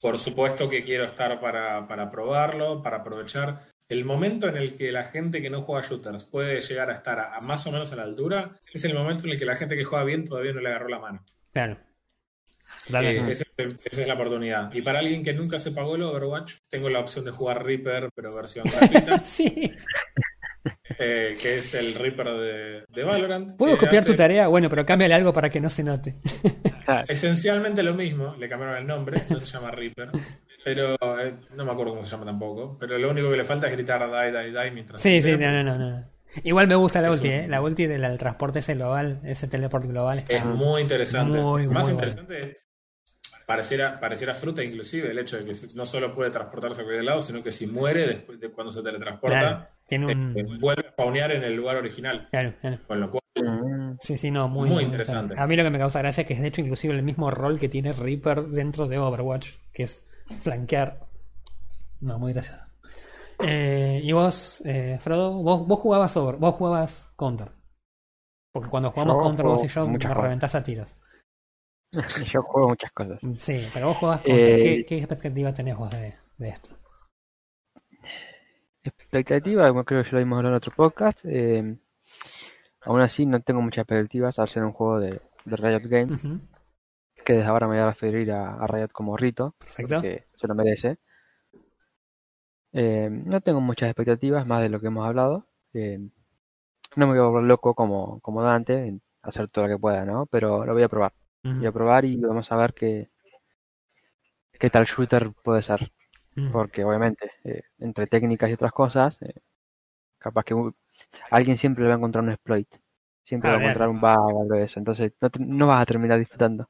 [0.00, 3.60] por supuesto que quiero estar para, para probarlo, para aprovechar.
[3.86, 7.18] El momento en el que la gente que no juega shooters puede llegar a estar
[7.18, 9.56] a, a más o menos a la altura es el momento en el que la
[9.56, 11.24] gente que juega bien todavía no le agarró la mano.
[11.52, 11.78] Claro.
[12.92, 14.72] Eh, esa, esa es la oportunidad.
[14.74, 18.10] Y para alguien que nunca se pagó el Overwatch, tengo la opción de jugar Reaper,
[18.14, 19.72] pero versión gratuita, sí.
[20.98, 23.56] eh, que es el Reaper de, de Valorant.
[23.56, 24.48] ¿Puedo copiar hace tu tarea?
[24.48, 26.16] Bueno, pero cámbiale algo para que no se note.
[27.08, 30.10] Esencialmente lo mismo, le cambiaron el nombre, no se llama Reaper.
[30.64, 32.76] Pero eh, no me acuerdo cómo se llama tampoco.
[32.78, 35.00] Pero lo único que le falta es gritar die, die, die mientras.
[35.00, 36.04] Sí, sí, no, no, no, no.
[36.44, 37.48] Igual me gusta la ulti, un- ¿eh?
[37.48, 40.18] La ulti del transporte ese global, ese teleport global.
[40.18, 41.38] está- Es muy interesante.
[41.38, 42.58] Muy, Más muy interesante,
[43.48, 47.22] pareciera, pareciera fruta inclusive el hecho de que no solo puede transportarse a cualquier lado,
[47.22, 50.58] sino que si muere después de cuando se Claro, teletransporta, tiene eh, un...
[50.60, 52.28] vuelve a spawnear en el lugar original.
[52.30, 52.78] Claro, claro.
[52.86, 55.34] Con lo cual, Mm, Sí, sí, no, muy, Muy interesante.
[55.38, 57.30] A mí lo que me causa gracia es que es de hecho inclusive el mismo
[57.30, 60.02] rol que tiene Reaper dentro de Overwatch, que es
[60.42, 61.00] flanquear.
[62.00, 62.62] No, muy gracioso.
[63.40, 67.52] Eh, y vos, eh, Frodo, vos, vos jugabas Over, vos jugabas Counter.
[68.52, 70.94] Porque cuando jugamos Yo Counter vos y yo nos reventás a tiros.
[72.32, 73.20] Yo juego muchas cosas.
[73.36, 74.56] Sí, pero vos jugabas Counter.
[74.56, 76.70] Eh, ¿Qué, qué expectativa tenés vos de, de esto?
[78.82, 81.20] Expectativa, como creo que ya lo vimos en otro podcast.
[81.24, 81.78] eh,
[82.82, 86.22] aún así, no tengo muchas expectativas al ser un juego de, de Riot Games.
[87.24, 90.00] Que desde ahora me voy a referir a, a Riot como Rito, Perfecto.
[90.02, 90.98] que se lo merece.
[92.72, 95.46] Eh, no tengo muchas expectativas, más de lo que hemos hablado.
[95.74, 95.98] Eh,
[96.96, 100.04] no me voy a volver loco como, como Dante, en hacer todo lo que pueda,
[100.04, 100.26] ¿no?
[100.26, 101.12] Pero lo voy a probar.
[101.56, 103.10] Voy a probar y vamos a ver qué,
[104.60, 105.92] qué tal shooter puede ser.
[106.50, 109.34] Porque obviamente, eh, entre técnicas y otras cosas, eh,
[110.18, 110.54] capaz que
[111.30, 112.68] alguien siempre le va a encontrar un exploit.
[113.24, 114.80] Siempre Ah, va a encontrar un bug o algo de eso.
[114.80, 116.68] Entonces no, te- no vas a terminar disfrutando.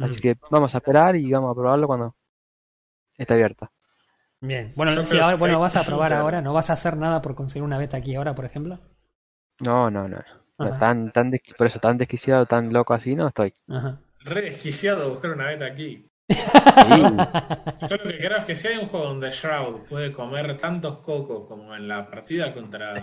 [0.00, 2.16] Así que vamos a esperar y vamos a probarlo cuando
[3.16, 3.70] esté abierta.
[4.42, 4.72] Bien.
[4.76, 7.62] Bueno, ahora, que bueno, vas a probar ahora, ¿no vas a hacer nada por conseguir
[7.62, 8.78] una beta aquí ahora, por ejemplo?
[9.60, 10.22] No, no, no.
[10.68, 10.78] Ajá.
[10.78, 13.54] Tan, tan desqui- por eso, tan desquiciado, tan loco así, no estoy.
[13.68, 14.00] Ajá.
[14.20, 16.06] Re desquiciado buscar una beta aquí.
[16.28, 16.36] Sí,
[17.88, 20.98] Yo lo que creo es que si hay un juego donde Shroud puede comer tantos
[20.98, 23.02] cocos como en la partida contra, eh,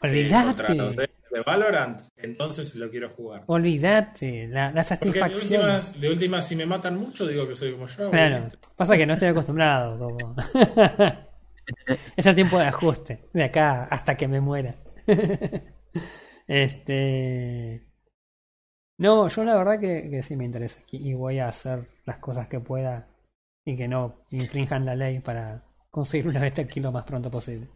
[0.00, 0.74] contra los Olvídate.
[0.74, 3.44] de, de Valorant, entonces lo quiero jugar.
[3.46, 4.48] Olvídate.
[4.48, 5.60] La, la Porque de satisfacción.
[5.62, 8.10] últimas, de últimas, si me matan mucho, digo que soy como Shroud.
[8.10, 8.48] Claro.
[8.76, 9.98] Pasa que no estoy acostumbrado.
[9.98, 10.36] Como...
[12.16, 13.24] es el tiempo de ajuste.
[13.32, 14.74] De acá hasta que me muera.
[16.46, 17.82] este.
[18.98, 20.78] No, yo la verdad que, que sí me interesa.
[20.90, 23.08] Y y voy a hacer las cosas que pueda
[23.66, 27.68] y que no infrinjan la ley para conseguir una beta aquí lo más pronto posible.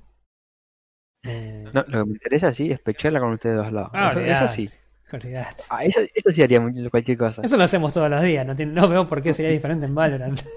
[1.25, 3.91] Eh, no, lo que me interesa sí es pecharla con ustedes dos lados.
[3.95, 4.71] ah, eso, eso sí.
[5.71, 7.43] Ah, eso, eso sí haría cualquier cosa.
[7.43, 9.95] Eso lo hacemos todos los días, no, tiene- no veo por qué sería diferente en
[9.95, 10.41] Valorant.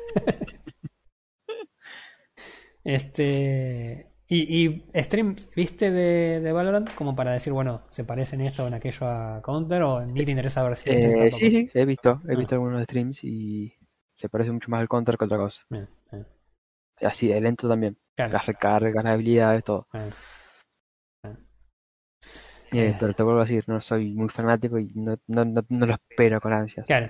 [2.83, 4.10] este.
[4.33, 6.93] Y, y stream, ¿viste de, de Valorant?
[6.95, 9.83] Como para decir, bueno, ¿se parece en esto o en aquello a Counter?
[9.83, 12.37] ¿O ni te interesa ver si Eh, sí, sí, he visto, he Ah.
[12.37, 13.73] visto algunos streams y
[14.15, 15.63] se parece mucho más al counter que otra cosa.
[15.69, 16.25] Bien, bien,
[17.01, 17.97] Así, de lento también.
[18.15, 19.85] claro, Las recargas, las habilidades, todo.
[19.91, 20.13] bien.
[22.71, 25.85] Eh, pero te vuelvo a decir, no soy muy fanático y no, no, no, no
[25.85, 26.87] lo espero con ansias.
[26.87, 27.09] Claro,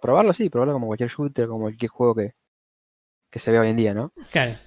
[0.00, 2.34] Probarlo sí, probarlo como cualquier shooter, como cualquier juego que,
[3.30, 4.12] que se ve hoy en día, ¿no?
[4.30, 4.58] claro.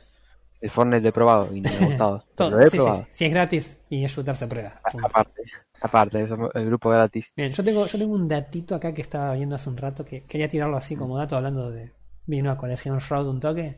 [0.59, 2.25] El Fortnite lo he probado y no me ha gustado.
[2.35, 3.03] Todo, lo he sí, sí, probado.
[3.03, 3.09] sí.
[3.13, 4.81] Si es gratis y es shooter se prueba.
[5.03, 5.41] Aparte,
[5.81, 7.31] aparte, eso, el grupo gratis.
[7.35, 10.23] Bien, yo tengo, yo tengo un datito acá que estaba viendo hace un rato que
[10.23, 11.93] quería tirarlo así como dato hablando de.
[12.25, 13.77] Vino a colección Shroud un toque.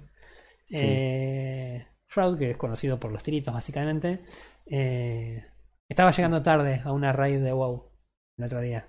[0.65, 0.75] Sí.
[0.79, 4.23] Eh, Shroud, que es conocido por los tiritos básicamente,
[4.65, 5.45] eh,
[5.87, 7.91] estaba llegando tarde a una raid de WoW
[8.37, 8.87] el otro día.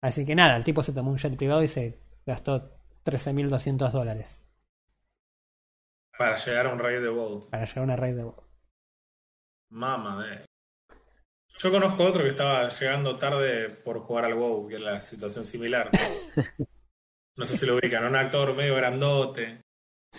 [0.00, 2.72] Así que nada, el tipo se tomó un jet privado y se gastó
[3.04, 4.37] 13.200 dólares
[6.18, 7.48] Para llegar a un raid de WoW.
[7.48, 8.44] para llegar a una raid de WoW.
[9.70, 10.44] Mamá de.
[11.58, 15.44] Yo conozco otro que estaba llegando tarde por jugar al WoW, que es la situación
[15.44, 15.90] similar.
[17.36, 19.62] No sé si lo ubican, un actor medio grandote.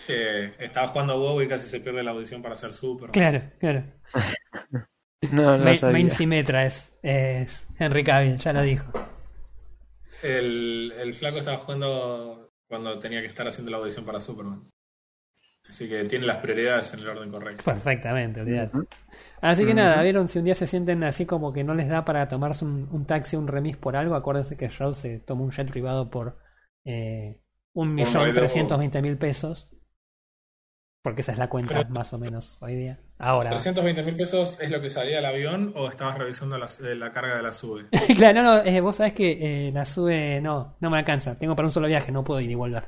[0.06, 3.12] Que estaba jugando a WoW y casi se pierde la audición para ser super.
[3.12, 3.84] Claro, claro.
[5.34, 5.92] No, no Main, sabía.
[5.92, 8.90] Main Symmetra es, es Henry Cavill, ya lo dijo.
[10.24, 14.66] El, el flaco estaba jugando cuando tenía que estar haciendo la audición para Superman.
[15.70, 17.64] Así que tiene las prioridades en el orden correcto.
[17.64, 18.76] Perfectamente, olvidate.
[19.40, 22.04] Así que nada, vieron, si un día se sienten así como que no les da
[22.04, 25.52] para tomarse un, un taxi, un remis por algo, acuérdense que Shroud se tomó un
[25.52, 26.40] jet privado por
[26.86, 27.42] eh,
[27.74, 29.70] un millón trescientos veinte mil pesos.
[31.02, 33.00] Porque esa es la cuenta Pero- más o menos hoy día.
[33.20, 33.50] Ahora.
[33.50, 37.12] 320 mil pesos es lo que salía el avión o estabas revisando la, eh, la
[37.12, 37.88] carga de la SUBE.
[38.18, 41.38] claro, no, no, eh, vos sabés que eh, la sube, no, no me alcanza.
[41.38, 42.86] Tengo para un solo viaje, no puedo ir y volver.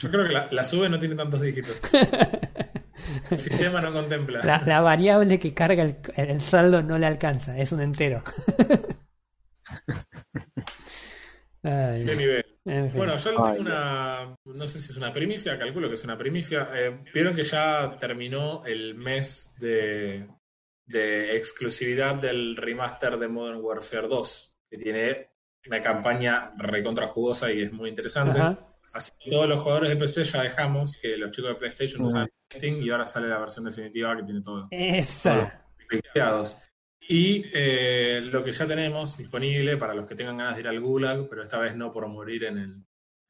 [0.00, 1.76] Yo creo que la, la SUBE no tiene tantos dígitos.
[3.30, 4.40] El sistema no contempla.
[4.42, 8.22] La, la variable que carga el, el saldo no le alcanza, es un entero.
[11.62, 12.44] Ay, ¿Qué nivel?
[12.66, 12.98] en fin.
[12.98, 14.36] Bueno, yo Ay, tengo una.
[14.44, 16.68] No sé si es una primicia, calculo que es una primicia.
[16.74, 20.26] Eh, Vieron que ya terminó el mes de,
[20.86, 25.30] de exclusividad del remaster de Modern Warfare 2, que tiene
[25.66, 28.38] una campaña recontra jugosa y es muy interesante.
[28.38, 28.73] Ajá.
[28.92, 32.10] Así que todos los jugadores de PC ya dejamos que los chicos de PlayStation Ujú.
[32.10, 34.68] usan Steam y ahora sale la versión definitiva que tiene todo.
[34.70, 35.64] Esa.
[35.88, 36.56] Pixeados.
[37.08, 40.80] Y eh, lo que ya tenemos disponible para los que tengan ganas de ir al
[40.80, 42.70] Gulag, pero esta vez no por morir en el,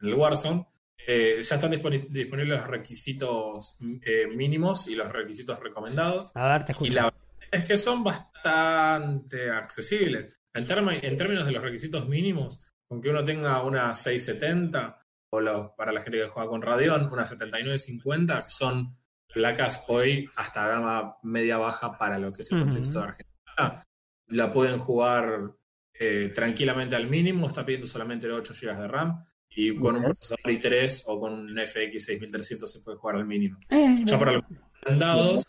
[0.01, 0.67] en el Warzone,
[1.07, 6.31] eh, ya están disponi- disponibles los requisitos eh, mínimos y los requisitos recomendados.
[6.35, 6.95] A ver, te Y escucho.
[6.95, 7.21] la verdad
[7.51, 10.41] es que son bastante accesibles.
[10.53, 14.95] En, en términos de los requisitos mínimos, con que uno tenga una 670
[15.37, 18.97] o para la gente que juega con Radeon, una 7950, que son
[19.33, 23.85] placas hoy hasta gama media baja para lo que es el contexto de Argentina.
[24.29, 25.53] La pueden jugar
[25.93, 29.19] eh, tranquilamente al mínimo, está pidiendo solamente 8 GB de RAM
[29.51, 33.59] y con un procesador i3 o con un FX 6300 se puede jugar al mínimo.
[33.71, 35.45] Eh, Ya para los recomendados,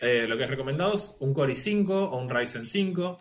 [0.00, 3.20] eh, lo que es recomendados, un Core i5 o un Ryzen 5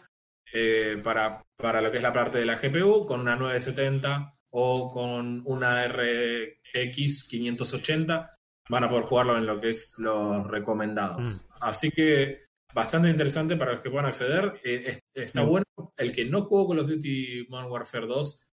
[0.54, 4.92] eh, para, para lo que es la parte de la GPU, con una 970 o
[4.94, 8.30] con una RX 580,
[8.70, 11.46] van a poder jugarlo en lo que es los recomendados.
[11.62, 12.38] Así que
[12.74, 14.54] bastante interesante para los que puedan acceder.
[14.64, 15.50] Eh, es- está Mm.
[15.50, 15.64] bueno.
[15.98, 18.48] El que no jugó Call of Duty Modern Warfare 2,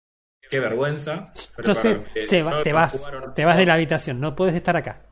[0.49, 1.31] qué vergüenza.
[1.55, 4.35] pero Yo para se va- no te vas, jugaron- te vas de la habitación, no
[4.35, 5.05] puedes estar acá.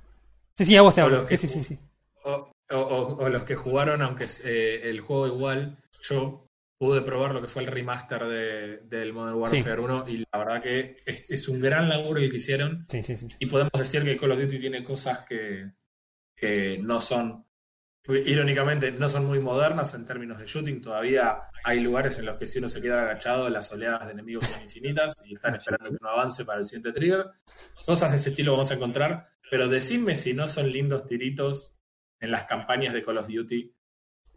[0.57, 1.27] Sí, sí, a vos te hablo.
[1.27, 1.79] Sí, sí, sí, sí.
[2.23, 5.77] o, o- o- o los que jugaron, aunque eh, el juego igual,
[6.09, 6.46] yo
[6.77, 10.61] pude probar lo que fue el remaster de, del Modern Warfare 1 y la verdad
[10.61, 13.27] que es, es un gran laburo el que hicieron Sí, sí, sí.
[13.39, 15.71] y podemos decir que Call of Duty tiene cosas que,
[16.35, 17.47] que no son
[18.25, 20.81] irónicamente no son muy modernas en términos de shooting.
[20.81, 24.47] Todavía hay lugares en los que si uno se queda agachado, las oleadas de enemigos
[24.47, 27.25] son infinitas y están esperando que uno avance para el siguiente trigger.
[27.85, 31.73] Cosas de ese estilo vamos a encontrar, pero decidme si no son lindos tiritos
[32.19, 33.75] en las campañas de Call of Duty.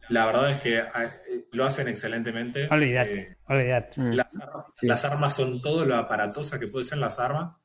[0.09, 2.67] La verdad es que eh, lo hacen excelentemente.
[2.71, 4.01] Olvídate, Eh, olvídate.
[4.01, 4.11] Mm.
[4.15, 4.87] las, armas, Sí.
[4.87, 7.57] las armas son todo lo aparatosa que pueden ser las armas.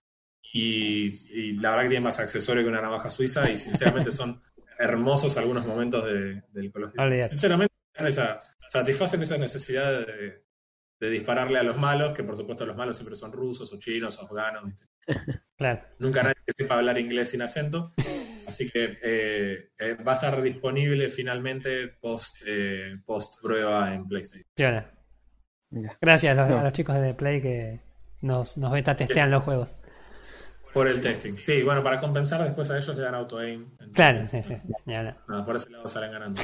[0.53, 3.49] Y, y la verdad que tienen más accesorio que una navaja suiza.
[3.49, 4.41] Y sinceramente son
[4.77, 7.23] hermosos algunos momentos de, del Call.
[7.27, 8.39] Sinceramente, esa-
[8.69, 10.43] satisfacen esa necesidad de,
[10.99, 14.17] de dispararle a los malos, que por supuesto los malos siempre son rusos o chinos
[14.19, 14.63] o afganos.
[14.65, 14.85] ¿viste?
[15.57, 15.81] Claro.
[15.99, 17.91] Nunca nadie que sepa hablar inglés sin acento.
[18.47, 24.47] Así que eh, eh, va a estar disponible finalmente post, eh, post prueba en PlayStation.
[24.53, 24.91] Piola.
[26.01, 26.59] Gracias a los, No.
[26.59, 27.81] a los chicos de Play que
[28.21, 29.75] nos, nos beta testean los juegos.
[30.73, 31.37] Por el testing.
[31.37, 33.77] Sí, bueno, para compensar después a ellos le dan auto-aim.
[33.93, 34.55] Claro, sí, sí,
[34.85, 36.41] nada, por ese lado salen ganando.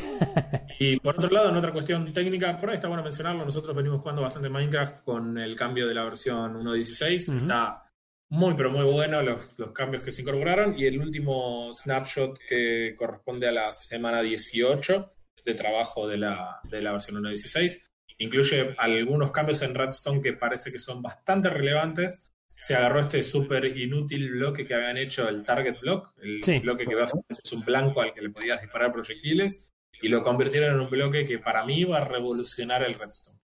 [0.80, 3.99] Y por otro lado, en otra cuestión técnica, por ahí está bueno mencionarlo, nosotros venimos
[3.99, 7.28] jugando bastante Minecraft con el cambio de la versión 1.16.
[7.28, 7.38] Ujú.
[7.40, 7.84] Está
[8.32, 10.74] muy, pero muy bueno los, los cambios que se incorporaron.
[10.78, 15.12] Y el último snapshot que corresponde a la semana 18
[15.45, 17.88] de trabajo de la, de la versión 1.16
[18.20, 22.32] incluye algunos cambios en Redstone que parece que son bastante relevantes.
[22.48, 26.60] Se agarró este súper inútil bloque que habían hecho el Target Block, el Sí.
[26.60, 29.70] bloque que básicamente es un blanco al que le podías disparar proyectiles,
[30.02, 33.40] y lo convirtieron en un bloque que para mí va a revolucionar el Redstone.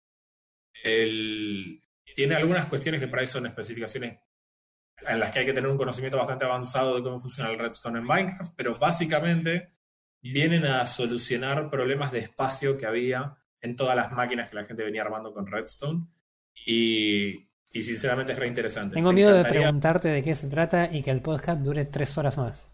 [0.83, 1.79] El-
[2.15, 4.19] Tiene algunas cuestiones que para ahí son especificaciones
[5.07, 7.99] en las que hay que tener un conocimiento bastante avanzado de cómo funciona el Redstone
[7.99, 9.69] en Minecraft, pero básicamente
[10.21, 14.83] vienen a solucionar problemas de espacio que había en todas las máquinas que la gente
[14.83, 16.07] venía armando con Redstone.
[16.65, 18.95] Y, y sinceramente es re interesante.
[18.95, 22.17] Tengo Me miedo de preguntarte de qué se trata y que el podcast dure tres
[22.17, 22.69] horas más.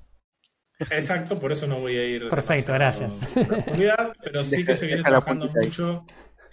[0.91, 2.29] Exacto, por eso no voy a ir.
[2.29, 6.05] Perfecto, profundidad, pero sí que se viene trabajando mucho.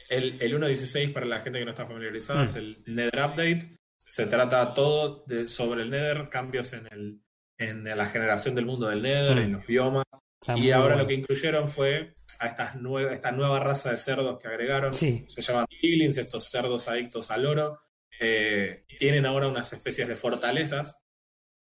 [0.09, 2.45] El, el 1.16, para la gente que no está familiarizada, Mm.
[2.45, 3.59] es el Nether Update.
[3.99, 7.21] Se trata todo de- sobre el Nether, cambios en, el,
[7.59, 9.41] en la generación del mundo del Nether, Mm.
[9.41, 10.05] en los biomas.
[10.41, 11.03] Está Y ahora bueno.
[11.03, 12.77] lo que incluyeron fue a estas
[13.11, 14.95] esta nueva raza de cerdos que agregaron.
[14.95, 17.81] Sí, Se llaman piglins, estos cerdos adictos al oro.
[18.21, 20.99] Eh, tienen ahora unas especies de fortalezas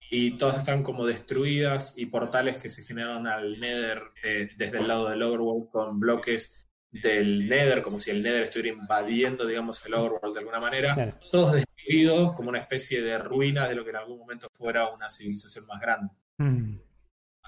[0.10, 4.88] y todas están como destruidas y portales que se generaron al Nether eh, desde el
[4.88, 9.94] lado del Overworld con bloques del Nether, como si el Nether estuviera invadiendo, digamos, el
[9.96, 10.94] Overworld de alguna manera.
[10.94, 11.18] claro.
[11.32, 15.10] Todos destruidos como una especie de ruina de lo que en algún momento fuera una
[15.10, 16.14] civilización más grande.
[16.38, 16.78] Mm,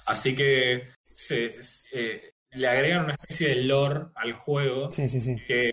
[0.07, 5.35] Así que se, se- le agregan una especie de lore al juego Sí, sí, sí.
[5.47, 5.71] que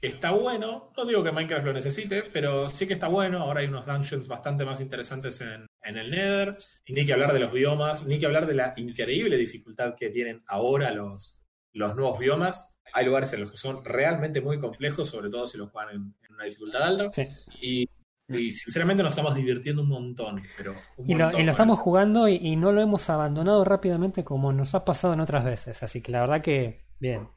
[0.00, 0.88] está bueno.
[0.96, 3.38] No digo que Minecraft lo necesite, pero sí que está bueno.
[3.40, 6.56] Ahora hay unos dungeons bastante más interesantes en, en el Nether.
[6.86, 10.10] Y ni que hablar de los biomas, ni que hablar de la increíble dificultad que
[10.10, 11.40] tienen ahora los,
[11.72, 12.73] los nuevos biomas.
[12.94, 16.14] Hay lugares en los que son realmente muy complejos, sobre todo si los juegan en,
[16.26, 17.10] en una dificultad alta.
[17.12, 17.24] Sí.
[17.60, 17.88] Y,
[18.34, 20.42] y sinceramente nos estamos divirtiendo un montón.
[20.56, 21.82] Pero un Y lo, montón y lo con estamos eso.
[21.84, 25.82] jugando y, y no lo hemos abandonado rápidamente como nos ha pasado en otras veces.
[25.82, 27.28] Así que la verdad que bien.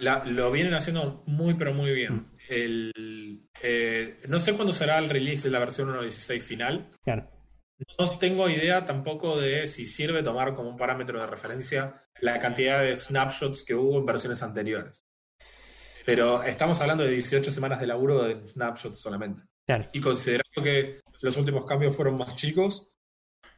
[0.00, 1.94] La- lo vienen haciendo muy, pero muy Mm.
[1.94, 2.26] bien.
[2.48, 6.90] El, eh, no sé cuándo será el release de la versión 1.16 final.
[7.04, 7.30] Claro.
[7.98, 12.82] No tengo idea tampoco de si sirve tomar como un parámetro de referencia la cantidad
[12.82, 15.04] de snapshots que hubo en versiones anteriores.
[16.06, 19.42] Pero estamos hablando de 18 semanas de laburo de snapshots solamente.
[19.66, 19.88] Claro.
[19.92, 22.90] Y considerando que los últimos cambios fueron más chicos,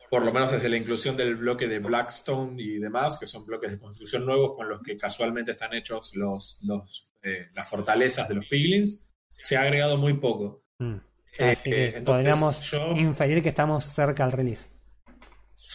[0.08, 3.72] por lo menos desde la inclusión del bloque de Blackstone y demás, que son bloques
[3.72, 8.36] de construcción nuevos con los que casualmente están hechos los, los, eh, las fortalezas de
[8.36, 10.62] los piglins, se ha agregado muy poco.
[10.78, 10.96] Mm.
[11.38, 14.70] Eh, Así que entonces, podríamos yo- inferir que estamos cerca al release.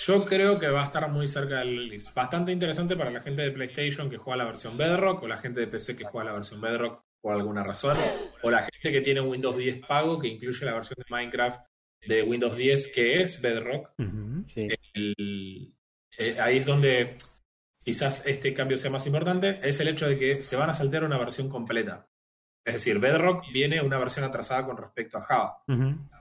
[0.05, 2.11] Yo creo que va a estar muy cerca del release.
[2.15, 5.59] Bastante interesante para la gente de PlayStation que juega la versión Bedrock o la gente
[5.61, 7.95] de PC que juega la versión Bedrock por alguna razón,
[8.41, 11.59] o la gente que tiene Windows 10 pago que incluye la versión de Minecraft
[12.07, 13.91] de Windows 10 que es Bedrock.
[13.99, 14.43] Ujú.
[14.51, 14.67] Sí.
[14.95, 15.73] El-
[16.17, 17.15] eh, ahí es donde
[17.79, 21.03] quizás este cambio sea más importante, es el hecho de que se van a saltear
[21.03, 22.07] una versión completa.
[22.63, 25.63] Es decir, Bedrock viene una versión atrasada con respecto a Java.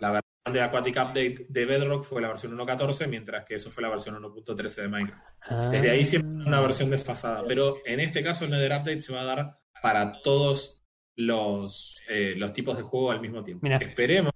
[0.00, 3.82] La versión de Aquatic Update de Bedrock fue la versión 1.14, mientras que eso fue
[3.82, 5.24] la versión 1.13 de Minecraft.
[5.42, 9.12] Ah, Desde ahí siempre una versión desfasada, pero en este caso el Nether Update se
[9.12, 10.82] va a dar para todos
[11.16, 13.62] los, eh, los tipos de juego al mismo tiempo.
[13.62, 13.76] Mira.
[13.76, 14.32] Esperemos,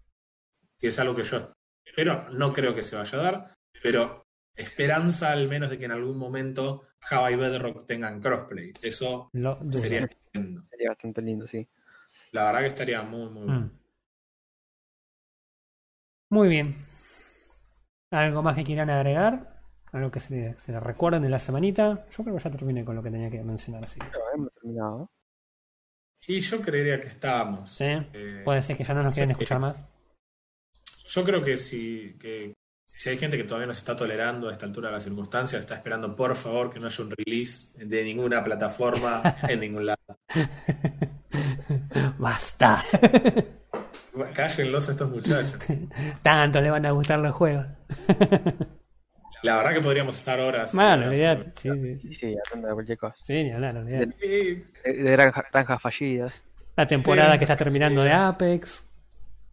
[0.77, 1.53] si es algo que yo
[1.85, 5.93] espero, no creo que se vaya a dar, pero esperanza al menos de que en
[5.93, 8.73] algún momento Java y Bedrock tengan crossplay.
[8.83, 10.65] Eso Lo sería estupendo.
[10.71, 11.67] Sería bastante lindo, sí.
[12.35, 13.61] La verdad que estaría muy, muy bueno.
[13.61, 13.71] Mm.
[16.31, 16.75] Muy bien.
[18.11, 19.55] ¿Algo más que quieran agregar?
[19.93, 22.07] algo que se se le recuerden de la semanita.
[22.11, 24.07] Yo creo que ya terminé con lo que tenía que mencionar, así que.
[24.07, 25.13] Pero hemos terminado.
[26.27, 27.71] Y yo creería que estábamos.
[27.71, 27.85] Sí.
[27.85, 29.85] Eh, Puede ser que ya no nos quieren escuchar más.
[31.07, 32.53] Yo creo que si, que
[32.85, 35.61] si hay gente que todavía no se está tolerando a esta altura de las circunstancias,
[35.61, 40.01] está esperando por favor que no haya un release de ninguna plataforma en ningún lado.
[42.25, 42.83] Basta.
[44.35, 45.59] Cállenlos a estos muchachos.
[46.23, 47.67] Tanto le van a gustar los juegos.
[49.43, 50.75] La verdad que podríamos estar horas.
[50.75, 51.53] Olvidate.
[51.57, 52.35] Sí, sí, sí.
[52.47, 53.15] Hablando de cualquier cosa.
[53.27, 54.17] Sí, ni hablar, olvidate.
[54.17, 54.65] De,
[55.03, 56.33] de granja- granjas fallidas.
[56.77, 58.09] La temporada Sí, que está terminando sí.
[58.09, 58.85] de Apex.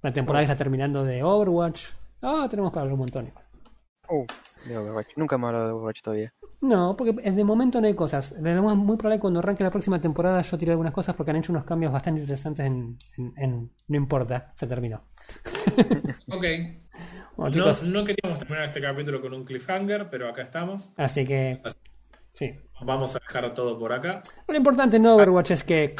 [0.01, 1.87] La temporada que está terminando de Overwatch.
[2.21, 3.27] Ah, tenemos para hablar un montón.
[3.27, 3.45] igual.
[4.65, 5.07] De Overwatch.
[5.15, 6.33] Nunca me he hablado de Overwatch todavía.
[6.61, 8.33] No, porque de momento no hay cosas.
[8.39, 11.37] Lo más muy probable cuando arranque la próxima temporada yo tiré algunas cosas porque han
[11.37, 15.03] hecho unos cambios bastante interesantes en, en- en- No importa, se terminó.
[16.29, 16.45] Ok.
[17.35, 20.93] Bueno, No, chicos, no queríamos terminar este capítulo con un cliffhanger, pero acá estamos.
[20.97, 21.57] así que...
[22.33, 22.53] Sí.
[22.81, 24.21] Vamos a dejar todo por acá.
[24.47, 25.95] Lo importante en Overwatch es que...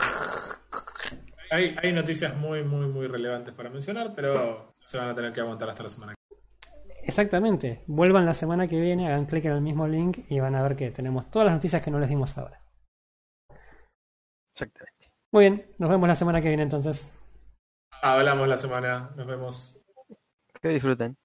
[1.49, 5.41] Hay, hay noticias muy, muy, muy relevantes para mencionar, pero se van a tener que
[5.41, 6.13] aguantar hasta la semana.
[7.03, 7.83] Exactamente.
[7.87, 10.75] Vuelvan la semana que viene, hagan clic en el mismo link y van a ver
[10.75, 12.61] que tenemos todas las noticias que no les dimos ahora.
[14.53, 15.11] Exactamente.
[15.31, 17.11] Muy bien, nos vemos la semana que viene entonces.
[18.01, 19.11] Hablamos la semana.
[19.15, 19.81] Nos vemos.
[20.61, 21.17] Que disfruten.